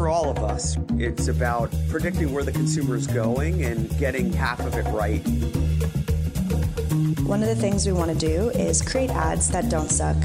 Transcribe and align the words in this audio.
For 0.00 0.08
all 0.08 0.30
of 0.30 0.38
us. 0.38 0.78
It's 0.94 1.28
about 1.28 1.70
predicting 1.90 2.32
where 2.32 2.42
the 2.42 2.52
consumer 2.52 2.96
is 2.96 3.06
going 3.06 3.62
and 3.64 3.86
getting 3.98 4.32
half 4.32 4.58
of 4.60 4.74
it 4.74 4.84
right. 4.84 5.20
One 7.26 7.42
of 7.42 7.48
the 7.50 7.54
things 7.54 7.84
we 7.84 7.92
want 7.92 8.10
to 8.10 8.16
do 8.16 8.48
is 8.48 8.80
create 8.80 9.10
ads 9.10 9.50
that 9.50 9.68
don't 9.68 9.90
suck. 9.90 10.16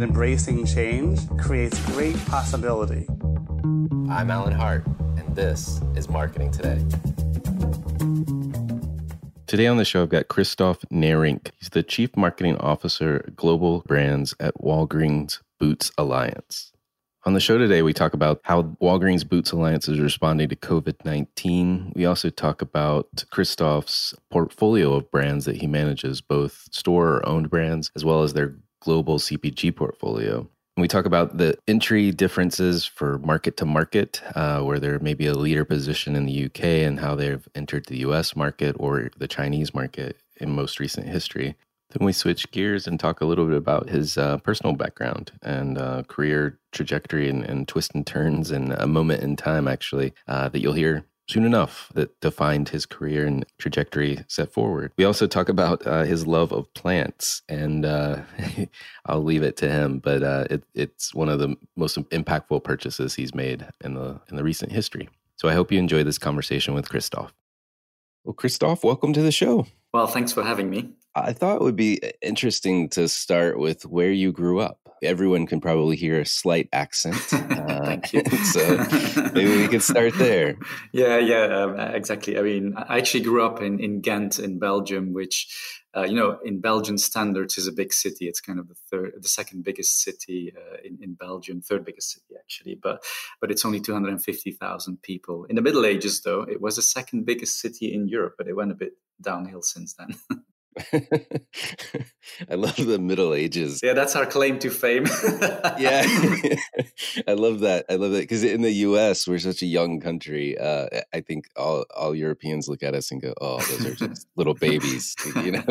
Embracing 0.00 0.64
change 0.64 1.18
creates 1.38 1.84
great 1.86 2.16
possibility. 2.26 3.04
I'm 4.08 4.30
Alan 4.30 4.52
Hart, 4.52 4.86
and 5.16 5.34
this 5.34 5.80
is 5.96 6.08
Marketing 6.08 6.52
Today. 6.52 6.78
Today 9.48 9.66
on 9.66 9.76
the 9.76 9.84
show, 9.84 10.04
I've 10.04 10.08
got 10.08 10.28
Kristof 10.28 10.84
Neirynck. 10.92 11.50
He's 11.58 11.70
the 11.70 11.82
Chief 11.82 12.16
Marketing 12.16 12.56
Officer, 12.58 13.28
Global 13.34 13.82
Brands 13.88 14.36
at 14.38 14.54
Walgreens 14.54 15.40
Boots 15.58 15.90
Alliance. 15.98 16.67
On 17.28 17.34
the 17.34 17.40
show 17.40 17.58
today, 17.58 17.82
we 17.82 17.92
talk 17.92 18.14
about 18.14 18.40
how 18.44 18.62
Walgreens 18.80 19.28
Boots 19.28 19.52
Alliance 19.52 19.86
is 19.86 20.00
responding 20.00 20.48
to 20.48 20.56
COVID 20.56 21.04
19. 21.04 21.92
We 21.94 22.06
also 22.06 22.30
talk 22.30 22.62
about 22.62 23.22
Kristof's 23.30 24.14
portfolio 24.30 24.94
of 24.94 25.10
brands 25.10 25.44
that 25.44 25.56
he 25.56 25.66
manages, 25.66 26.22
both 26.22 26.66
store 26.72 27.20
owned 27.28 27.50
brands, 27.50 27.90
as 27.94 28.02
well 28.02 28.22
as 28.22 28.32
their 28.32 28.54
global 28.80 29.18
CPG 29.18 29.76
portfolio. 29.76 30.38
And 30.38 30.80
we 30.80 30.88
talk 30.88 31.04
about 31.04 31.36
the 31.36 31.58
entry 31.68 32.12
differences 32.12 32.86
for 32.86 33.18
market 33.18 33.58
to 33.58 33.66
market, 33.66 34.22
uh, 34.34 34.62
where 34.62 34.80
there 34.80 34.98
may 34.98 35.12
be 35.12 35.26
a 35.26 35.34
leader 35.34 35.66
position 35.66 36.16
in 36.16 36.24
the 36.24 36.46
UK 36.46 36.64
and 36.64 36.98
how 36.98 37.14
they've 37.14 37.46
entered 37.54 37.84
the 37.88 37.98
US 38.06 38.36
market 38.36 38.74
or 38.78 39.10
the 39.18 39.28
Chinese 39.28 39.74
market 39.74 40.16
in 40.40 40.52
most 40.52 40.80
recent 40.80 41.06
history. 41.06 41.56
Then 41.90 42.04
we 42.04 42.12
switch 42.12 42.50
gears 42.50 42.86
and 42.86 43.00
talk 43.00 43.20
a 43.20 43.24
little 43.24 43.46
bit 43.46 43.56
about 43.56 43.88
his 43.88 44.18
uh, 44.18 44.38
personal 44.38 44.74
background 44.74 45.32
and 45.42 45.78
uh, 45.78 46.02
career 46.06 46.58
trajectory 46.72 47.30
and, 47.30 47.42
and, 47.44 47.66
twists 47.66 47.94
and 47.94 48.06
turns 48.06 48.50
and 48.50 48.72
a 48.72 48.86
moment 48.86 49.22
in 49.22 49.36
time, 49.36 49.66
actually, 49.66 50.12
uh, 50.26 50.50
that 50.50 50.60
you'll 50.60 50.74
hear 50.74 51.06
soon 51.30 51.44
enough 51.44 51.90
that 51.94 52.18
defined 52.20 52.70
his 52.70 52.86
career 52.86 53.26
and 53.26 53.44
trajectory 53.58 54.24
set 54.28 54.52
forward. 54.52 54.92
We 54.96 55.04
also 55.04 55.26
talk 55.26 55.48
about 55.48 55.86
uh, 55.86 56.04
his 56.04 56.26
love 56.26 56.52
of 56.52 56.72
plants, 56.74 57.42
and 57.48 57.84
uh, 57.84 58.22
I'll 59.06 59.24
leave 59.24 59.42
it 59.42 59.56
to 59.58 59.68
him, 59.68 59.98
but 59.98 60.22
uh, 60.22 60.44
it, 60.50 60.64
it's 60.74 61.14
one 61.14 61.28
of 61.28 61.38
the 61.38 61.56
most 61.76 61.96
impactful 61.96 62.64
purchases 62.64 63.14
he's 63.14 63.34
made 63.34 63.66
in 63.82 63.94
the 63.94 64.20
in 64.28 64.36
the 64.36 64.44
recent 64.44 64.72
history. 64.72 65.08
So 65.36 65.48
I 65.48 65.54
hope 65.54 65.70
you 65.70 65.78
enjoy 65.78 66.02
this 66.02 66.18
conversation 66.18 66.74
with 66.74 66.88
Kristof. 66.88 67.30
Well, 68.24 68.34
Kristof, 68.34 68.82
welcome 68.82 69.12
to 69.12 69.22
the 69.22 69.32
show. 69.32 69.66
Well, 69.92 70.06
thanks 70.06 70.32
for 70.32 70.42
having 70.42 70.68
me. 70.68 70.94
I 71.24 71.32
thought 71.32 71.56
it 71.56 71.62
would 71.62 71.76
be 71.76 72.02
uh, 72.02 72.10
interesting 72.22 72.88
to 72.90 73.08
start 73.08 73.58
with 73.58 73.86
where 73.86 74.10
you 74.10 74.32
grew 74.32 74.60
up. 74.60 74.78
Everyone 75.02 75.46
can 75.46 75.60
probably 75.60 75.96
hear 75.96 76.20
a 76.20 76.26
slight 76.26 76.68
accent. 76.72 77.16
Uh, 77.68 77.96
so 78.52 79.30
maybe 79.32 79.56
we 79.56 79.68
could 79.68 79.82
start 79.82 80.12
there. 80.14 80.56
Yeah, 80.92 81.18
yeah, 81.18 81.44
um, 81.44 81.78
exactly. 81.78 82.38
I 82.38 82.42
mean, 82.42 82.74
I 82.76 82.98
actually 82.98 83.22
grew 83.22 83.44
up 83.44 83.62
in, 83.62 83.78
in 83.78 84.00
Ghent 84.00 84.38
in 84.38 84.58
Belgium, 84.58 85.12
which, 85.12 85.48
uh, 85.96 86.02
you 86.02 86.14
know, 86.14 86.38
in 86.44 86.60
Belgian 86.60 86.98
standards 86.98 87.56
is 87.56 87.66
a 87.66 87.72
big 87.72 87.92
city. 87.92 88.26
It's 88.26 88.40
kind 88.40 88.58
of 88.58 88.68
the 88.68 88.74
third, 88.90 89.12
the 89.20 89.28
second 89.28 89.64
biggest 89.64 90.02
city 90.02 90.52
uh, 90.56 90.78
in, 90.84 90.98
in 91.00 91.14
Belgium, 91.14 91.60
third 91.60 91.84
biggest 91.84 92.10
city 92.12 92.34
actually, 92.38 92.74
but 92.74 93.02
but 93.40 93.50
it's 93.50 93.64
only 93.64 93.80
250,000 93.80 95.02
people. 95.02 95.44
In 95.44 95.56
the 95.56 95.62
Middle 95.62 95.86
Ages, 95.86 96.22
though, 96.22 96.42
it 96.42 96.60
was 96.60 96.76
the 96.76 96.82
second 96.82 97.24
biggest 97.24 97.60
city 97.60 97.92
in 97.92 98.08
Europe, 98.08 98.34
but 98.36 98.48
it 98.48 98.56
went 98.56 98.72
a 98.72 98.76
bit 98.76 98.92
downhill 99.20 99.62
since 99.62 99.94
then. 99.94 100.14
I 102.50 102.54
love 102.54 102.76
the 102.76 102.98
Middle 102.98 103.34
Ages. 103.34 103.80
Yeah, 103.82 103.94
that's 103.94 104.14
our 104.16 104.26
claim 104.26 104.58
to 104.60 104.70
fame. 104.70 105.06
yeah, 105.78 106.02
I 107.28 107.32
love 107.32 107.60
that. 107.60 107.86
I 107.88 107.94
love 107.94 108.12
that 108.12 108.20
because 108.20 108.44
in 108.44 108.62
the 108.62 108.70
U.S. 108.70 109.26
we're 109.26 109.38
such 109.38 109.62
a 109.62 109.66
young 109.66 110.00
country. 110.00 110.56
Uh, 110.58 110.86
I 111.12 111.20
think 111.20 111.46
all 111.56 111.84
all 111.96 112.14
Europeans 112.14 112.68
look 112.68 112.82
at 112.82 112.94
us 112.94 113.10
and 113.10 113.20
go, 113.20 113.34
"Oh, 113.40 113.58
those 113.58 113.86
are 114.02 114.08
just 114.08 114.28
little 114.36 114.54
babies." 114.54 115.14
You 115.36 115.52
know, 115.52 115.64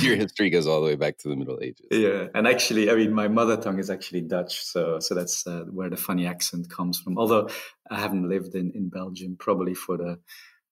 your 0.00 0.16
history 0.16 0.50
goes 0.50 0.66
all 0.66 0.80
the 0.80 0.86
way 0.86 0.96
back 0.96 1.18
to 1.18 1.28
the 1.28 1.36
Middle 1.36 1.58
Ages. 1.62 1.86
Yeah, 1.90 2.28
and 2.34 2.46
actually, 2.46 2.90
I 2.90 2.94
mean, 2.94 3.12
my 3.12 3.28
mother 3.28 3.56
tongue 3.56 3.78
is 3.78 3.90
actually 3.90 4.22
Dutch, 4.22 4.62
so 4.64 5.00
so 5.00 5.14
that's 5.14 5.46
uh, 5.46 5.64
where 5.70 5.90
the 5.90 5.96
funny 5.96 6.26
accent 6.26 6.70
comes 6.70 7.00
from. 7.00 7.18
Although 7.18 7.48
I 7.90 8.00
haven't 8.00 8.28
lived 8.28 8.54
in 8.54 8.72
in 8.72 8.88
Belgium 8.88 9.36
probably 9.36 9.74
for 9.74 9.96
the 9.96 10.18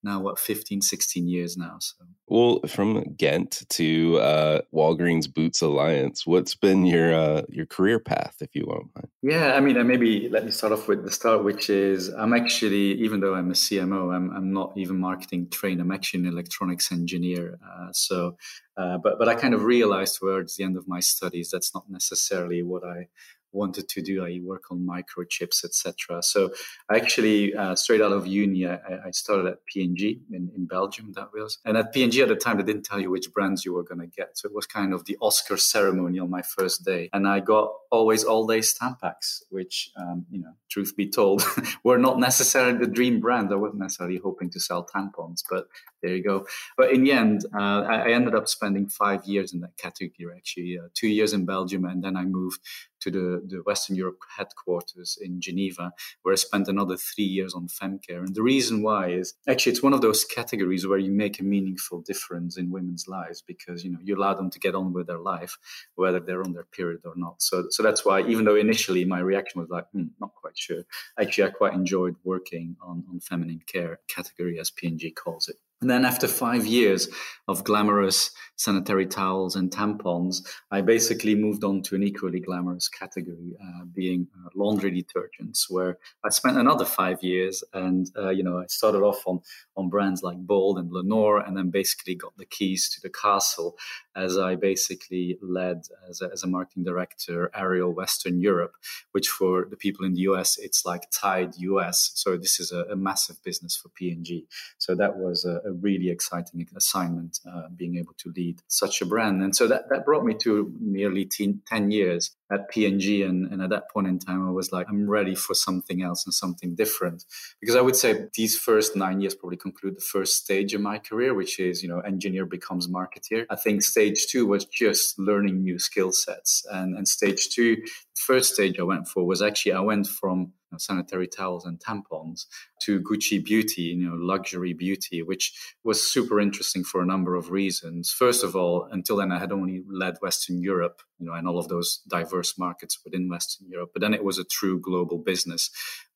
now 0.03 0.21
what 0.21 0.39
15 0.39 0.81
16 0.83 1.29
years 1.29 1.57
now 1.57 1.77
so. 1.81 1.97
Well 2.29 2.61
from 2.69 3.15
ghent 3.17 3.63
to 3.71 4.19
uh, 4.19 4.61
walgreens 4.73 5.33
boots 5.33 5.63
alliance 5.63 6.27
what's 6.27 6.55
been 6.55 6.87
your 6.87 7.13
uh, 7.13 7.43
your 7.49 7.67
career 7.67 7.99
path 7.99 8.37
if 8.41 8.55
you 8.55 8.65
won't 8.67 8.91
mind? 8.95 9.09
Yeah 9.23 9.55
i 9.55 9.61
mean 9.61 9.77
uh, 9.77 9.85
maybe 9.85 10.29
let 10.29 10.45
me 10.45 10.51
start 10.51 10.73
off 10.73 10.89
with 10.89 11.05
the 11.05 11.11
start 11.11 11.45
which 11.45 11.71
is 11.71 12.09
i'm 12.09 12.33
actually 12.33 12.93
even 13.01 13.21
though 13.21 13.35
i'm 13.35 13.51
a 13.51 13.55
cmo 13.55 14.15
i'm, 14.15 14.31
I'm 14.31 14.53
not 14.53 14.73
even 14.77 14.99
marketing 14.99 15.49
trained 15.51 15.81
i'm 15.81 15.93
actually 15.93 16.21
an 16.21 16.27
electronics 16.27 16.93
engineer 16.93 17.59
uh, 17.69 17.89
so 17.93 18.37
uh, 18.77 18.99
but 18.99 19.19
but 19.19 19.29
i 19.29 19.35
kind 19.35 19.55
of 19.55 19.65
realized 19.65 20.19
towards 20.19 20.57
the 20.57 20.65
end 20.65 20.77
of 20.77 20.87
my 20.87 21.01
studies 21.01 21.51
that's 21.51 21.75
not 21.75 21.85
necessarily 21.89 22.63
what 22.63 22.85
i 22.85 23.09
wanted 23.53 23.89
to 23.89 24.03
do. 24.03 24.25
I 24.25 24.41
work 24.43 24.71
on 24.71 24.87
microchips, 24.87 25.65
etc. 25.65 26.23
So 26.23 26.53
actually, 26.93 27.55
uh, 27.55 27.75
straight 27.75 28.01
out 28.01 28.13
of 28.13 28.27
uni, 28.27 28.67
I, 28.67 28.79
I 29.07 29.11
started 29.11 29.47
at 29.47 29.65
P&G 29.67 30.21
in, 30.33 30.51
in 30.57 30.67
Belgium. 30.67 31.13
That 31.15 31.33
was, 31.33 31.59
and 31.65 31.77
at 31.77 31.93
P&G 31.93 32.23
at 32.23 32.29
the 32.29 32.37
time, 32.37 32.59
they 32.59 32.63
didn't 32.63 32.85
tell 32.85 33.01
you 33.01 33.11
which 33.11 33.33
brands 33.33 33.65
you 33.65 33.75
were 33.75 33.83
going 33.83 34.01
to 34.01 34.07
get. 34.07 34.39
So 34.39 34.49
it 34.49 34.55
was 34.55 34.67
kind 34.67 34.93
of 34.93 35.05
the 35.05 35.17
Oscar 35.21 35.57
ceremony 35.57 36.19
on 36.19 36.31
my 36.31 36.43
first 36.43 36.85
day, 36.85 37.11
and 37.13 37.27
I 37.27 37.41
got 37.41 37.73
always 37.91 38.25
all 38.25 38.47
day 38.47 38.61
Tampax, 38.61 39.43
which 39.51 39.91
um, 39.97 40.27
you 40.31 40.41
know, 40.41 40.53
truth 40.69 40.97
be 40.97 41.09
told, 41.09 41.43
were 41.85 41.99
not 41.99 42.19
necessarily 42.19 42.79
the 42.79 42.87
dream 42.87 43.21
brand. 43.21 43.53
I 43.53 43.57
wasn't 43.57 43.81
necessarily 43.81 44.19
hoping 44.19 44.51
to 44.51 44.61
sell 44.61 44.87
tampons, 44.87 45.43
but 45.49 45.67
there 46.03 46.15
you 46.17 46.23
go. 46.23 46.47
But 46.77 46.93
in 46.93 47.05
the 47.05 47.13
end, 47.13 47.45
uh, 47.55 47.83
I, 47.83 48.11
ended 48.13 48.35
up 48.35 48.49
spending 48.49 48.89
five 48.89 49.25
years 49.25 49.53
in 49.53 49.61
that 49.61 49.77
category. 49.77 50.35
Actually, 50.37 50.79
uh, 50.79 50.89
two 50.95 51.09
years 51.09 51.33
in 51.33 51.45
Belgium, 51.45 51.85
and 51.85 52.03
then 52.03 52.17
I 52.17 52.25
moved 52.25 52.61
to 53.01 53.11
the, 53.11 53.43
the 53.47 53.63
Western 53.65 53.97
Europe 53.97 54.19
headquarters 54.37 55.19
in 55.21 55.41
Geneva, 55.41 55.93
where 56.23 56.33
I 56.33 56.37
spent 56.37 56.69
another 56.69 56.97
three 56.97 57.25
years 57.25 57.55
on 57.55 57.69
femcare. 57.69 58.19
And 58.19 58.35
the 58.35 58.43
reason 58.43 58.83
why 58.83 59.09
is 59.09 59.35
actually 59.49 59.73
it's 59.73 59.83
one 59.83 59.95
of 59.95 60.01
those 60.01 60.25
categories 60.25 60.87
where 60.87 60.99
you 60.99 61.11
make 61.11 61.41
a 61.41 61.45
meaningful 61.45 62.03
difference 62.03 62.57
in 62.57 62.71
women's 62.71 63.09
lives 63.09 63.43
because 63.47 63.85
you 63.85 63.91
know 63.91 63.99
you 64.03 64.17
allow 64.17 64.35
them 64.35 64.51
to 64.51 64.59
get 64.59 64.75
on 64.75 64.93
with 64.93 65.07
their 65.07 65.19
life, 65.19 65.59
whether 65.95 66.21
they're 66.21 66.45
on 66.45 66.53
their 66.53 66.65
period 66.65 67.01
or 67.05 67.15
not. 67.17 67.43
So 67.43 67.67
so 67.71 67.83
that's 67.83 68.05
why 68.05 68.23
even 68.23 68.45
though 68.45 68.57
initially 68.57 69.05
my 69.05 69.21
reaction 69.21 69.61
was 69.61 69.71
like, 69.71 69.87
hmm, 69.93 70.09
not 70.21 70.35
quite 70.35 70.57
sure, 70.57 70.85
actually 71.19 71.45
I 71.45 71.51
quite 71.51 71.75
enjoyed 71.75 72.17
working 72.25 72.77
on, 72.83 73.05
on 73.11 73.21
feminine 73.21 73.63
care 73.67 74.01
category 74.09 74.59
as 74.59 74.71
P&G 74.71 75.11
calls 75.13 75.49
it. 75.49 75.57
And 75.81 75.89
then 75.89 76.05
after 76.05 76.29
five 76.29 76.67
years 76.67 77.09
of 77.49 77.65
glamorous 77.65 78.31
sanitary 78.57 79.07
towels 79.07 79.57
and 79.57 79.71
tampons, 79.71 80.47
I 80.71 80.83
basically 80.83 81.35
moved 81.35 81.65
on 81.65 81.81
to 81.85 81.95
an 81.95 82.03
equally 82.03 82.41
glamorous 82.41 82.89
category, 82.89 83.57
uh, 83.59 83.87
being 83.87 84.29
uh, 84.37 84.51
laundry 84.55 84.93
detergents, 84.93 85.71
where 85.71 85.97
I 86.23 86.29
spent 86.29 86.59
another 86.59 86.85
five 86.85 87.23
years. 87.23 87.65
And, 87.73 88.11
uh, 88.15 88.29
you 88.29 88.43
know, 88.43 88.59
I 88.59 88.67
started 88.67 89.01
off 89.03 89.27
on, 89.27 89.41
on 89.75 89.89
brands 89.89 90.23
like 90.23 90.37
Bold 90.37 90.79
and 90.79 90.91
Lenor, 90.93 91.39
and 91.47 91.57
then 91.57 91.71
basically 91.71 92.15
got 92.15 92.37
the 92.37 92.45
keys 92.45 92.91
to 92.91 93.01
the 93.01 93.09
castle 93.09 93.79
as 94.15 94.37
I 94.37 94.57
basically 94.57 95.39
led 95.41 95.85
as 96.09 96.21
a, 96.21 96.31
as 96.31 96.43
a 96.43 96.47
marketing 96.47 96.85
director 96.85 97.51
Ariel 97.55 97.93
Western 97.93 98.41
Europe, 98.41 98.75
which 99.13 99.29
for 99.29 99.67
the 99.71 99.77
people 99.77 100.05
in 100.05 100.15
the 100.15 100.21
US, 100.23 100.59
it's 100.59 100.85
like 100.85 101.11
Tide 101.11 101.55
US. 101.57 102.13
So 102.15 102.37
this 102.37 102.61
is 102.61 102.73
a, 102.73 102.85
a 102.91 102.97
massive 102.97 103.43
business 103.43 103.77
for 103.77 103.89
P&G. 103.91 104.47
So 104.79 104.95
that 104.97 105.17
was 105.17 105.45
a, 105.45 105.61
a 105.69 105.70
really 105.75 106.11
exciting 106.11 106.67
assignment, 106.77 107.41
uh, 107.51 107.69
being 107.75 107.97
able 107.97 108.15
to 108.19 108.33
lead 108.37 108.63
such 108.69 109.01
a 109.01 109.07
brand. 109.07 109.43
And 109.43 109.55
so 109.55 109.67
that, 109.69 109.89
that 109.91 110.05
brought 110.05 110.25
me 110.25 110.35
to 110.43 110.73
nearly 110.81 111.25
10 111.27 111.91
years 111.91 112.35
at 112.51 112.69
P&G. 112.71 113.23
And, 113.23 113.51
and 113.53 113.63
at 113.63 113.71
that 113.71 113.91
point 113.91 114.09
in 114.09 114.19
time, 114.19 114.47
I 114.47 114.51
was 114.51 114.73
like, 114.73 114.87
I'm 114.89 115.09
ready 115.09 115.35
for 115.35 115.55
something 115.55 116.03
else 116.03 116.27
and 116.27 116.35
something 116.35 116.75
different. 116.75 117.25
Because 117.61 117.77
I 117.77 117.81
would 117.81 117.97
say 117.97 118.27
these 118.35 118.59
first 118.59 118.97
nine 118.97 119.21
years 119.21 119.35
probably 119.35 119.57
conclude 119.57 119.97
the 119.97 120.01
first 120.01 120.35
stage 120.35 120.75
of 120.75 120.81
my 120.81 120.99
career, 120.99 121.35
which 121.35 121.59
is, 121.61 121.83
you 121.83 121.89
know, 121.89 122.01
engineer 122.01 122.47
becomes 122.47 122.89
marketeer. 122.89 123.47
I 123.51 123.57
think 123.57 123.83
stage 123.83 124.27
two 124.29 124.47
was 124.47 124.65
just 124.65 125.19
learning 125.19 125.63
new 125.63 125.79
skill 125.79 126.13
sets. 126.13 126.65
And, 126.71 126.97
and 126.97 127.07
stage 127.07 127.51
two, 127.51 127.77
first 128.15 128.55
stage 128.55 128.79
I 128.79 128.83
went 128.83 129.09
for 129.09 129.25
was 129.25 129.43
actually, 129.43 129.73
I 129.73 129.81
went 129.81 130.07
from 130.07 130.53
sanitary 130.79 131.27
towels 131.27 131.65
and 131.65 131.81
tampons 131.81 132.47
to 132.81 133.01
Gucci 133.01 133.45
Beauty, 133.45 133.83
you 133.83 134.09
know, 134.09 134.17
luxury 134.17 134.73
beauty, 134.73 135.23
which 135.23 135.53
was 135.85 136.11
super 136.11 136.41
interesting 136.41 136.85
for 136.85 137.01
a 137.01 137.07
number 137.07 137.35
of 137.35 137.51
reasons. 137.51 138.11
First 138.11 138.45
of 138.45 138.57
all, 138.57 138.89
until 138.91 139.17
then 139.17 139.33
I 139.33 139.39
had 139.39 139.53
only 139.53 139.83
led 139.89 140.17
Western 140.21 140.61
Europe, 140.61 141.03
you 141.19 141.27
know, 141.27 141.35
and 141.35 141.47
all 141.47 141.59
of 141.59 141.69
those 141.69 142.01
diverse 142.09 142.59
markets 142.59 142.99
within 143.05 143.29
Western 143.29 143.69
Europe. 143.69 143.91
But 143.93 144.01
then 144.01 144.15
it 144.15 144.25
was 144.25 144.39
a 144.39 144.45
true 144.45 144.81
global 144.81 145.19
business 145.19 145.71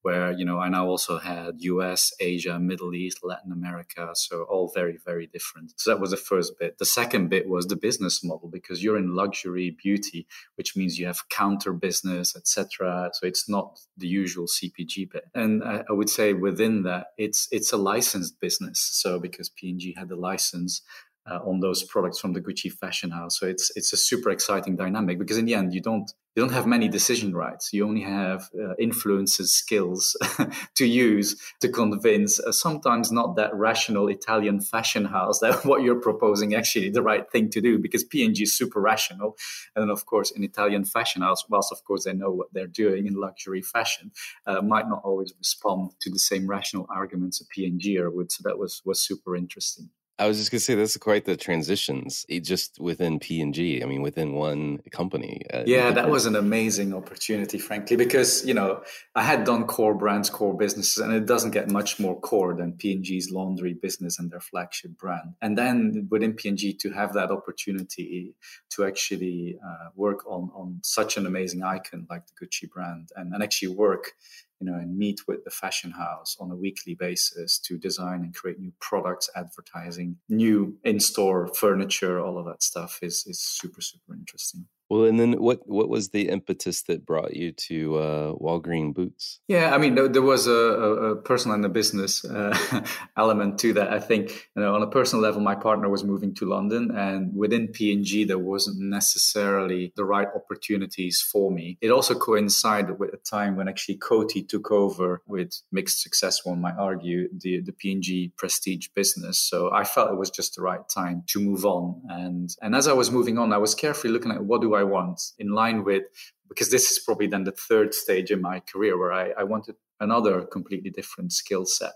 where 0.04 0.32
you 0.32 0.44
know 0.44 0.58
I 0.58 0.68
now 0.68 0.86
also 0.86 1.18
had 1.18 1.54
U.S., 1.60 2.12
Asia, 2.20 2.58
Middle 2.60 2.94
East, 2.94 3.20
Latin 3.22 3.50
America, 3.50 4.10
so 4.12 4.42
all 4.42 4.70
very 4.72 4.98
very 5.04 5.26
different. 5.26 5.72
So 5.76 5.90
that 5.90 6.00
was 6.00 6.10
the 6.10 6.18
first 6.18 6.58
bit. 6.60 6.76
The 6.78 6.84
second 6.84 7.30
bit 7.30 7.48
was 7.48 7.66
the 7.66 7.76
business 7.76 8.22
model 8.22 8.50
because 8.50 8.84
you're 8.84 8.98
in 8.98 9.14
luxury 9.14 9.70
beauty, 9.82 10.26
which 10.56 10.76
means 10.76 10.98
you 10.98 11.06
have 11.06 11.28
counter 11.30 11.72
business, 11.72 12.36
etc. 12.36 13.10
So 13.14 13.26
it's 13.26 13.48
not 13.48 13.80
the 13.96 14.06
usual 14.06 14.46
CPG 14.46 15.10
bit. 15.10 15.24
And 15.34 15.64
I, 15.64 15.84
I 15.88 15.92
would 15.92 16.10
say 16.10 16.34
within 16.54 16.84
that, 16.84 17.06
it's 17.18 17.48
it's 17.50 17.72
a 17.72 17.76
licensed 17.76 18.40
business. 18.40 18.78
So 19.02 19.18
because 19.18 19.48
P&G 19.48 19.94
had 19.98 20.08
the 20.08 20.20
license 20.30 20.82
uh, 21.28 21.40
on 21.50 21.60
those 21.60 21.82
products 21.82 22.20
from 22.20 22.32
the 22.32 22.40
Gucci 22.40 22.70
fashion 22.72 23.10
house. 23.10 23.38
So 23.38 23.46
it's 23.46 23.66
it's 23.78 23.92
a 23.92 23.96
super 23.96 24.30
exciting 24.30 24.76
dynamic 24.76 25.18
because 25.18 25.38
in 25.38 25.46
the 25.46 25.54
end 25.54 25.74
you 25.74 25.82
don't 25.90 26.10
you 26.34 26.42
don't 26.42 26.52
have 26.52 26.66
many 26.66 26.88
decision 26.88 27.34
rights. 27.34 27.72
You 27.72 27.86
only 27.86 28.02
have 28.02 28.50
uh, 28.58 28.74
influences, 28.76 29.52
skills 29.52 30.16
to 30.74 30.86
use 30.86 31.40
to 31.60 31.68
convince 31.68 32.40
a 32.40 32.52
sometimes 32.52 33.12
not 33.12 33.36
that 33.36 33.54
rational 33.54 34.08
Italian 34.08 34.60
fashion 34.60 35.04
house 35.04 35.38
that 35.40 35.64
what 35.64 35.82
you're 35.82 36.00
proposing 36.00 36.54
actually 36.54 36.90
the 36.90 37.02
right 37.02 37.30
thing 37.30 37.50
to 37.50 37.60
do 37.60 37.78
because 37.78 38.02
P&G 38.02 38.42
is 38.42 38.56
super 38.56 38.80
rational. 38.80 39.36
And 39.76 39.82
then 39.82 39.90
of 39.90 40.06
course, 40.06 40.32
an 40.32 40.42
Italian 40.42 40.84
fashion 40.84 41.22
house, 41.22 41.48
whilst 41.48 41.72
of 41.72 41.84
course 41.84 42.04
they 42.04 42.12
know 42.12 42.30
what 42.30 42.52
they're 42.52 42.66
doing 42.66 43.06
in 43.06 43.14
luxury 43.14 43.62
fashion, 43.62 44.10
uh, 44.46 44.60
might 44.60 44.88
not 44.88 45.02
always 45.04 45.32
respond 45.38 45.92
to 46.00 46.10
the 46.10 46.18
same 46.18 46.48
rational 46.48 46.86
arguments 46.90 47.40
a 47.40 47.46
P&G 47.46 48.00
would. 48.00 48.32
So 48.32 48.42
that 48.44 48.58
was 48.58 48.82
was 48.84 49.00
super 49.00 49.36
interesting. 49.36 49.90
I 50.16 50.28
was 50.28 50.38
just 50.38 50.52
gonna 50.52 50.60
say 50.60 50.76
that's 50.76 50.96
quite 50.96 51.24
the 51.24 51.36
transitions 51.36 52.24
it 52.28 52.44
just 52.44 52.78
within 52.78 53.18
P 53.18 53.40
and 53.40 53.52
G. 53.52 53.82
I 53.82 53.86
mean, 53.86 54.00
within 54.00 54.34
one 54.34 54.78
company. 54.92 55.42
Uh, 55.52 55.64
yeah, 55.66 55.90
that 55.90 56.08
was 56.08 56.26
an 56.26 56.36
amazing 56.36 56.94
opportunity, 56.94 57.58
frankly, 57.58 57.96
because 57.96 58.46
you 58.46 58.54
know 58.54 58.82
I 59.16 59.24
had 59.24 59.44
done 59.44 59.66
core 59.66 59.94
brands, 59.94 60.30
core 60.30 60.56
businesses, 60.56 60.98
and 60.98 61.12
it 61.12 61.26
doesn't 61.26 61.50
get 61.50 61.68
much 61.68 61.98
more 61.98 62.18
core 62.20 62.54
than 62.54 62.74
P 62.74 62.92
and 62.92 63.02
G's 63.02 63.32
laundry 63.32 63.74
business 63.74 64.18
and 64.20 64.30
their 64.30 64.40
flagship 64.40 64.96
brand. 64.96 65.34
And 65.42 65.58
then 65.58 66.06
within 66.10 66.34
P 66.34 66.48
and 66.48 66.58
G 66.58 66.72
to 66.74 66.92
have 66.92 67.12
that 67.14 67.32
opportunity 67.32 68.36
to 68.70 68.84
actually 68.84 69.58
uh, 69.66 69.88
work 69.96 70.24
on 70.28 70.50
on 70.54 70.78
such 70.84 71.16
an 71.16 71.26
amazing 71.26 71.64
icon 71.64 72.06
like 72.08 72.22
the 72.26 72.46
Gucci 72.46 72.70
brand, 72.70 73.08
and, 73.16 73.34
and 73.34 73.42
actually 73.42 73.74
work 73.74 74.12
you 74.60 74.66
know, 74.66 74.74
and 74.74 74.96
meet 74.96 75.20
with 75.26 75.44
the 75.44 75.50
fashion 75.50 75.90
house 75.90 76.36
on 76.40 76.50
a 76.50 76.56
weekly 76.56 76.94
basis 76.94 77.58
to 77.58 77.78
design 77.78 78.20
and 78.22 78.34
create 78.34 78.58
new 78.58 78.72
products, 78.80 79.28
advertising, 79.36 80.16
new 80.28 80.76
in-store 80.84 81.48
furniture, 81.48 82.20
all 82.20 82.38
of 82.38 82.46
that 82.46 82.62
stuff 82.62 82.98
is 83.02 83.24
is 83.26 83.40
super 83.40 83.80
super 83.80 84.14
interesting. 84.14 84.66
Well, 84.90 85.04
and 85.04 85.18
then 85.18 85.32
what 85.34 85.60
what 85.66 85.88
was 85.88 86.10
the 86.10 86.28
impetus 86.28 86.82
that 86.82 87.06
brought 87.06 87.34
you 87.34 87.52
to 87.52 87.96
uh, 87.96 88.32
Walgreen 88.34 88.94
Boots? 88.94 89.40
Yeah, 89.48 89.74
I 89.74 89.78
mean, 89.78 89.94
there, 89.94 90.08
there 90.08 90.22
was 90.22 90.46
a, 90.46 90.52
a, 90.52 91.16
personal 91.16 91.54
and 91.54 91.64
a 91.64 91.70
business 91.70 92.24
uh, 92.24 92.56
element 93.16 93.58
to 93.60 93.72
that. 93.74 93.92
I 93.92 93.98
think, 93.98 94.50
you 94.54 94.62
know, 94.62 94.74
on 94.74 94.82
a 94.82 94.86
personal 94.86 95.22
level, 95.22 95.40
my 95.40 95.54
partner 95.54 95.88
was 95.88 96.04
moving 96.04 96.34
to 96.34 96.46
London, 96.46 96.90
and 96.94 97.34
within 97.34 97.68
P&G, 97.68 98.24
there 98.24 98.38
wasn't 98.38 98.78
necessarily 98.78 99.92
the 99.96 100.04
right 100.04 100.28
opportunities 100.34 101.20
for 101.20 101.50
me. 101.50 101.78
It 101.80 101.90
also 101.90 102.14
coincided 102.14 102.98
with 102.98 103.14
a 103.14 103.18
time 103.18 103.56
when 103.56 103.68
actually 103.68 103.98
Coty 103.98 104.46
took 104.46 104.70
over 104.70 105.22
with 105.26 105.62
mixed 105.72 106.02
success, 106.02 106.44
one 106.44 106.60
might 106.60 106.76
argue, 106.76 107.28
the 107.32 107.60
the 107.60 107.72
P&G 107.72 108.32
prestige 108.36 108.88
business. 108.94 109.38
So 109.38 109.72
I 109.72 109.84
felt 109.84 110.10
it 110.10 110.18
was 110.18 110.30
just 110.30 110.56
the 110.56 110.62
right 110.62 110.86
time 110.88 111.22
to 111.28 111.40
move 111.40 111.64
on. 111.64 112.02
And 112.08 112.50
and 112.60 112.74
as 112.74 112.86
I 112.86 112.92
was 112.92 113.10
moving 113.10 113.38
on, 113.38 113.52
I 113.52 113.58
was 113.58 113.74
carefully 113.74 114.12
looking 114.12 114.30
at 114.30 114.44
what 114.44 114.60
do 114.60 114.73
I 114.74 114.84
want 114.84 115.20
in 115.38 115.52
line 115.52 115.84
with, 115.84 116.04
because 116.48 116.70
this 116.70 116.90
is 116.90 116.98
probably 116.98 117.26
then 117.26 117.44
the 117.44 117.52
third 117.52 117.94
stage 117.94 118.30
in 118.30 118.40
my 118.40 118.60
career 118.60 118.98
where 118.98 119.12
I, 119.12 119.30
I 119.38 119.44
wanted 119.44 119.76
another 120.00 120.42
completely 120.42 120.90
different 120.90 121.32
skill 121.32 121.64
set 121.66 121.92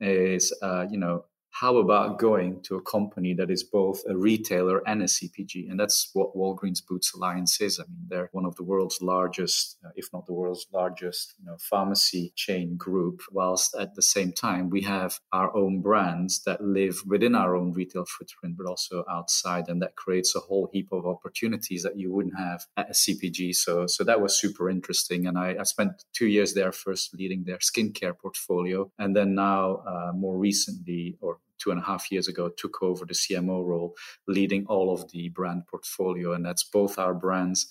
is, 0.00 0.56
uh, 0.62 0.86
you 0.90 0.98
know, 0.98 1.24
how 1.50 1.78
about 1.78 2.18
going 2.18 2.62
to 2.62 2.76
a 2.76 2.82
company 2.82 3.34
that 3.34 3.50
is 3.50 3.64
both 3.64 4.02
a 4.08 4.16
retailer 4.16 4.86
and 4.86 5.02
a 5.02 5.06
CPG? 5.06 5.68
And 5.68 5.78
that's 5.78 6.10
what 6.12 6.36
Walgreens 6.36 6.84
Boots 6.86 7.14
Alliance 7.14 7.60
is. 7.60 7.80
I 7.80 7.84
mean, 7.84 8.06
they're 8.08 8.28
one 8.32 8.44
of 8.44 8.54
the 8.56 8.62
world's 8.62 9.00
largest, 9.02 9.76
uh, 9.84 9.90
if 9.96 10.06
not 10.12 10.26
the 10.26 10.34
world's 10.34 10.66
largest, 10.72 11.34
you 11.38 11.46
know, 11.46 11.56
pharmacy 11.58 12.32
chain 12.36 12.76
group. 12.76 13.22
Whilst 13.32 13.74
at 13.74 13.94
the 13.94 14.02
same 14.02 14.32
time, 14.32 14.70
we 14.70 14.82
have 14.82 15.18
our 15.32 15.54
own 15.56 15.80
brands 15.80 16.42
that 16.44 16.62
live 16.62 17.02
within 17.06 17.34
our 17.34 17.56
own 17.56 17.72
retail 17.72 18.04
footprint, 18.04 18.56
but 18.56 18.66
also 18.66 19.04
outside, 19.10 19.68
and 19.68 19.82
that 19.82 19.96
creates 19.96 20.36
a 20.36 20.40
whole 20.40 20.68
heap 20.72 20.88
of 20.92 21.06
opportunities 21.06 21.82
that 21.82 21.98
you 21.98 22.12
wouldn't 22.12 22.38
have 22.38 22.66
at 22.76 22.90
a 22.90 22.92
CPG. 22.92 23.54
So, 23.54 23.86
so 23.86 24.04
that 24.04 24.20
was 24.20 24.38
super 24.38 24.70
interesting. 24.70 25.26
And 25.26 25.36
I, 25.36 25.56
I 25.58 25.64
spent 25.64 26.04
two 26.12 26.26
years 26.26 26.54
there, 26.54 26.72
first 26.72 27.14
leading 27.14 27.44
their 27.44 27.58
skincare 27.58 28.16
portfolio, 28.16 28.92
and 28.98 29.16
then 29.16 29.34
now, 29.34 29.82
uh, 29.86 30.12
more 30.14 30.38
recently, 30.38 31.16
or 31.20 31.37
two 31.58 31.70
and 31.70 31.80
a 31.80 31.84
half 31.84 32.10
years 32.10 32.28
ago 32.28 32.48
took 32.48 32.82
over 32.82 33.04
the 33.04 33.14
CMO 33.14 33.64
role, 33.64 33.96
leading 34.26 34.66
all 34.66 34.92
of 34.92 35.10
the 35.10 35.28
brand 35.30 35.66
portfolio. 35.66 36.32
And 36.32 36.44
that's 36.44 36.64
both 36.64 36.98
our 36.98 37.14
brands 37.14 37.66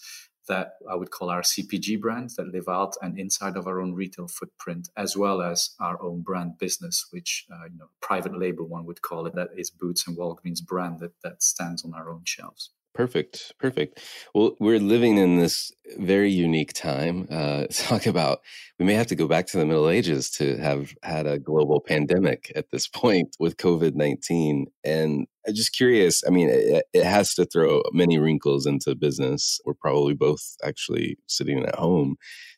that 0.48 0.74
I 0.90 0.96
would 0.96 1.12
call 1.12 1.30
our 1.30 1.42
CPG 1.42 2.00
brands 2.00 2.36
that 2.36 2.48
live 2.48 2.68
out 2.70 2.96
and 3.02 3.20
inside 3.20 3.58
of 3.58 3.68
our 3.68 3.82
own 3.82 3.94
retail 3.94 4.28
footprint, 4.28 4.90
as 4.96 5.16
well 5.16 5.42
as 5.42 5.72
our 5.80 6.02
own 6.02 6.22
brand 6.22 6.58
business, 6.58 7.08
which 7.12 7.46
uh, 7.52 7.66
you 7.72 7.78
know 7.78 7.90
private 8.02 8.38
label 8.38 8.66
one 8.66 8.86
would 8.86 9.02
call 9.02 9.26
it. 9.26 9.36
That 9.36 9.50
is 9.58 9.70
Boots 9.70 10.08
and 10.08 10.18
Walgreens 10.18 10.66
brand 10.66 11.00
that 11.00 11.22
that 11.22 11.44
stands 11.44 11.84
on 11.84 11.94
our 11.94 12.10
own 12.10 12.22
shelves. 12.26 12.72
Perfect. 12.98 13.54
Perfect. 13.60 14.02
Well, 14.34 14.56
we're 14.60 14.80
living 14.80 15.20
in 15.20 15.38
this 15.38 15.72
very 16.00 16.32
unique 16.32 16.74
time. 16.74 17.28
Uh, 17.30 17.68
talk 17.72 18.08
about 18.08 18.40
we 18.80 18.86
may 18.86 18.96
have 18.96 19.06
to 19.08 19.16
go 19.16 19.28
back 19.28 19.46
to 19.48 19.60
the 19.60 19.68
Middle 19.68 19.88
Ages 19.88 20.32
to 20.32 20.58
have 20.58 20.96
had 21.04 21.28
a 21.28 21.38
global 21.38 21.80
pandemic 21.80 22.52
at 22.56 22.72
this 22.72 22.88
point 22.88 23.36
with 23.40 23.58
COVID 23.58 23.94
19. 23.94 24.66
And 24.84 25.28
I'm 25.48 25.54
just 25.54 25.76
curious. 25.76 26.24
I 26.26 26.32
mean, 26.32 26.50
it, 26.50 26.86
it, 26.92 27.04
has 27.04 27.36
to 27.36 27.46
throw 27.46 27.84
many 27.94 28.18
wrinkles 28.18 28.66
into 28.66 28.96
business. 28.96 29.62
We're 29.64 29.76
probably 29.76 30.16
both 30.16 30.56
actually 30.64 31.20
sitting 31.28 31.64
at 31.64 31.76
home 31.76 32.16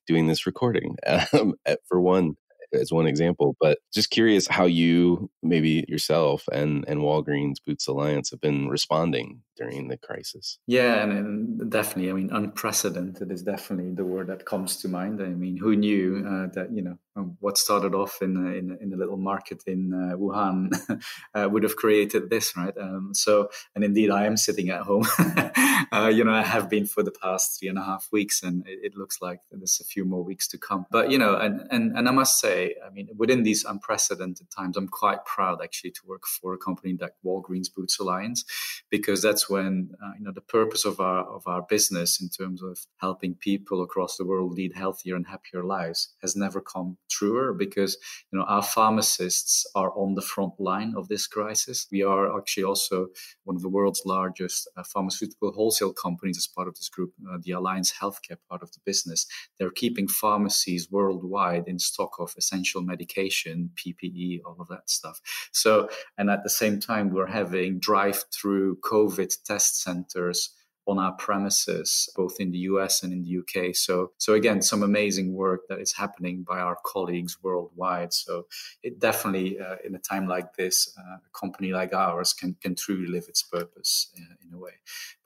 doing 0.08 0.28
this 0.28 0.46
recording 0.46 0.96
um, 1.34 1.56
at, 1.66 1.80
for 1.90 2.00
one 2.00 2.36
as 2.72 2.92
one 2.92 3.08
example, 3.08 3.56
but 3.60 3.80
just 3.94 4.10
curious 4.10 4.48
how 4.48 4.66
you, 4.66 5.30
maybe 5.42 5.86
yourself 5.88 6.48
and, 6.52 6.86
and 6.88 7.02
Walgreens 7.02 7.56
Boots 7.66 7.88
Alliance 7.88 8.30
have 8.30 8.42
been 8.42 8.70
responding 8.70 9.42
during 9.60 9.90
the 9.90 9.98
crisis. 9.98 10.58
Yeah, 10.68 11.04
and, 11.04 11.12
and, 11.12 11.72
definitely, 11.72 12.10
I 12.10 12.14
mean, 12.14 12.30
unprecedented 12.32 13.32
is 13.32 13.44
definitely 13.44 13.94
the 13.94 14.06
word 14.06 14.28
that 14.28 14.46
comes 14.46 14.78
to 14.78 14.88
mind. 14.88 15.22
I 15.22 15.28
mean, 15.28 15.58
who 15.58 15.76
knew 15.76 16.26
uh, 16.26 16.48
that, 16.56 16.72
you 16.72 16.82
know, 16.82 16.98
um, 17.16 17.38
what 17.42 17.58
started 17.58 17.94
off 17.94 18.22
in 18.22 18.38
a, 18.38 18.52
in, 18.52 18.72
a, 18.72 18.84
in 18.84 18.94
a 18.94 18.96
little 18.98 19.18
market 19.18 19.64
in 19.68 19.94
uh, 19.94 20.16
Wuhan 20.16 20.72
uh, 21.36 21.50
would 21.52 21.64
have 21.64 21.76
created 21.76 22.30
this, 22.30 22.56
right? 22.56 22.76
Um, 22.78 23.14
so, 23.14 23.50
and 23.76 23.84
indeed, 23.84 24.10
I 24.10 24.26
am 24.26 24.38
sitting 24.38 24.70
at 24.70 24.82
home. 24.82 25.06
Uh, 25.92 26.08
you 26.08 26.24
know, 26.24 26.34
I 26.34 26.44
have 26.44 26.70
been 26.70 26.86
for 26.86 27.04
the 27.04 27.12
past 27.12 27.60
three 27.60 27.70
and 27.70 27.78
a 27.78 27.84
half 27.84 28.10
weeks, 28.12 28.44
and 28.44 28.68
it, 28.68 28.80
it 28.84 28.96
looks 28.96 29.22
like 29.22 29.40
there's 29.52 29.80
a 29.82 29.86
few 29.86 30.06
more 30.06 30.24
weeks 30.24 30.48
to 30.50 30.58
come. 30.58 30.86
But, 30.92 31.10
you 31.10 31.18
know, 31.18 31.36
and, 31.36 31.68
and, 31.72 31.98
and 31.98 32.08
I 32.08 32.12
must 32.12 32.40
say, 32.40 32.76
I 32.86 32.90
mean, 32.92 33.10
within 33.18 33.44
these 33.44 33.64
unprecedented 33.64 34.52
times, 34.52 34.78
I'm 34.78 34.88
quite 34.88 35.26
proud 35.26 35.62
actually 35.64 35.92
to 35.92 36.02
work 36.06 36.28
for 36.28 36.54
a 36.54 36.58
company 36.58 36.98
like 37.00 37.14
Walgreens 37.26 37.74
Boots 37.74 38.00
Alliance, 38.00 38.44
because 38.90 39.22
that's 39.22 39.49
when, 39.50 39.92
uh, 40.04 40.12
you 40.18 40.26
know, 40.26 40.32
the 40.34 40.42
purpose 40.42 40.86
of 40.86 41.00
our, 41.00 41.24
of 41.26 41.44
our 41.48 41.62
business 41.62 42.22
in 42.22 42.30
terms 42.30 42.62
of 42.62 42.80
helping 42.98 43.36
people 43.36 43.82
across 43.82 44.18
the 44.18 44.26
world 44.26 44.54
lead 44.54 44.74
healthier 44.76 45.16
and 45.16 45.28
happier 45.28 45.64
lives 45.64 46.14
has 46.22 46.36
never 46.36 46.62
come 46.62 46.98
truer 47.10 47.54
because 47.54 47.98
you 48.32 48.40
know 48.40 48.46
our 48.46 48.62
pharmacists 48.62 49.66
are 49.76 49.92
on 49.98 50.16
the 50.16 50.22
front 50.22 50.54
line 50.60 50.94
of 50.96 51.08
this 51.08 51.28
crisis. 51.28 51.88
We 51.92 52.04
are 52.04 52.38
actually 52.38 52.64
also 52.64 53.08
one 53.44 53.56
of 53.56 53.62
the 53.62 53.70
world's 53.70 54.04
largest 54.06 54.70
uh, 54.78 54.84
pharmaceutical 54.84 55.52
wholesale 55.52 55.94
companies 55.94 56.38
as 56.38 56.48
part 56.48 56.68
of 56.68 56.76
this 56.76 56.90
group, 56.90 57.14
uh, 57.32 57.38
the 57.42 57.52
Alliance 57.52 57.94
Healthcare 58.02 58.38
part 58.50 58.64
of 58.64 58.72
the 58.72 58.80
business. 58.86 59.26
They're 59.58 59.72
keeping 59.72 60.08
pharmacies 60.08 60.90
worldwide 60.92 61.66
in 61.68 61.80
stock 61.80 62.12
of 62.20 62.34
essential 62.38 62.82
medication, 62.82 63.72
PPE, 63.76 64.40
all 64.46 64.58
of 64.60 64.68
that 64.70 64.90
stuff. 64.90 65.20
So, 65.52 65.90
and 66.18 66.30
at 66.30 66.44
the 66.44 66.50
same 66.50 66.80
time, 66.80 67.10
we're 67.10 67.28
having 67.28 67.80
drive-through 67.80 68.78
COVID 68.78 69.32
test 69.46 69.82
centers 69.82 70.56
on 70.90 70.98
our 71.00 71.14
premises, 71.14 72.10
both 72.16 72.40
in 72.40 72.52
the 72.52 72.60
US 72.60 73.04
and 73.04 73.14
in 73.14 73.24
the 73.24 73.38
UK. 73.42 73.76
So, 73.76 74.12
so 74.18 74.34
again, 74.34 74.62
some 74.62 74.82
amazing 74.84 75.34
work 75.34 75.62
that 75.70 75.80
is 75.80 75.94
happening 75.94 76.44
by 76.44 76.60
our 76.60 76.78
colleagues 76.86 77.38
worldwide. 77.44 78.14
So, 78.14 78.48
it 78.84 79.00
definitely, 79.00 79.60
uh, 79.60 79.76
in 79.86 79.94
a 79.96 80.00
time 80.00 80.28
like 80.28 80.56
this, 80.56 80.94
uh, 80.98 81.18
a 81.18 81.40
company 81.40 81.72
like 81.72 81.94
ours 81.94 82.34
can 82.34 82.56
can 82.62 82.76
truly 82.76 83.08
live 83.08 83.26
its 83.28 83.44
purpose 83.44 84.12
in, 84.18 84.28
in 84.44 84.54
a 84.54 84.58
way. 84.58 84.74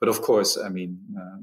But 0.00 0.08
of 0.08 0.20
course, 0.22 0.58
I 0.58 0.68
mean, 0.68 0.98
uh, 1.18 1.38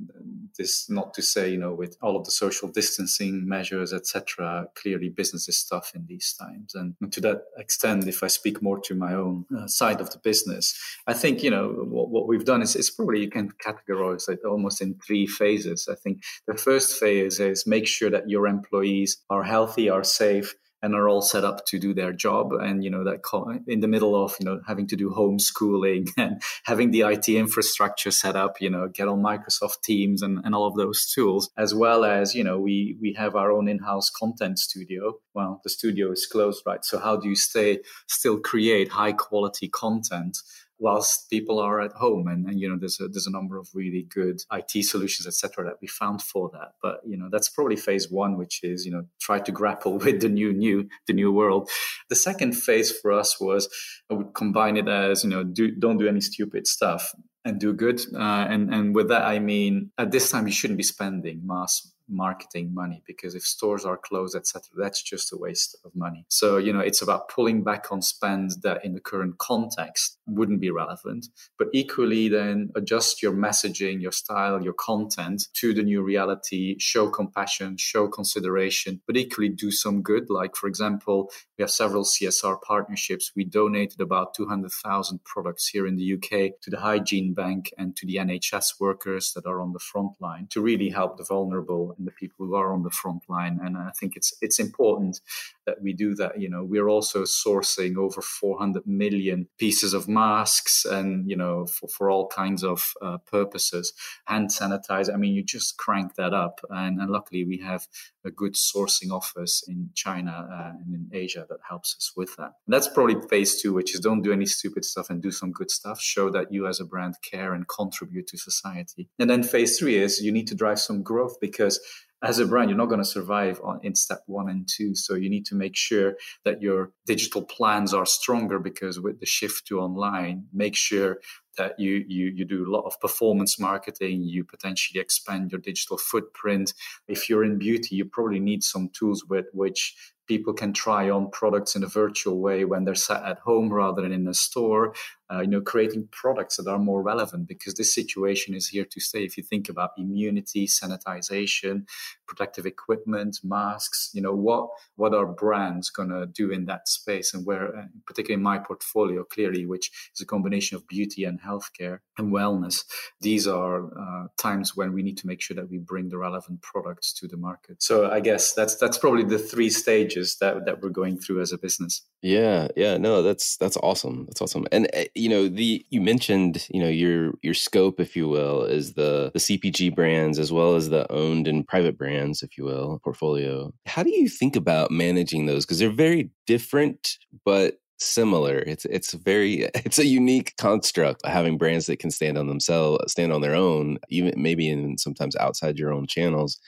this 0.57 0.89
not 0.89 1.13
to 1.15 1.21
say, 1.21 1.49
you 1.49 1.57
know, 1.57 1.73
with 1.73 1.97
all 2.01 2.15
of 2.15 2.25
the 2.25 2.31
social 2.31 2.69
distancing 2.69 3.47
measures, 3.47 3.93
etc. 3.93 4.67
Clearly, 4.75 5.09
business 5.09 5.49
is 5.49 5.63
tough 5.63 5.93
in 5.95 6.05
these 6.05 6.35
times, 6.39 6.75
and 6.75 6.95
to 7.11 7.21
that 7.21 7.45
extent, 7.57 8.07
if 8.07 8.23
I 8.23 8.27
speak 8.27 8.61
more 8.61 8.79
to 8.79 8.93
my 8.95 9.13
own 9.13 9.45
uh, 9.57 9.67
side 9.67 10.01
of 10.01 10.11
the 10.11 10.19
business, 10.19 10.79
I 11.07 11.13
think 11.13 11.43
you 11.43 11.49
know 11.49 11.69
what, 11.69 12.09
what 12.09 12.27
we've 12.27 12.45
done 12.45 12.61
is, 12.61 12.75
is 12.75 12.89
probably 12.91 13.21
you 13.21 13.29
can 13.29 13.51
categorize 13.65 14.10
it 14.13 14.39
almost 14.45 14.81
in 14.81 14.95
three 15.05 15.27
phases. 15.27 15.87
I 15.91 15.95
think 15.95 16.21
the 16.47 16.57
first 16.57 16.99
phase 16.99 17.39
is 17.39 17.67
make 17.67 17.87
sure 17.87 18.09
that 18.09 18.29
your 18.29 18.47
employees 18.47 19.17
are 19.29 19.43
healthy, 19.43 19.89
are 19.89 20.03
safe, 20.03 20.55
and 20.81 20.95
are 20.95 21.07
all 21.07 21.21
set 21.21 21.43
up 21.43 21.65
to 21.67 21.79
do 21.79 21.93
their 21.93 22.11
job. 22.11 22.53
And 22.53 22.83
you 22.83 22.89
know 22.89 23.03
that 23.03 23.21
in 23.67 23.81
the 23.81 23.87
middle 23.87 24.21
of 24.21 24.35
you 24.39 24.45
know 24.45 24.61
having 24.67 24.87
to 24.87 24.95
do 24.95 25.09
homeschooling 25.09 26.09
and 26.17 26.41
having 26.65 26.91
the 26.91 27.01
IT 27.01 27.29
infrastructure 27.29 28.11
set 28.11 28.35
up 28.35 28.59
you 28.59 28.69
know 28.69 28.87
get 28.87 29.07
on 29.07 29.21
Microsoft 29.21 29.81
Teams 29.83 30.21
and, 30.21 30.39
and 30.43 30.55
all 30.55 30.67
of 30.67 30.75
those 30.75 31.05
tools 31.05 31.49
as 31.57 31.73
well 31.73 32.03
as 32.03 32.35
you 32.35 32.43
know 32.43 32.59
we 32.59 32.97
we 33.01 33.13
have 33.13 33.35
our 33.35 33.51
own 33.51 33.67
in-house 33.67 34.09
content 34.09 34.59
studio. 34.59 35.15
Well 35.33 35.61
the 35.63 35.69
studio 35.69 36.11
is 36.11 36.25
closed 36.25 36.63
right? 36.65 36.83
So 36.83 36.99
how 36.99 37.17
do 37.17 37.29
you 37.29 37.35
stay 37.35 37.79
still 38.07 38.39
create 38.39 38.89
high 38.89 39.13
quality 39.13 39.67
content 39.67 40.37
whilst 40.81 41.29
people 41.29 41.59
are 41.59 41.79
at 41.79 41.93
home. 41.93 42.27
And, 42.27 42.47
and 42.47 42.59
you 42.59 42.67
know 42.67 42.77
there's 42.77 42.99
a 42.99 43.07
there's 43.07 43.27
a 43.27 43.31
number 43.31 43.57
of 43.57 43.69
really 43.73 44.07
good 44.09 44.41
IT 44.51 44.83
solutions 44.83 45.27
etc 45.27 45.63
that 45.65 45.77
we 45.81 45.87
found 45.87 46.21
for 46.21 46.49
that. 46.53 46.73
But 46.81 47.01
you 47.05 47.17
know 47.17 47.29
that's 47.31 47.47
probably 47.47 47.77
phase 47.77 48.09
1 48.09 48.37
which 48.37 48.63
is 48.63 48.85
you 48.85 48.91
know 48.91 49.05
try 49.19 49.39
to 49.39 49.51
grapple 49.51 49.97
with 50.03 50.21
the 50.21 50.29
new 50.29 50.51
new 50.51 50.89
the 51.07 51.13
new 51.13 51.31
world. 51.31 51.69
The 52.09 52.15
second 52.15 52.53
phase 52.53 52.91
for 52.91 53.13
us 53.13 53.39
was 53.39 53.69
I 54.09 54.15
would 54.15 54.33
combine 54.33 54.75
it 54.75 54.89
as 54.89 55.23
you 55.23 55.29
know 55.29 55.43
do 55.43 55.71
don't 55.71 55.97
do 55.97 56.07
any 56.07 56.21
stupid 56.21 56.67
stuff 56.67 57.13
and 57.45 57.59
do 57.59 57.73
good. 57.73 58.01
Uh, 58.13 58.45
and 58.49 58.73
and 58.73 58.95
with 58.95 59.07
that 59.09 59.23
I 59.23 59.39
mean 59.39 59.91
at 59.97 60.11
this 60.11 60.31
time 60.31 60.47
you 60.47 60.53
shouldn't 60.53 60.77
be 60.77 60.83
spending 60.83 61.41
mass 61.45 61.87
marketing 62.09 62.73
money 62.73 63.03
because 63.05 63.35
if 63.35 63.43
stores 63.43 63.85
are 63.85 63.97
closed 63.97 64.35
etc 64.35 64.61
that's 64.77 65.01
just 65.01 65.33
a 65.33 65.37
waste 65.37 65.75
of 65.85 65.95
money. 65.95 66.25
So 66.27 66.57
you 66.57 66.73
know 66.73 66.79
it's 66.79 67.01
about 67.01 67.29
pulling 67.29 67.63
back 67.63 67.91
on 67.91 68.01
spend 68.01 68.51
that 68.63 68.83
in 68.83 68.93
the 68.93 68.99
current 68.99 69.37
context 69.37 70.17
wouldn't 70.27 70.61
be 70.61 70.71
relevant. 70.71 71.27
But 71.57 71.67
equally 71.73 72.29
then 72.29 72.69
adjust 72.75 73.21
your 73.21 73.33
messaging 73.33 74.01
your 74.01 74.11
style 74.11 74.61
your 74.61 74.73
content 74.73 75.43
to 75.53 75.73
the 75.73 75.83
new 75.83 76.01
reality 76.01 76.77
show 76.79 77.09
compassion 77.09 77.77
show 77.77 78.07
consideration 78.07 79.01
but 79.07 79.17
equally 79.17 79.49
do 79.49 79.71
some 79.71 80.01
good. 80.01 80.29
Like 80.29 80.55
for 80.55 80.67
example 80.67 81.31
we 81.57 81.63
have 81.63 81.71
several 81.71 82.03
csr 82.03 82.61
partnerships. 82.61 83.31
We 83.35 83.45
donated 83.45 84.01
about 84.01 84.33
200000 84.33 85.23
products 85.23 85.67
here 85.67 85.87
in 85.87 85.95
the 85.95 86.13
uk 86.13 86.29
to 86.29 86.69
the 86.69 86.79
hygiene 86.79 87.33
bank 87.33 87.73
and 87.77 87.95
to 87.97 88.05
the 88.05 88.15
nhs 88.15 88.79
workers 88.79 89.33
that 89.33 89.45
are 89.45 89.61
on 89.61 89.73
the 89.73 89.79
front 89.79 90.13
line 90.19 90.47
to 90.51 90.61
really 90.61 90.89
help 90.89 91.17
the 91.17 91.23
vulnerable 91.23 91.90
and 91.97 92.07
the 92.07 92.11
people 92.11 92.45
who 92.45 92.55
are 92.55 92.73
on 92.73 92.83
the 92.83 92.89
front 92.89 93.23
line. 93.29 93.59
And 93.63 93.77
I 93.77 93.91
think 93.99 94.15
it's 94.15 94.33
it's 94.41 94.59
important 94.59 95.21
that 95.65 95.81
we 95.81 95.93
do 95.93 96.15
that. 96.15 96.39
You 96.39 96.49
know, 96.49 96.63
we're 96.63 96.89
also 96.89 97.23
sourcing 97.23 97.97
over 97.97 98.21
400 98.21 98.85
million 98.85 99.47
pieces 99.57 99.93
of 99.93 100.07
masks, 100.07 100.85
and 100.85 101.29
you 101.29 101.35
know, 101.35 101.65
for, 101.65 101.87
for 101.87 102.09
all 102.09 102.27
kinds 102.27 102.63
of 102.63 102.93
uh, 103.01 103.17
purposes, 103.19 103.93
hand 104.25 104.49
sanitizer. 104.49 105.13
I 105.13 105.17
mean, 105.17 105.33
you 105.33 105.43
just 105.43 105.77
crank 105.77 106.15
that 106.15 106.33
up, 106.33 106.61
and, 106.69 106.99
and 106.99 107.09
luckily 107.09 107.45
we 107.45 107.57
have 107.59 107.87
a 108.23 108.31
good 108.31 108.53
sourcing 108.53 109.11
office 109.11 109.63
in 109.67 109.89
China 109.95 110.47
uh, 110.51 110.71
and 110.83 110.93
in 110.93 111.09
Asia 111.11 111.45
that 111.49 111.59
helps 111.67 111.95
us 111.97 112.11
with 112.15 112.35
that. 112.37 112.51
And 112.67 112.73
that's 112.73 112.87
probably 112.87 113.15
phase 113.29 113.61
two, 113.61 113.73
which 113.73 113.93
is 113.93 113.99
don't 113.99 114.21
do 114.21 114.31
any 114.31 114.45
stupid 114.45 114.85
stuff 114.85 115.09
and 115.09 115.21
do 115.21 115.31
some 115.31 115.51
good 115.51 115.71
stuff. 115.71 115.99
Show 115.99 116.29
that 116.31 116.51
you 116.51 116.67
as 116.67 116.79
a 116.79 116.85
brand 116.85 117.15
care 117.23 117.53
and 117.53 117.67
contribute 117.67 118.27
to 118.27 118.37
society. 118.37 119.09
And 119.19 119.29
then 119.29 119.43
phase 119.43 119.79
three 119.79 119.97
is 119.97 120.21
you 120.21 120.31
need 120.31 120.47
to 120.47 120.55
drive 120.55 120.79
some 120.79 121.03
growth 121.03 121.37
because 121.41 121.79
as 122.23 122.39
a 122.39 122.45
brand, 122.45 122.69
you're 122.69 122.77
not 122.77 122.87
going 122.87 123.01
to 123.01 123.05
survive 123.05 123.59
on, 123.63 123.79
in 123.83 123.95
step 123.95 124.21
one 124.27 124.49
and 124.49 124.67
two. 124.67 124.93
So 124.95 125.15
you 125.15 125.29
need 125.29 125.45
to 125.47 125.55
make 125.55 125.75
sure 125.75 126.15
that 126.45 126.61
your 126.61 126.91
digital 127.05 127.43
plans 127.43 127.93
are 127.93 128.05
stronger 128.05 128.59
because 128.59 128.99
with 128.99 129.19
the 129.19 129.25
shift 129.25 129.67
to 129.67 129.79
online, 129.79 130.45
make 130.53 130.75
sure 130.75 131.19
that 131.57 131.79
you, 131.79 132.05
you, 132.07 132.27
you 132.27 132.45
do 132.45 132.65
a 132.65 132.71
lot 132.71 132.85
of 132.85 132.99
performance 132.99 133.59
marketing, 133.59 134.23
you 134.23 134.43
potentially 134.43 135.01
expand 135.01 135.51
your 135.51 135.59
digital 135.59 135.97
footprint. 135.97 136.73
If 137.07 137.29
you're 137.29 137.43
in 137.43 137.57
beauty, 137.57 137.95
you 137.95 138.05
probably 138.05 138.39
need 138.39 138.63
some 138.63 138.89
tools 138.89 139.25
with 139.25 139.47
which 139.53 139.95
people 140.27 140.53
can 140.53 140.71
try 140.71 141.09
on 141.09 141.29
products 141.29 141.75
in 141.75 141.83
a 141.83 141.87
virtual 141.87 142.39
way 142.39 142.63
when 142.63 142.85
they're 142.85 142.95
sat 142.95 143.23
at 143.23 143.39
home 143.39 143.71
rather 143.73 144.01
than 144.01 144.13
in 144.13 144.27
a 144.27 144.33
store 144.33 144.93
uh, 145.31 145.41
you 145.41 145.47
know, 145.47 145.61
creating 145.61 146.07
products 146.11 146.57
that 146.57 146.67
are 146.67 146.79
more 146.79 147.01
relevant 147.01 147.47
because 147.47 147.75
this 147.75 147.93
situation 147.93 148.53
is 148.53 148.67
here 148.67 148.85
to 148.85 148.99
stay. 148.99 149.23
If 149.23 149.37
you 149.37 149.43
think 149.43 149.69
about 149.69 149.91
immunity, 149.97 150.67
sanitization, 150.67 151.87
protective 152.27 152.65
equipment, 152.65 153.39
masks, 153.43 154.09
you 154.13 154.21
know, 154.21 154.33
what 154.33 154.69
what 154.95 155.13
are 155.13 155.25
brands 155.25 155.89
gonna 155.89 156.25
do 156.25 156.51
in 156.51 156.65
that 156.65 156.87
space, 156.87 157.33
and 157.33 157.45
where, 157.45 157.75
uh, 157.75 157.85
particularly 158.05 158.39
in 158.39 158.43
my 158.43 158.57
portfolio, 158.57 159.23
clearly, 159.23 159.65
which 159.65 159.91
is 160.13 160.21
a 160.21 160.25
combination 160.25 160.75
of 160.75 160.87
beauty 160.87 161.23
and 161.23 161.41
healthcare 161.41 161.99
and 162.17 162.31
wellness, 162.33 162.83
these 163.21 163.47
are 163.47 163.85
uh, 163.97 164.27
times 164.37 164.75
when 164.75 164.93
we 164.93 165.03
need 165.03 165.17
to 165.17 165.27
make 165.27 165.41
sure 165.41 165.55
that 165.55 165.69
we 165.69 165.77
bring 165.77 166.09
the 166.09 166.17
relevant 166.17 166.61
products 166.61 167.13
to 167.13 167.27
the 167.27 167.37
market. 167.37 167.81
So 167.81 168.09
I 168.11 168.19
guess 168.19 168.53
that's 168.53 168.75
that's 168.75 168.97
probably 168.97 169.23
the 169.23 169.39
three 169.39 169.69
stages 169.69 170.37
that 170.39 170.65
that 170.65 170.81
we're 170.81 170.89
going 170.89 171.17
through 171.17 171.41
as 171.41 171.51
a 171.51 171.57
business. 171.57 172.03
Yeah, 172.21 172.67
yeah, 172.75 172.97
no, 172.97 173.23
that's 173.23 173.57
that's 173.57 173.77
awesome. 173.77 174.25
That's 174.27 174.41
awesome. 174.41 174.67
And 174.71 174.87
uh, 174.93 175.05
you 175.21 175.29
know, 175.29 175.47
the 175.47 175.85
you 175.89 176.01
mentioned, 176.01 176.67
you 176.71 176.81
know, 176.81 176.89
your 176.89 177.33
your 177.43 177.53
scope, 177.53 177.99
if 177.99 178.15
you 178.15 178.27
will, 178.27 178.63
is 178.63 178.93
the 178.93 179.31
the 179.33 179.39
CPG 179.39 179.95
brands 179.95 180.39
as 180.39 180.51
well 180.51 180.75
as 180.75 180.89
the 180.89 181.09
owned 181.11 181.47
and 181.47 181.67
private 181.67 181.97
brands, 181.97 182.41
if 182.41 182.57
you 182.57 182.63
will, 182.63 182.99
portfolio. 183.03 183.71
How 183.85 184.03
do 184.03 184.09
you 184.09 184.27
think 184.27 184.55
about 184.55 184.89
managing 184.89 185.45
those? 185.45 185.65
Because 185.65 185.79
they're 185.79 185.91
very 185.91 186.31
different, 186.47 187.17
but 187.45 187.75
similar. 187.99 188.57
It's 188.59 188.85
it's 188.85 189.13
very 189.13 189.69
it's 189.75 189.99
a 189.99 190.05
unique 190.05 190.55
construct 190.57 191.25
having 191.25 191.57
brands 191.57 191.85
that 191.85 191.99
can 191.99 192.11
stand 192.11 192.37
on 192.37 192.47
themselves, 192.47 193.11
stand 193.11 193.31
on 193.31 193.41
their 193.41 193.55
own, 193.55 193.99
even 194.09 194.33
maybe 194.41 194.69
in 194.69 194.97
sometimes 194.97 195.35
outside 195.35 195.77
your 195.77 195.93
own 195.93 196.07
channels, 196.07 196.59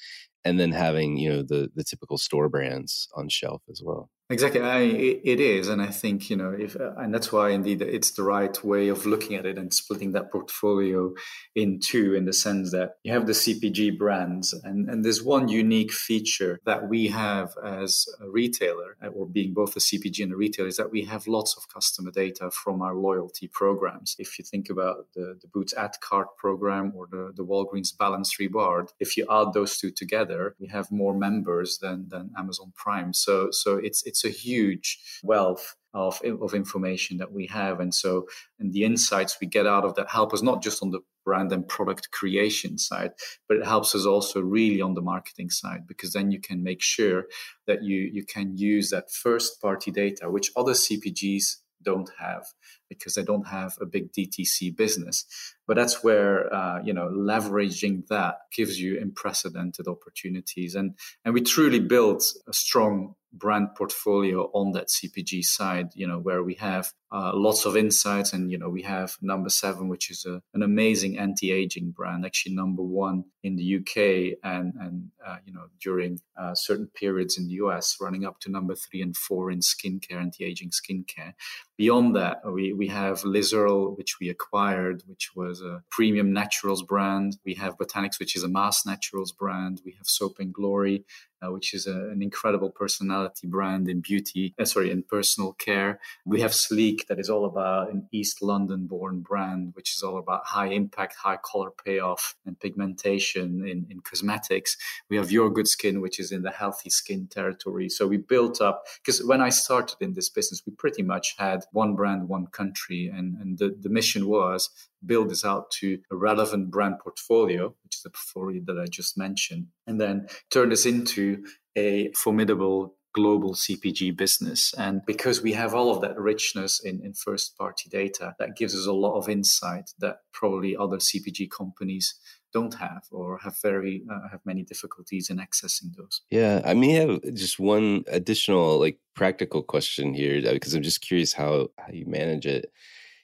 and 0.45 0.59
then 0.59 0.71
having 0.71 1.17
you 1.17 1.29
know 1.29 1.41
the 1.41 1.69
the 1.75 1.83
typical 1.83 2.17
store 2.17 2.49
brands 2.49 3.07
on 3.15 3.29
shelf 3.29 3.63
as 3.69 3.81
well. 3.83 4.09
Exactly, 4.33 4.61
I, 4.61 4.79
it 4.79 5.39
is, 5.39 5.67
and 5.67 5.79
I 5.79 5.91
think 5.91 6.27
you 6.31 6.35
know, 6.35 6.49
if 6.57 6.75
uh, 6.75 6.95
and 6.97 7.13
that's 7.13 7.31
why 7.31 7.51
indeed 7.51 7.83
it's 7.83 8.09
the 8.09 8.23
right 8.23 8.63
way 8.63 8.87
of 8.87 9.05
looking 9.05 9.35
at 9.35 9.45
it 9.45 9.59
and 9.59 9.71
splitting 9.71 10.13
that 10.13 10.31
portfolio 10.31 11.13
in 11.53 11.79
two, 11.79 12.15
in 12.15 12.25
the 12.25 12.33
sense 12.33 12.71
that 12.71 12.95
you 13.03 13.13
have 13.13 13.27
the 13.27 13.33
CPG 13.33 13.95
brands, 13.95 14.51
and 14.51 14.89
and 14.89 15.05
there's 15.05 15.21
one 15.21 15.49
unique 15.49 15.91
feature 15.93 16.59
that 16.65 16.89
we 16.89 17.09
have 17.09 17.53
as 17.63 18.07
a 18.19 18.27
retailer, 18.27 18.97
uh, 19.03 19.09
or 19.09 19.27
being 19.27 19.53
both 19.53 19.75
a 19.75 19.79
CPG 19.79 20.23
and 20.23 20.33
a 20.33 20.35
retailer, 20.35 20.67
is 20.67 20.77
that 20.77 20.91
we 20.91 21.05
have 21.05 21.27
lots 21.27 21.55
of 21.55 21.71
customer 21.71 22.09
data 22.09 22.49
from 22.49 22.81
our 22.81 22.95
loyalty 22.95 23.47
programs. 23.47 24.15
If 24.17 24.39
you 24.39 24.45
think 24.45 24.67
about 24.67 25.13
the 25.13 25.37
the 25.39 25.47
Boots 25.47 25.75
at 25.77 26.01
Cart 26.01 26.35
program 26.37 26.91
or 26.95 27.05
the 27.05 27.33
the 27.35 27.45
Walgreens 27.45 27.95
Balance 27.95 28.39
Reward, 28.39 28.93
if 28.99 29.15
you 29.15 29.27
add 29.29 29.53
those 29.53 29.77
two 29.77 29.91
together, 29.91 30.55
we 30.59 30.69
have 30.69 30.91
more 30.91 31.13
members 31.13 31.77
than 31.77 32.09
than 32.09 32.31
Amazon 32.35 32.73
Prime. 32.75 33.13
So 33.13 33.51
so 33.51 33.77
it's 33.77 34.01
it's 34.07 34.22
a 34.25 34.29
huge 34.29 34.99
wealth 35.23 35.75
of, 35.93 36.21
of 36.41 36.53
information 36.53 37.17
that 37.17 37.31
we 37.31 37.47
have. 37.47 37.79
And 37.79 37.93
so, 37.93 38.27
and 38.59 38.73
the 38.73 38.83
insights 38.83 39.37
we 39.39 39.47
get 39.47 39.67
out 39.67 39.85
of 39.85 39.95
that 39.95 40.09
help 40.09 40.33
us 40.33 40.41
not 40.41 40.63
just 40.63 40.81
on 40.81 40.91
the 40.91 41.01
brand 41.23 41.51
and 41.51 41.67
product 41.67 42.11
creation 42.11 42.77
side, 42.77 43.11
but 43.47 43.57
it 43.57 43.65
helps 43.65 43.95
us 43.95 44.05
also 44.05 44.41
really 44.41 44.81
on 44.81 44.93
the 44.93 45.01
marketing 45.01 45.49
side, 45.49 45.87
because 45.87 46.13
then 46.13 46.31
you 46.31 46.39
can 46.39 46.63
make 46.63 46.81
sure 46.81 47.25
that 47.65 47.83
you, 47.83 47.97
you 48.11 48.25
can 48.25 48.57
use 48.57 48.89
that 48.89 49.11
first 49.11 49.61
party 49.61 49.91
data, 49.91 50.29
which 50.29 50.51
other 50.55 50.73
CPGs 50.73 51.57
don't 51.83 52.09
have 52.17 52.45
because 52.89 53.15
they 53.15 53.23
don't 53.23 53.47
have 53.47 53.77
a 53.81 53.85
big 53.85 54.11
DTC 54.11 54.75
business. 54.75 55.25
But 55.67 55.75
that's 55.75 56.03
where 56.03 56.53
uh, 56.53 56.81
you 56.83 56.93
know 56.93 57.09
leveraging 57.09 58.07
that 58.07 58.35
gives 58.55 58.79
you 58.79 58.99
unprecedented 58.99 59.87
opportunities, 59.87 60.75
and 60.75 60.95
and 61.23 61.33
we 61.33 61.41
truly 61.41 61.79
built 61.79 62.23
a 62.47 62.53
strong 62.53 63.15
brand 63.33 63.69
portfolio 63.75 64.49
on 64.53 64.71
that 64.73 64.87
CPG 64.87 65.43
side. 65.43 65.89
You 65.95 66.07
know 66.07 66.19
where 66.19 66.43
we 66.43 66.55
have 66.55 66.91
uh, 67.11 67.31
lots 67.33 67.65
of 67.65 67.75
insights, 67.75 68.33
and 68.33 68.51
you 68.51 68.57
know 68.57 68.69
we 68.69 68.83
have 68.83 69.17
number 69.21 69.49
seven, 69.49 69.87
which 69.87 70.09
is 70.09 70.25
a, 70.25 70.41
an 70.53 70.63
amazing 70.63 71.17
anti-aging 71.17 71.91
brand, 71.91 72.25
actually 72.25 72.55
number 72.55 72.83
one 72.83 73.25
in 73.43 73.55
the 73.55 73.77
UK, 73.77 74.37
and 74.43 74.73
and 74.79 75.11
uh, 75.25 75.37
you 75.45 75.53
know 75.53 75.65
during 75.81 76.19
uh, 76.37 76.53
certain 76.55 76.87
periods 76.87 77.37
in 77.37 77.47
the 77.47 77.53
US, 77.53 77.97
running 77.99 78.25
up 78.25 78.39
to 78.39 78.51
number 78.51 78.75
three 78.75 79.01
and 79.01 79.15
four 79.15 79.51
in 79.51 79.59
skincare, 79.59 80.19
anti-aging 80.19 80.71
skincare. 80.71 81.33
Beyond 81.75 82.15
that, 82.15 82.41
we, 82.51 82.71
we 82.71 82.87
have 82.87 83.23
Liz 83.23 83.51
Earle, 83.51 83.95
which 83.95 84.19
we 84.19 84.29
acquired, 84.29 85.03
which 85.07 85.31
was 85.35 85.61
a 85.61 85.83
premium 85.89 86.31
naturals 86.31 86.83
brand. 86.83 87.37
We 87.43 87.55
have 87.55 87.77
Botanics, 87.77 88.19
which 88.19 88.35
is 88.35 88.43
a 88.43 88.47
mass 88.47 88.85
naturals 88.85 89.31
brand. 89.31 89.81
We 89.83 89.93
have 89.97 90.05
Soap 90.05 90.37
and 90.39 90.53
Glory, 90.53 91.03
uh, 91.43 91.51
which 91.51 91.73
is 91.73 91.87
a, 91.87 92.09
an 92.09 92.21
incredible 92.21 92.69
personality 92.69 93.47
brand 93.47 93.89
in 93.89 94.01
beauty, 94.01 94.53
uh, 94.59 94.65
sorry, 94.65 94.91
in 94.91 95.03
personal 95.03 95.53
care. 95.53 95.99
We 96.25 96.41
have 96.41 96.53
Sleek, 96.53 97.07
that 97.07 97.19
is 97.19 97.29
all 97.29 97.45
about 97.45 97.91
an 97.91 98.07
East 98.11 98.41
London 98.41 98.87
born 98.87 99.21
brand, 99.21 99.73
which 99.75 99.95
is 99.95 100.03
all 100.03 100.17
about 100.17 100.45
high 100.45 100.67
impact, 100.67 101.15
high 101.15 101.37
color 101.37 101.71
payoff 101.71 102.35
and 102.45 102.59
pigmentation 102.59 103.67
in, 103.67 103.87
in 103.89 103.99
cosmetics. 104.01 104.77
We 105.09 105.17
have 105.17 105.31
Your 105.31 105.49
Good 105.49 105.67
Skin, 105.67 106.01
which 106.01 106.19
is 106.19 106.31
in 106.31 106.43
the 106.43 106.51
healthy 106.51 106.89
skin 106.89 107.27
territory. 107.27 107.89
So 107.89 108.07
we 108.07 108.17
built 108.17 108.61
up, 108.61 108.85
because 109.01 109.23
when 109.23 109.41
I 109.41 109.49
started 109.49 109.97
in 109.99 110.13
this 110.13 110.29
business, 110.29 110.63
we 110.65 110.73
pretty 110.73 111.03
much 111.03 111.35
had 111.37 111.65
one 111.71 111.95
brand, 111.95 112.29
one 112.29 112.47
country. 112.47 113.11
And, 113.13 113.37
and 113.37 113.57
the, 113.57 113.75
the 113.79 113.89
mission 113.89 114.27
was 114.27 114.69
build 115.05 115.29
this 115.29 115.43
out 115.43 115.69
to 115.69 115.99
a 116.11 116.15
relevant 116.15 116.71
brand 116.71 116.99
portfolio, 116.99 117.73
the 118.03 118.09
portfolio 118.09 118.61
that 118.65 118.79
I 118.79 118.85
just 118.85 119.17
mentioned, 119.17 119.67
and 119.87 119.99
then 119.99 120.27
turn 120.51 120.69
this 120.69 120.85
into 120.85 121.43
a 121.75 122.11
formidable 122.13 122.95
global 123.13 123.53
CPG 123.53 124.17
business. 124.17 124.73
And 124.77 125.01
because 125.05 125.41
we 125.41 125.53
have 125.53 125.75
all 125.75 125.91
of 125.91 126.01
that 126.01 126.19
richness 126.19 126.81
in, 126.83 126.99
in 127.03 127.13
first 127.13 127.55
party 127.57 127.87
data, 127.89 128.33
that 128.39 128.55
gives 128.55 128.75
us 128.75 128.87
a 128.87 128.93
lot 128.93 129.17
of 129.17 129.29
insight 129.29 129.91
that 129.99 130.17
probably 130.33 130.75
other 130.75 130.97
CPG 130.97 131.49
companies 131.51 132.15
don't 132.53 132.75
have 132.75 133.03
or 133.11 133.39
have 133.39 133.57
very 133.61 134.03
uh, 134.09 134.29
have 134.31 134.39
many 134.45 134.63
difficulties 134.63 135.29
in 135.29 135.37
accessing 135.37 135.93
those 135.97 136.21
yeah 136.29 136.61
i 136.63 136.73
may 136.73 136.91
have 136.91 137.19
just 137.33 137.59
one 137.59 138.03
additional 138.07 138.79
like 138.79 138.99
practical 139.15 139.63
question 139.63 140.13
here 140.13 140.39
because 140.53 140.75
i'm 140.75 140.83
just 140.83 141.01
curious 141.01 141.33
how 141.33 141.67
how 141.79 141.91
you 141.91 142.05
manage 142.05 142.45
it 142.45 142.71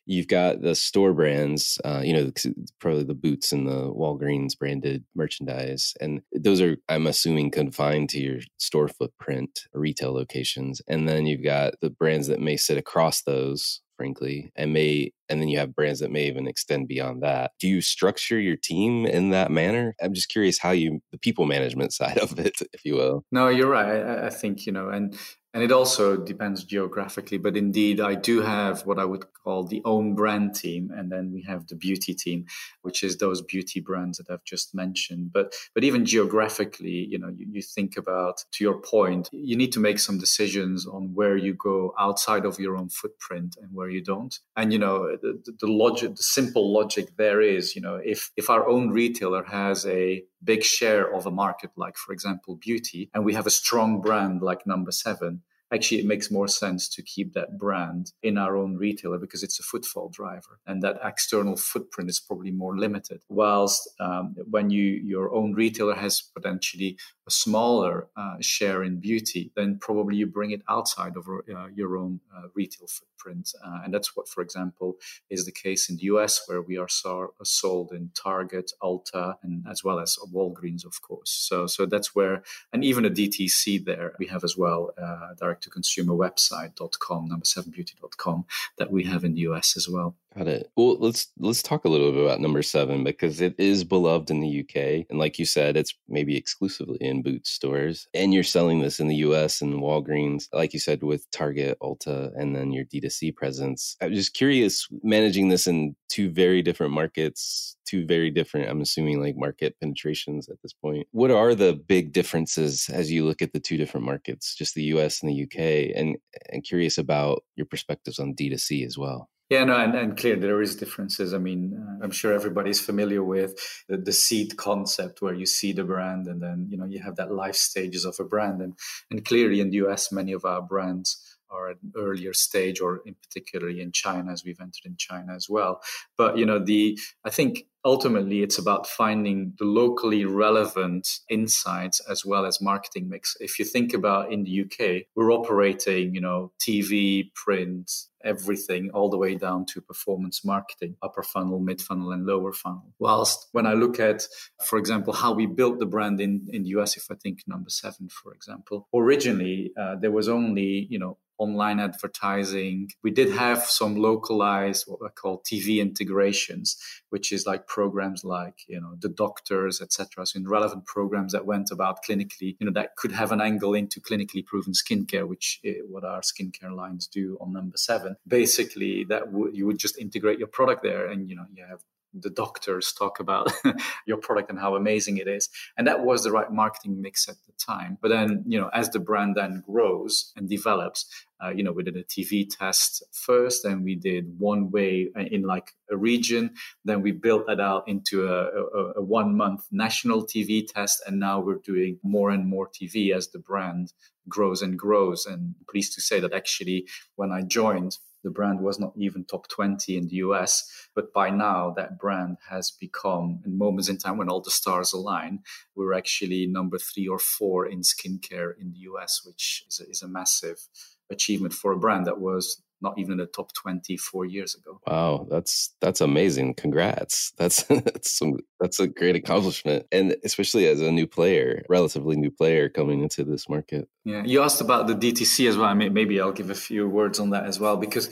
you've 0.09 0.27
got 0.27 0.63
the 0.63 0.73
store 0.73 1.13
brands, 1.13 1.79
uh, 1.85 2.01
you 2.03 2.13
know, 2.13 2.31
probably 2.79 3.03
the 3.03 3.13
Boots 3.13 3.51
and 3.51 3.67
the 3.67 3.93
Walgreens 3.93 4.57
branded 4.57 5.03
merchandise. 5.15 5.93
And 6.01 6.21
those 6.33 6.61
are, 6.61 6.77
I'm 6.89 7.05
assuming, 7.05 7.51
confined 7.51 8.09
to 8.09 8.19
your 8.19 8.39
store 8.57 8.87
footprint, 8.87 9.67
retail 9.71 10.11
locations. 10.11 10.81
And 10.87 11.07
then 11.07 11.27
you've 11.27 11.43
got 11.43 11.75
the 11.79 11.91
brands 11.91 12.25
that 12.27 12.41
may 12.41 12.57
sit 12.57 12.77
across 12.77 13.21
those 13.21 13.81
frankly 13.97 14.49
and 14.55 14.71
may 14.71 15.11
and 15.27 15.41
then 15.41 15.49
you 15.49 15.59
have 15.59 15.75
brands 15.75 15.99
that 15.99 16.09
may 16.09 16.25
even 16.25 16.47
extend 16.47 16.87
beyond 16.87 17.21
that 17.21 17.51
do 17.59 17.67
you 17.67 17.81
structure 17.81 18.39
your 18.39 18.55
team 18.55 19.05
in 19.05 19.31
that 19.31 19.51
manner 19.51 19.93
i'm 20.01 20.13
just 20.13 20.29
curious 20.29 20.57
how 20.57 20.71
you 20.71 21.01
the 21.11 21.17
people 21.17 21.45
management 21.45 21.91
side 21.99 22.17
of 22.17 22.39
it 22.39 22.55
if 22.71 22.85
you 22.85 22.95
will 22.95 23.25
no 23.29 23.49
you're 23.49 23.67
right 23.67 24.01
i, 24.01 24.27
I 24.27 24.29
think 24.29 24.65
you 24.65 24.71
know 24.71 24.87
and 24.87 25.17
and 25.53 25.63
it 25.63 25.71
also 25.71 26.15
depends 26.15 26.63
geographically, 26.63 27.39
but 27.39 27.57
indeed, 27.57 27.99
I 27.99 28.13
do 28.13 28.41
have 28.41 28.85
what 28.85 28.99
I 28.99 29.05
would 29.05 29.25
call 29.33 29.63
the 29.63 29.81
own 29.83 30.13
brand 30.13 30.53
team, 30.53 30.91
and 30.95 31.11
then 31.11 31.31
we 31.33 31.41
have 31.43 31.65
the 31.65 31.75
beauty 31.75 32.13
team, 32.13 32.45
which 32.83 33.03
is 33.03 33.17
those 33.17 33.41
beauty 33.41 33.79
brands 33.79 34.19
that 34.19 34.29
I've 34.29 34.43
just 34.43 34.75
mentioned. 34.75 35.31
But 35.33 35.55
but 35.73 35.83
even 35.83 36.05
geographically, 36.05 37.07
you 37.09 37.17
know, 37.17 37.29
you, 37.29 37.47
you 37.49 37.61
think 37.63 37.97
about 37.97 38.43
to 38.51 38.63
your 38.63 38.79
point, 38.79 39.29
you 39.31 39.55
need 39.55 39.71
to 39.71 39.79
make 39.79 39.97
some 39.97 40.19
decisions 40.19 40.85
on 40.85 41.15
where 41.15 41.35
you 41.35 41.55
go 41.55 41.95
outside 41.97 42.45
of 42.45 42.59
your 42.59 42.77
own 42.77 42.89
footprint 42.89 43.57
and 43.59 43.69
where 43.73 43.89
you 43.89 44.03
don't. 44.03 44.37
And 44.55 44.71
you 44.71 44.77
know, 44.77 45.17
the, 45.19 45.41
the 45.59 45.67
logic, 45.67 46.15
the 46.15 46.23
simple 46.23 46.71
logic 46.71 47.17
there 47.17 47.41
is, 47.41 47.75
you 47.75 47.81
know, 47.81 47.95
if 47.95 48.31
if 48.37 48.51
our 48.51 48.67
own 48.67 48.91
retailer 48.91 49.43
has 49.45 49.83
a 49.87 50.23
big 50.43 50.63
share 50.63 51.11
of 51.11 51.25
a 51.25 51.31
market, 51.31 51.71
like 51.75 51.97
for 51.97 52.13
example, 52.13 52.55
beauty, 52.55 53.09
and 53.15 53.25
we 53.25 53.33
have 53.33 53.47
a 53.47 53.51
strong 53.51 53.99
brand 53.99 54.43
like 54.43 54.67
Number 54.67 54.91
Seven 54.91 55.41
actually 55.73 55.99
it 55.99 56.05
makes 56.05 56.31
more 56.31 56.47
sense 56.47 56.87
to 56.89 57.01
keep 57.01 57.33
that 57.33 57.57
brand 57.57 58.11
in 58.23 58.37
our 58.37 58.57
own 58.57 58.75
retailer 58.75 59.17
because 59.17 59.43
it's 59.43 59.59
a 59.59 59.63
footfall 59.63 60.09
driver 60.09 60.59
and 60.65 60.81
that 60.81 60.99
external 61.03 61.55
footprint 61.55 62.09
is 62.09 62.19
probably 62.19 62.51
more 62.51 62.77
limited. 62.77 63.21
Whilst 63.29 63.89
um, 63.99 64.35
when 64.49 64.69
you 64.69 64.83
your 64.83 65.33
own 65.33 65.53
retailer 65.53 65.95
has 65.95 66.21
potentially 66.21 66.97
a 67.27 67.31
smaller 67.31 68.07
uh, 68.17 68.37
share 68.41 68.83
in 68.83 68.99
beauty 68.99 69.51
then 69.55 69.77
probably 69.79 70.17
you 70.17 70.25
bring 70.27 70.51
it 70.51 70.63
outside 70.67 71.15
of 71.15 71.27
uh, 71.27 71.67
your 71.73 71.97
own 71.97 72.19
uh, 72.35 72.47
retail 72.55 72.87
footprint. 72.87 73.51
Uh, 73.63 73.81
and 73.83 73.93
that's 73.93 74.15
what 74.15 74.27
for 74.27 74.41
example 74.41 74.95
is 75.29 75.45
the 75.45 75.51
case 75.51 75.89
in 75.89 75.97
the 75.97 76.03
us 76.03 76.41
where 76.47 76.61
we 76.61 76.77
are 76.77 76.89
so- 76.89 77.33
sold 77.43 77.91
in 77.91 78.09
target 78.15 78.71
ulta 78.81 79.35
and 79.43 79.65
as 79.69 79.83
well 79.83 79.99
as 79.99 80.17
walgreens 80.33 80.85
of 80.85 81.01
course. 81.01 81.31
So 81.31 81.67
so 81.67 81.85
that's 81.85 82.15
where 82.15 82.43
and 82.73 82.83
even 82.83 83.05
a 83.05 83.09
dtc 83.09 83.85
there 83.85 84.13
we 84.19 84.27
have 84.27 84.43
as 84.43 84.57
well 84.57 84.91
uh, 85.01 85.33
direct 85.39 85.58
direct 85.59 85.63
to 85.63 85.69
consumer 85.69 86.13
website.com, 86.13 87.29
number7beauty.com, 87.29 88.45
that 88.77 88.91
we 88.91 89.03
have 89.03 89.23
in 89.23 89.33
the 89.33 89.41
US 89.41 89.77
as 89.77 89.87
well. 89.87 90.15
Got 90.37 90.47
it. 90.47 90.69
Well, 90.77 90.95
let's 90.99 91.31
let's 91.39 91.63
talk 91.63 91.85
a 91.85 91.89
little 91.89 92.11
bit 92.11 92.23
about 92.23 92.39
number 92.39 92.61
seven 92.61 93.03
because 93.03 93.41
it 93.41 93.55
is 93.57 93.83
beloved 93.83 94.29
in 94.29 94.41
the 94.41 94.59
UK, 94.59 95.07
and 95.09 95.17
like 95.17 95.39
you 95.39 95.45
said, 95.45 95.75
it's 95.75 95.95
maybe 96.07 96.37
exclusively 96.37 96.99
in 97.01 97.23
Boots 97.23 97.49
stores. 97.49 98.07
And 98.13 98.31
you're 98.31 98.43
selling 98.43 98.79
this 98.79 98.99
in 98.99 99.07
the 99.07 99.15
US 99.15 99.59
and 99.59 99.81
Walgreens, 99.81 100.47
like 100.53 100.71
you 100.71 100.79
said, 100.79 101.01
with 101.01 101.29
Target, 101.31 101.79
Ulta, 101.81 102.31
and 102.39 102.55
then 102.55 102.71
your 102.71 102.85
D2C 102.85 103.35
presence. 103.35 103.97
I'm 104.01 104.13
just 104.13 104.35
curious, 104.35 104.87
managing 105.01 105.49
this 105.49 105.65
in 105.65 105.95
two 106.09 106.29
very 106.29 106.61
different 106.61 106.93
markets, 106.93 107.75
two 107.85 108.05
very 108.05 108.29
different, 108.29 108.69
I'm 108.69 108.81
assuming, 108.81 109.19
like 109.19 109.35
market 109.35 109.79
penetrations 109.79 110.47
at 110.47 110.61
this 110.61 110.73
point. 110.73 111.07
What 111.09 111.31
are 111.31 111.55
the 111.55 111.73
big 111.73 112.13
differences 112.13 112.87
as 112.89 113.11
you 113.11 113.25
look 113.25 113.41
at 113.41 113.51
the 113.53 113.59
two 113.59 113.77
different 113.77 114.05
markets, 114.05 114.55
just 114.55 114.75
the 114.75 114.83
US 114.95 115.23
and 115.23 115.31
the 115.31 115.43
UK? 115.43 115.91
And 115.95 116.17
and 116.51 116.63
curious 116.63 116.99
about 116.99 117.43
your 117.55 117.65
perspectives 117.65 118.19
on 118.19 118.35
D2C 118.35 118.85
as 118.85 118.95
well. 118.95 119.27
Yeah, 119.49 119.63
no, 119.63 119.77
and, 119.77 119.95
and 119.95 120.15
clearly 120.15 120.41
there 120.41 120.61
is 120.61 120.75
differences. 120.75 121.33
I 121.33 121.39
mean, 121.39 121.73
uh, 121.73 122.03
I'm 122.03 122.11
sure 122.11 122.33
everybody's 122.33 122.79
familiar 122.79 123.23
with 123.23 123.55
the, 123.87 123.97
the 123.97 124.13
seed 124.13 124.57
concept 124.57 125.23
where 125.23 125.33
you 125.33 125.47
see 125.47 125.73
the 125.73 125.83
brand 125.83 126.27
and 126.27 126.39
then, 126.39 126.67
you 126.69 126.77
know, 126.77 126.85
you 126.85 127.01
have 127.01 127.15
that 127.15 127.31
life 127.31 127.55
stages 127.55 128.05
of 128.05 128.15
a 128.19 128.23
brand. 128.23 128.61
And, 128.61 128.77
and 129.09 129.25
clearly 129.25 129.59
in 129.59 129.71
the 129.71 129.77
US, 129.77 130.11
many 130.11 130.33
of 130.33 130.45
our 130.45 130.61
brands 130.61 131.38
are 131.51 131.69
at 131.69 131.77
an 131.81 131.93
earlier 131.95 132.33
stage, 132.33 132.81
or 132.81 133.01
in 133.05 133.15
particularly 133.15 133.81
in 133.81 133.91
China, 133.91 134.31
as 134.31 134.43
we've 134.43 134.59
entered 134.59 134.85
in 134.85 134.95
China 134.97 135.33
as 135.33 135.47
well. 135.49 135.81
But 136.17 136.37
you 136.37 136.45
know, 136.45 136.59
the 136.59 136.97
I 137.25 137.29
think 137.29 137.65
ultimately 137.85 138.43
it's 138.43 138.57
about 138.57 138.87
finding 138.87 139.53
the 139.57 139.65
locally 139.65 140.25
relevant 140.25 141.07
insights 141.29 142.01
as 142.09 142.25
well 142.25 142.45
as 142.45 142.59
marketing 142.59 143.07
mix 143.07 143.37
if 143.39 143.57
you 143.57 143.63
think 143.63 143.93
about 143.93 144.31
in 144.31 144.43
the 144.43 144.61
uk 144.61 145.03
we're 145.15 145.31
operating 145.31 146.13
you 146.13 146.19
know 146.19 146.51
tv 146.59 147.33
print 147.33 147.89
everything 148.25 148.89
all 148.93 149.09
the 149.09 149.17
way 149.17 149.33
down 149.33 149.65
to 149.65 149.79
performance 149.79 150.43
marketing 150.43 150.95
upper 151.01 151.23
funnel 151.23 151.59
mid 151.59 151.81
funnel 151.81 152.11
and 152.11 152.25
lower 152.25 152.51
funnel 152.51 152.93
whilst 152.99 153.47
when 153.53 153.65
i 153.65 153.73
look 153.73 153.97
at 153.97 154.23
for 154.65 154.77
example 154.77 155.13
how 155.13 155.31
we 155.31 155.45
built 155.45 155.79
the 155.79 155.85
brand 155.85 156.19
in 156.19 156.45
in 156.51 156.63
the 156.63 156.71
us 156.71 156.97
if 156.97 157.05
i 157.09 157.15
think 157.15 157.39
number 157.47 157.69
seven 157.69 158.09
for 158.09 158.33
example 158.33 158.89
originally 158.93 159.71
uh, 159.79 159.95
there 159.95 160.11
was 160.11 160.27
only 160.27 160.85
you 160.89 160.99
know 160.99 161.17
online 161.39 161.79
advertising. 161.79 162.89
We 163.01 163.11
did 163.11 163.31
have 163.31 163.63
some 163.63 163.95
localized, 163.95 164.85
what 164.87 164.99
I 165.05 165.09
call 165.09 165.41
TV 165.41 165.79
integrations, 165.79 166.77
which 167.09 167.31
is 167.31 167.47
like 167.47 167.65
programs 167.65 168.23
like, 168.23 168.59
you 168.67 168.79
know, 168.79 168.95
the 168.99 169.09
doctors, 169.09 169.81
etc. 169.81 170.25
So 170.25 170.37
in 170.37 170.47
relevant 170.47 170.85
programs 170.85 171.31
that 171.31 171.45
went 171.45 171.71
about 171.71 172.03
clinically, 172.07 172.57
you 172.59 172.65
know, 172.65 172.73
that 172.73 172.95
could 172.97 173.13
have 173.13 173.31
an 173.31 173.41
angle 173.41 173.73
into 173.73 173.99
clinically 173.99 174.45
proven 174.45 174.73
skincare, 174.73 175.27
which 175.27 175.59
is 175.63 175.77
what 175.89 176.03
our 176.03 176.21
skincare 176.21 176.75
lines 176.75 177.07
do 177.07 177.37
on 177.41 177.53
number 177.53 177.77
seven. 177.77 178.17
Basically, 178.27 179.05
that 179.05 179.31
would 179.31 179.55
you 179.55 179.65
would 179.65 179.79
just 179.79 179.97
integrate 179.97 180.39
your 180.39 180.47
product 180.47 180.83
there 180.83 181.07
and, 181.07 181.29
you 181.29 181.35
know, 181.35 181.45
you 181.53 181.65
have 181.67 181.79
the 182.13 182.29
doctors 182.29 182.93
talk 182.97 183.19
about 183.19 183.51
your 184.07 184.17
product 184.17 184.49
and 184.49 184.59
how 184.59 184.75
amazing 184.75 185.17
it 185.17 185.27
is. 185.27 185.49
And 185.77 185.87
that 185.87 186.03
was 186.03 186.23
the 186.23 186.31
right 186.31 186.51
marketing 186.51 187.01
mix 187.01 187.27
at 187.27 187.35
the 187.45 187.53
time. 187.63 187.97
But 188.01 188.09
then 188.09 188.43
you 188.47 188.59
know 188.59 188.69
as 188.73 188.89
the 188.89 188.99
brand 188.99 189.35
then 189.35 189.63
grows 189.65 190.31
and 190.35 190.49
develops 190.49 191.05
uh, 191.43 191.49
you 191.49 191.63
know 191.63 191.71
we 191.71 191.83
did 191.83 191.95
a 191.95 192.03
tv 192.03 192.47
test 192.49 193.03
first 193.13 193.63
and 193.63 193.83
we 193.83 193.95
did 193.95 194.25
one 194.37 194.71
way 194.71 195.09
uh, 195.17 195.21
in 195.21 195.43
like 195.43 195.71
a 195.91 195.97
region. 195.97 196.51
Then 196.85 197.01
we 197.01 197.11
built 197.11 197.47
that 197.47 197.59
out 197.59 197.87
into 197.87 198.27
a, 198.27 198.45
a, 198.45 198.93
a 198.97 199.03
one 199.03 199.35
month 199.35 199.61
national 199.71 200.25
tv 200.25 200.65
test 200.67 201.01
and 201.05 201.19
now 201.19 201.39
we're 201.39 201.61
doing 201.63 201.99
more 202.03 202.29
and 202.29 202.47
more 202.47 202.69
tv 202.69 203.13
as 203.13 203.29
the 203.29 203.39
brand 203.39 203.93
grows 204.27 204.61
and 204.61 204.77
grows. 204.77 205.25
And 205.25 205.55
pleased 205.69 205.93
to 205.93 206.01
say 206.01 206.19
that 206.19 206.33
actually 206.33 206.87
when 207.15 207.31
i 207.31 207.41
joined 207.41 207.97
the 208.23 208.29
brand 208.29 208.61
was 208.61 208.79
not 208.79 208.93
even 208.97 209.25
top 209.25 209.47
20 209.47 209.97
in 209.97 210.07
the 210.07 210.17
US. 210.17 210.69
But 210.95 211.13
by 211.13 211.29
now, 211.29 211.71
that 211.77 211.99
brand 211.99 212.37
has 212.49 212.71
become, 212.71 213.41
in 213.45 213.57
moments 213.57 213.89
in 213.89 213.97
time 213.97 214.17
when 214.17 214.29
all 214.29 214.41
the 214.41 214.51
stars 214.51 214.93
align, 214.93 215.39
we're 215.75 215.93
actually 215.93 216.45
number 216.47 216.77
three 216.77 217.07
or 217.07 217.19
four 217.19 217.65
in 217.65 217.81
skincare 217.81 218.51
in 218.59 218.71
the 218.71 218.79
US, 218.91 219.21
which 219.25 219.63
is 219.67 219.79
a, 219.79 219.89
is 219.89 220.01
a 220.01 220.07
massive 220.07 220.67
achievement 221.09 221.53
for 221.53 221.71
a 221.71 221.79
brand 221.79 222.05
that 222.05 222.19
was 222.19 222.61
not 222.81 222.97
even 222.97 223.13
in 223.13 223.17
the 223.19 223.25
top 223.25 223.53
20 223.53 223.97
four 223.97 224.25
years 224.25 224.55
ago. 224.55 224.79
Wow, 224.87 225.27
that's 225.29 225.73
that's 225.81 226.01
amazing. 226.01 226.55
Congrats. 226.55 227.33
That's 227.37 227.63
that's 227.63 228.11
some 228.11 228.37
that's 228.59 228.79
a 228.79 228.87
great 228.87 229.15
accomplishment. 229.15 229.85
And 229.91 230.15
especially 230.23 230.67
as 230.67 230.81
a 230.81 230.91
new 230.91 231.07
player, 231.07 231.63
relatively 231.69 232.15
new 232.15 232.31
player 232.31 232.69
coming 232.69 233.01
into 233.01 233.23
this 233.23 233.49
market. 233.49 233.87
Yeah. 234.05 234.23
You 234.25 234.41
asked 234.41 234.61
about 234.61 234.87
the 234.87 234.95
DTC 234.95 235.47
as 235.49 235.57
well. 235.57 235.73
Maybe 235.75 236.19
I'll 236.19 236.31
give 236.31 236.49
a 236.49 236.55
few 236.55 236.87
words 236.87 237.19
on 237.19 237.31
that 237.31 237.45
as 237.45 237.59
well 237.59 237.77
because 237.77 238.09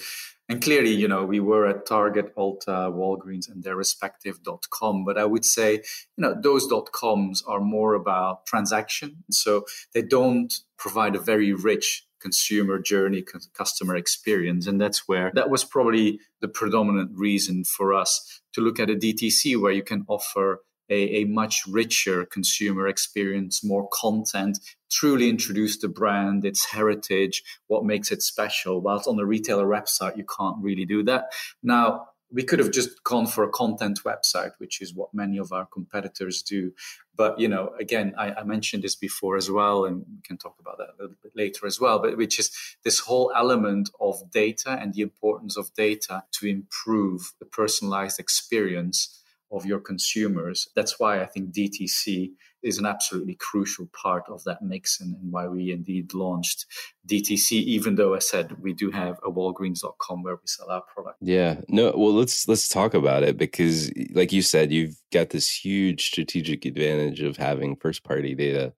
and 0.50 0.62
clearly, 0.62 0.92
you 0.92 1.10
know, 1.10 1.26
we 1.26 1.42
were 1.42 1.68
at 1.68 1.86
Target, 1.86 2.34
Ulta, 2.38 2.90
Walgreens, 2.94 3.50
and 3.50 3.64
their 3.64 3.76
respective 3.76 4.44
.dot 4.44 4.66
.com. 4.70 5.04
But 5.04 5.18
I 5.18 5.26
would 5.26 5.44
say, 5.44 5.74
you 5.74 6.20
know, 6.20 6.36
those 6.42 6.72
.coms 6.94 7.44
are 7.46 7.60
more 7.60 7.96
about 7.96 8.46
transaction. 8.46 9.24
So 9.30 9.66
they 9.94 10.04
don't 10.04 10.54
provide 10.78 11.16
a 11.16 11.20
very 11.20 11.52
rich 11.52 12.07
consumer 12.20 12.80
journey, 12.80 13.24
customer 13.54 13.96
experience. 13.96 14.68
And 14.68 14.80
that's 14.80 15.08
where 15.08 15.32
that 15.36 15.50
was 15.50 15.64
probably 15.64 16.20
the 16.42 16.48
predominant 16.48 17.12
reason 17.14 17.64
for 17.64 17.94
us 17.94 18.42
to 18.54 18.62
look 18.62 18.80
at 18.80 18.90
a 18.90 18.96
DTC 18.96 19.60
where 19.60 19.72
you 19.72 19.84
can 19.84 20.06
offer 20.08 20.62
a, 20.90 21.22
a, 21.22 21.26
much 21.26 21.64
richer 21.68 22.26
consumer 22.26 22.88
experience, 22.88 23.64
more 23.64 23.90
content, 23.92 24.58
truly 24.90 25.30
introduce 25.30 25.78
the 25.78 25.90
brand, 25.90 26.46
its 26.46 26.66
heritage, 26.66 27.44
what 27.68 27.84
makes 27.84 28.12
it 28.12 28.22
special. 28.22 28.82
Whilst 28.82 29.08
on 29.08 29.18
the 29.18 29.26
retailer 29.26 29.68
website, 29.68 30.16
you 30.16 30.24
can't 30.26 30.56
really 30.62 30.86
do 30.86 31.04
that. 31.04 31.26
Now, 31.62 32.08
we 32.32 32.44
could 32.44 32.60
have 32.60 32.72
just 32.72 33.04
gone 33.04 33.26
for 33.26 33.44
a 33.44 33.50
content 33.50 34.00
website, 34.06 34.52
which 34.58 34.82
is 34.82 34.94
what 34.94 35.13
many 35.13 35.38
of 35.38 35.52
our 35.52 35.66
competitors 35.66 36.42
do. 36.42 36.74
But 37.16 37.40
you 37.40 37.48
know, 37.48 37.72
again, 37.80 38.13
I, 38.18 38.34
I, 38.34 38.44
mentioned 38.44 38.84
this 38.84 38.96
before 38.96 39.38
as 39.38 39.50
well, 39.50 39.86
and 39.86 40.00
we 40.00 40.22
can 40.24 40.38
talk 40.38 40.56
about 40.60 40.78
that 40.78 40.90
a 40.90 41.02
little 41.02 41.16
bit 41.24 41.32
later 41.36 41.66
as 41.66 41.80
well. 41.80 42.00
But 42.00 42.18
which 42.18 42.38
is 42.38 42.52
this 42.84 43.00
whole 43.00 43.32
element 43.36 43.90
of 44.00 44.30
data 44.30 44.78
and 44.80 44.94
the 44.94 45.02
importance 45.02 45.58
of 45.58 45.74
data 45.74 46.24
to 46.34 46.48
improve 46.48 47.34
the 47.40 47.46
personalized 47.46 48.20
experience 48.20 49.24
of 49.52 49.66
your 49.66 49.80
consumers. 49.80 50.68
That's 50.76 51.00
why 51.00 51.22
I 51.22 51.26
think 51.26 51.54
DTC 51.54 52.32
is 52.68 52.78
an 52.78 52.86
absolutely 52.86 53.36
crucial 53.36 53.88
part 54.00 54.26
of 54.30 54.44
that 54.44 54.62
mix 54.62 55.00
and, 55.00 55.16
and, 55.16 55.32
why 55.32 55.48
we 55.48 55.72
indeed 55.72 56.14
launched 56.14 56.66
DTC, 57.08 57.52
even 57.52 57.96
though 57.96 58.16
I 58.16 58.20
said 58.20 58.62
we 58.62 58.74
do 58.74 58.92
have 58.92 59.18
a 59.26 59.32
walgreens.com 59.32 60.24
where 60.24 60.36
we 60.36 60.42
sell 60.46 60.70
our 60.70 60.82
product. 60.82 61.18
Yeah. 61.22 61.62
No, 61.70 61.94
well 61.96 62.14
let's 62.14 62.48
let's 62.48 62.68
talk 62.68 62.94
about 62.94 63.24
it 63.24 63.38
because 63.38 63.92
like 64.14 64.32
you 64.32 64.42
said, 64.42 64.72
you've 64.72 64.96
got 65.12 65.30
this 65.30 65.50
huge 65.50 66.06
strategic 66.08 66.66
advantage 66.66 67.22
of 67.22 67.38
having 67.38 67.76
first 67.76 68.04
party 68.04 68.36
data 68.36 68.74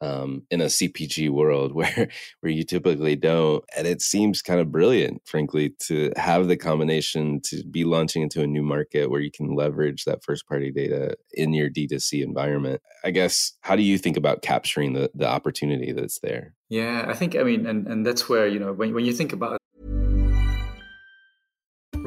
um, 0.00 0.42
in 0.50 0.60
a 0.60 0.66
CPG 0.66 1.30
world 1.30 1.72
where 1.74 2.08
where 2.40 2.52
you 2.52 2.64
typically 2.64 3.16
don't. 3.16 3.64
And 3.76 3.86
it 3.86 4.02
seems 4.02 4.42
kind 4.42 4.60
of 4.60 4.72
brilliant, 4.72 5.22
frankly, 5.26 5.74
to 5.86 6.12
have 6.16 6.48
the 6.48 6.56
combination 6.56 7.40
to 7.44 7.64
be 7.64 7.84
launching 7.84 8.22
into 8.22 8.42
a 8.42 8.46
new 8.46 8.62
market 8.62 9.10
where 9.10 9.20
you 9.20 9.30
can 9.30 9.54
leverage 9.54 10.04
that 10.04 10.24
first 10.24 10.46
party 10.46 10.70
data 10.70 11.16
in 11.32 11.52
your 11.52 11.70
D2C 11.70 12.22
environment. 12.22 12.80
I 13.04 13.10
guess 13.10 13.52
how 13.60 13.76
do 13.76 13.82
you 13.82 13.98
think 13.98 14.16
about 14.16 14.42
capturing 14.42 14.92
the 14.92 15.10
the 15.14 15.28
opportunity 15.28 15.92
that's 15.92 16.20
there? 16.20 16.54
Yeah, 16.68 17.06
I 17.08 17.14
think 17.14 17.34
I 17.34 17.42
mean, 17.42 17.66
and 17.66 17.86
and 17.86 18.06
that's 18.06 18.28
where 18.28 18.46
you 18.46 18.58
know 18.58 18.72
when 18.72 18.94
when 18.94 19.04
you 19.04 19.12
think 19.12 19.32
about. 19.32 19.57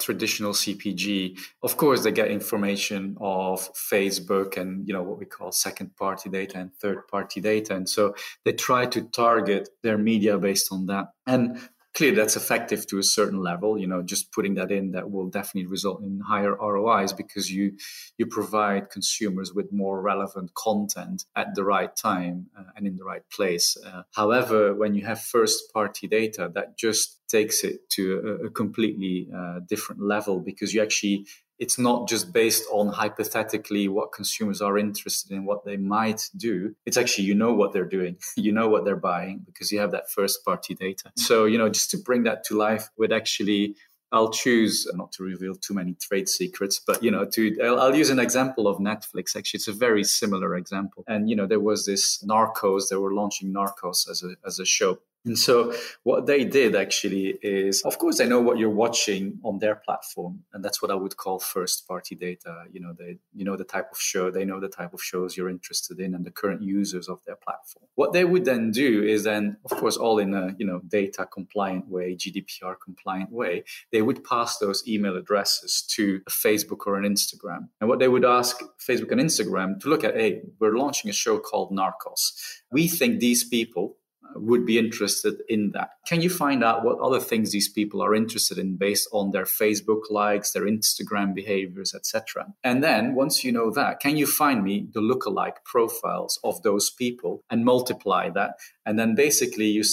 traditional 0.00 0.52
CPG, 0.52 1.38
of 1.62 1.76
course, 1.76 2.02
they 2.02 2.12
get 2.12 2.30
information 2.30 3.16
of 3.20 3.72
Facebook 3.74 4.56
and 4.56 4.86
you 4.86 4.94
know 4.94 5.02
what 5.02 5.18
we 5.18 5.26
call 5.26 5.52
second 5.52 5.94
party 5.96 6.30
data 6.30 6.58
and 6.58 6.74
third 6.74 7.06
party 7.08 7.40
data, 7.40 7.74
and 7.74 7.88
so 7.88 8.14
they 8.44 8.52
try 8.52 8.86
to 8.86 9.02
target 9.02 9.68
their 9.82 9.98
media 9.98 10.38
based 10.38 10.72
on 10.72 10.86
that. 10.86 11.12
And 11.26 11.60
clearly 11.94 12.16
that's 12.16 12.36
effective 12.36 12.86
to 12.86 12.98
a 12.98 13.02
certain 13.02 13.40
level 13.42 13.78
you 13.78 13.86
know 13.86 14.02
just 14.02 14.32
putting 14.32 14.54
that 14.54 14.70
in 14.70 14.92
that 14.92 15.10
will 15.10 15.28
definitely 15.28 15.66
result 15.66 16.02
in 16.02 16.20
higher 16.20 16.54
rois 16.54 17.12
because 17.12 17.50
you 17.50 17.72
you 18.16 18.26
provide 18.26 18.90
consumers 18.90 19.52
with 19.54 19.72
more 19.72 20.00
relevant 20.00 20.52
content 20.54 21.24
at 21.34 21.54
the 21.54 21.64
right 21.64 21.96
time 21.96 22.46
uh, 22.58 22.62
and 22.76 22.86
in 22.86 22.96
the 22.96 23.04
right 23.04 23.22
place. 23.30 23.76
Uh, 23.84 24.02
however 24.14 24.74
when 24.74 24.94
you 24.94 25.04
have 25.04 25.20
first 25.20 25.72
party 25.72 26.06
data 26.06 26.50
that 26.54 26.78
just 26.78 27.18
takes 27.28 27.64
it 27.64 27.88
to 27.88 28.38
a, 28.42 28.46
a 28.46 28.50
completely 28.50 29.28
uh, 29.34 29.60
different 29.68 30.00
level 30.02 30.40
because 30.40 30.74
you 30.74 30.82
actually 30.82 31.26
it's 31.60 31.78
not 31.78 32.08
just 32.08 32.32
based 32.32 32.64
on 32.72 32.88
hypothetically 32.88 33.86
what 33.86 34.12
consumers 34.12 34.62
are 34.62 34.78
interested 34.78 35.30
in, 35.30 35.44
what 35.44 35.64
they 35.64 35.76
might 35.76 36.30
do. 36.36 36.74
It's 36.86 36.96
actually, 36.96 37.24
you 37.24 37.34
know 37.34 37.52
what 37.52 37.74
they're 37.74 37.84
doing, 37.84 38.16
you 38.36 38.50
know 38.50 38.68
what 38.68 38.84
they're 38.84 38.96
buying 38.96 39.42
because 39.44 39.70
you 39.70 39.78
have 39.78 39.92
that 39.92 40.10
first 40.10 40.44
party 40.44 40.74
data. 40.74 41.12
So, 41.16 41.44
you 41.44 41.58
know, 41.58 41.68
just 41.68 41.90
to 41.90 41.98
bring 41.98 42.24
that 42.24 42.44
to 42.44 42.56
life 42.56 42.88
would 42.96 43.12
actually 43.12 43.76
I'll 44.12 44.32
choose 44.32 44.90
not 44.94 45.12
to 45.12 45.22
reveal 45.22 45.54
too 45.54 45.72
many 45.72 45.94
trade 45.94 46.28
secrets, 46.28 46.80
but 46.84 47.02
you 47.02 47.12
know, 47.12 47.24
to 47.26 47.56
I'll, 47.62 47.80
I'll, 47.80 47.94
use 47.94 48.10
an 48.10 48.18
example 48.18 48.66
of 48.66 48.78
Netflix. 48.78 49.36
Actually, 49.36 49.58
it's 49.58 49.68
a 49.68 49.72
very 49.72 50.02
similar 50.02 50.56
example. 50.56 51.04
And 51.06 51.30
you 51.30 51.36
know, 51.36 51.46
there 51.46 51.60
was 51.60 51.86
this 51.86 52.20
Narcos. 52.24 52.88
They 52.88 52.96
were 52.96 53.14
launching 53.14 53.52
Narcos 53.54 54.10
as 54.10 54.24
a 54.24 54.34
as 54.44 54.58
a 54.58 54.64
show, 54.64 54.98
and 55.24 55.38
so 55.38 55.74
what 56.02 56.26
they 56.26 56.44
did 56.44 56.74
actually 56.74 57.38
is, 57.42 57.82
of 57.82 57.98
course, 57.98 58.18
they 58.18 58.26
know 58.26 58.40
what 58.40 58.56
you're 58.58 58.70
watching 58.70 59.38
on 59.44 59.58
their 59.58 59.76
platform, 59.76 60.44
and 60.54 60.64
that's 60.64 60.80
what 60.80 60.90
I 60.90 60.94
would 60.94 61.16
call 61.16 61.38
first-party 61.38 62.14
data. 62.14 62.64
You 62.72 62.80
know, 62.80 62.94
they 62.98 63.18
you 63.34 63.44
know 63.44 63.56
the 63.56 63.64
type 63.64 63.88
of 63.92 64.00
show, 64.00 64.30
they 64.30 64.46
know 64.46 64.60
the 64.60 64.68
type 64.68 64.94
of 64.94 65.02
shows 65.02 65.36
you're 65.36 65.50
interested 65.50 66.00
in, 66.00 66.14
and 66.14 66.24
the 66.24 66.30
current 66.30 66.62
users 66.62 67.08
of 67.08 67.20
their 67.26 67.36
platform. 67.36 67.84
What 67.96 68.14
they 68.14 68.24
would 68.24 68.46
then 68.46 68.70
do 68.70 69.02
is 69.02 69.24
then, 69.24 69.58
of 69.70 69.76
course, 69.78 69.98
all 69.98 70.18
in 70.18 70.32
a 70.32 70.54
you 70.58 70.66
know 70.66 70.80
data 70.88 71.26
compliant 71.26 71.88
way, 71.88 72.16
GDPR 72.16 72.76
compliant 72.82 73.30
way, 73.30 73.64
they 73.92 74.00
would 74.00 74.24
pass 74.24 74.56
those 74.56 74.86
email 74.88 75.16
addresses 75.16 75.82
to 75.96 76.22
a 76.26 76.30
Facebook 76.30 76.86
or 76.86 76.96
an 76.96 77.04
Instagram, 77.04 77.68
and 77.80 77.90
what 77.90 77.98
they 77.98 78.08
would 78.08 78.24
ask 78.24 78.62
Facebook 78.78 79.12
and 79.12 79.20
Instagram 79.20 79.78
to 79.80 79.88
look 79.88 80.02
at, 80.02 80.16
hey, 80.16 80.40
we're 80.58 80.78
launching 80.78 81.10
a 81.10 81.14
show 81.14 81.38
called 81.38 81.72
Narcos. 81.72 82.32
We 82.72 82.88
think 82.88 83.20
these 83.20 83.44
people 83.44 83.96
would 84.34 84.66
be 84.66 84.78
interested 84.78 85.42
in 85.48 85.72
that. 85.72 85.90
Can 86.06 86.20
you 86.22 86.30
find 86.30 86.64
out 86.64 86.84
what 86.84 86.98
other 86.98 87.20
things 87.20 87.52
these 87.52 87.68
people 87.68 88.02
are 88.02 88.14
interested 88.14 88.58
in 88.58 88.76
based 88.76 89.08
on 89.12 89.30
their 89.30 89.44
Facebook 89.44 90.10
likes, 90.10 90.52
their 90.52 90.64
Instagram 90.64 91.34
behaviors, 91.34 91.94
etc.? 91.94 92.46
And 92.64 92.82
then 92.82 93.14
once 93.14 93.44
you 93.44 93.52
know 93.52 93.70
that, 93.70 94.00
can 94.00 94.16
you 94.16 94.26
find 94.26 94.62
me 94.62 94.88
the 94.92 95.00
lookalike 95.00 95.64
profiles 95.64 96.38
of 96.44 96.62
those 96.62 96.90
people 96.90 97.44
and 97.50 97.64
multiply 97.64 98.30
that? 98.30 98.54
And 98.90 98.98
then 98.98 99.14
basically 99.14 99.66
you 99.66 99.84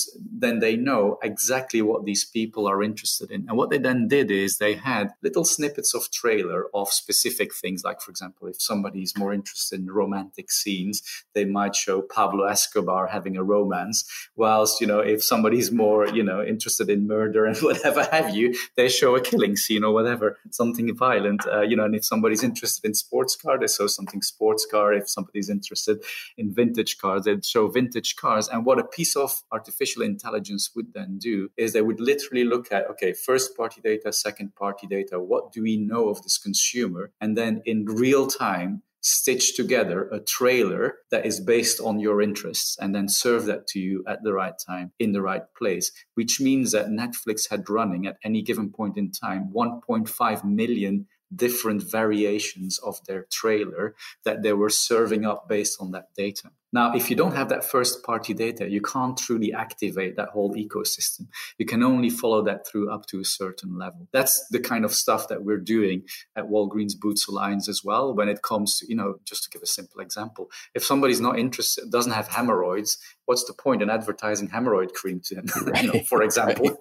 then 0.46 0.60
they 0.60 0.76
know 0.76 1.18
exactly 1.24 1.82
what 1.82 2.06
these 2.06 2.26
people 2.26 2.68
are 2.68 2.84
interested 2.84 3.32
in. 3.32 3.46
And 3.48 3.58
what 3.58 3.70
they 3.70 3.78
then 3.78 4.08
did 4.08 4.30
is 4.32 4.58
they 4.58 4.76
had 4.76 5.14
little 5.24 5.46
snippets 5.46 5.94
of 5.94 6.12
trailer 6.12 6.66
of 6.74 6.90
specific 6.90 7.54
things 7.54 7.84
like 7.84 8.02
for 8.02 8.12
example 8.12 8.48
if 8.48 8.62
somebody 8.62 9.02
is 9.02 9.18
more 9.18 9.34
interested 9.34 9.80
in 9.80 9.92
romantic 10.02 10.52
scenes, 10.52 11.02
they 11.34 11.46
might 11.46 11.76
show 11.76 12.02
Pablo 12.02 12.46
Escobar 12.46 13.08
having 13.08 13.38
a 13.38 13.44
romance 13.44 14.06
Whilst, 14.36 14.82
you 14.82 14.88
know, 14.88 15.00
if 15.00 15.24
somebody's 15.24 15.72
more, 15.72 16.08
you 16.08 16.24
know, 16.24 16.44
interested 16.44 16.90
in 16.90 17.08
murder 17.08 17.46
and 17.46 17.58
whatever 17.62 18.04
have 18.12 18.36
you, 18.36 18.56
they 18.76 18.90
show 18.90 19.16
a 19.16 19.22
killing 19.22 19.56
scene 19.56 19.84
or 19.84 19.94
whatever, 19.94 20.38
something 20.52 20.96
violent, 20.96 21.46
uh, 21.48 21.62
you 21.62 21.76
know, 21.76 21.86
and 21.86 21.96
if 21.96 22.06
somebody's 22.06 22.44
interested 22.44 22.86
in 22.86 22.94
sports 22.94 23.36
car, 23.36 23.60
they 23.60 23.68
show 23.68 23.88
something 23.88 24.22
sports 24.22 24.66
car. 24.66 24.94
If 24.94 25.10
somebody's 25.10 25.50
interested 25.50 26.04
in 26.38 26.54
vintage 26.54 26.98
cars, 26.98 27.24
they'd 27.24 27.46
show 27.46 27.68
vintage 27.68 28.16
cars. 28.16 28.48
And 28.48 28.66
what 28.66 28.80
a 28.80 28.84
piece 28.88 29.16
of 29.16 29.44
artificial 29.52 30.02
intelligence 30.02 30.72
would 30.76 30.94
then 30.94 31.18
do 31.18 31.50
is 31.58 31.74
they 31.74 31.82
would 31.82 32.00
literally 32.00 32.44
look 32.44 32.72
at, 32.72 32.90
okay, 32.90 33.14
first 33.14 33.56
party 33.56 33.82
data, 33.82 34.12
second 34.12 34.56
party 34.56 34.88
data, 34.88 35.20
what 35.20 35.52
do 35.52 35.62
we 35.62 35.78
know 35.78 36.10
of 36.10 36.24
this 36.24 36.38
consumer? 36.38 37.12
And 37.22 37.38
then 37.38 37.62
in 37.66 37.86
real 37.86 38.28
time, 38.28 38.84
stitch 39.02 39.56
together 39.56 40.10
a 40.10 40.20
trailer 40.20 40.98
that 41.12 41.26
is 41.26 41.40
based 41.40 41.80
on 41.80 42.00
your 42.00 42.22
interests 42.22 42.78
and 42.80 42.94
then 42.94 43.08
serve 43.08 43.46
that 43.46 43.68
to 43.68 43.80
you 43.80 44.04
at 44.08 44.24
the 44.24 44.34
right 44.34 44.56
time 44.66 44.92
in 45.00 45.14
the 45.14 45.22
right 45.22 45.44
place, 45.58 45.92
which 46.16 46.42
means 46.42 46.72
that 46.72 46.88
Netflix 46.88 47.50
had 47.50 47.70
running 47.70 48.06
at 48.06 48.18
any 48.24 48.42
given 48.42 48.70
point 48.70 48.98
in 48.98 49.12
time 49.12 49.50
1.5 49.54 50.44
million 50.44 51.08
different 51.36 51.84
variations 51.84 52.80
of 52.80 53.04
their 53.06 53.26
trailer 53.32 53.96
that 54.24 54.44
they 54.44 54.54
were 54.54 54.70
serving 54.70 55.26
up 55.26 55.48
based 55.48 55.78
on 55.82 55.92
that 55.92 56.14
data. 56.16 56.50
Now, 56.74 56.94
if 56.94 57.10
you 57.10 57.16
don't 57.16 57.34
have 57.34 57.48
that 57.50 57.64
first 57.64 58.04
party 58.04 58.34
data, 58.34 58.70
you 58.70 58.82
can't 58.82 59.18
truly 59.18 59.54
activate 59.54 60.18
that 60.18 60.30
whole 60.30 60.54
ecosystem. 60.54 61.28
You 61.58 61.66
can 61.66 61.82
only 61.82 62.10
follow 62.10 62.44
that 62.44 62.68
through 62.68 62.92
up 62.92 63.06
to 63.08 63.22
a 63.22 63.26
certain 63.26 63.78
level. 63.78 64.08
That's 64.12 64.46
the 64.50 64.60
kind 64.60 64.84
of 64.84 64.94
stuff 64.94 65.30
that 65.30 65.44
we're 65.44 65.60
doing 65.60 66.04
at 66.36 66.50
Walgreens 66.50 67.00
Boots 67.00 67.28
Alliance 67.28 67.70
as 67.70 67.84
well. 67.86 68.14
When 68.14 68.28
it 68.28 68.42
comes 68.42 68.80
to, 68.80 68.86
you 68.90 68.96
know, 68.96 69.20
just 69.24 69.44
to 69.44 69.50
give 69.50 69.62
a 69.62 69.68
simple 69.68 70.02
example, 70.02 70.52
if 70.76 70.84
somebody's 70.84 71.22
not 71.22 71.40
interested, 71.40 71.90
doesn't 71.90 72.12
have 72.12 72.28
hemorrhoids, 72.28 72.98
what's 73.26 73.46
the 73.46 73.54
point 73.54 73.82
in 73.82 73.90
advertising 73.90 74.50
hemorrhoid 74.50 74.92
cream 74.92 75.22
to 75.22 75.36
them, 75.36 75.46
right. 75.66 75.84
you 75.84 75.94
know, 75.94 76.00
for 76.02 76.22
example? 76.30 76.78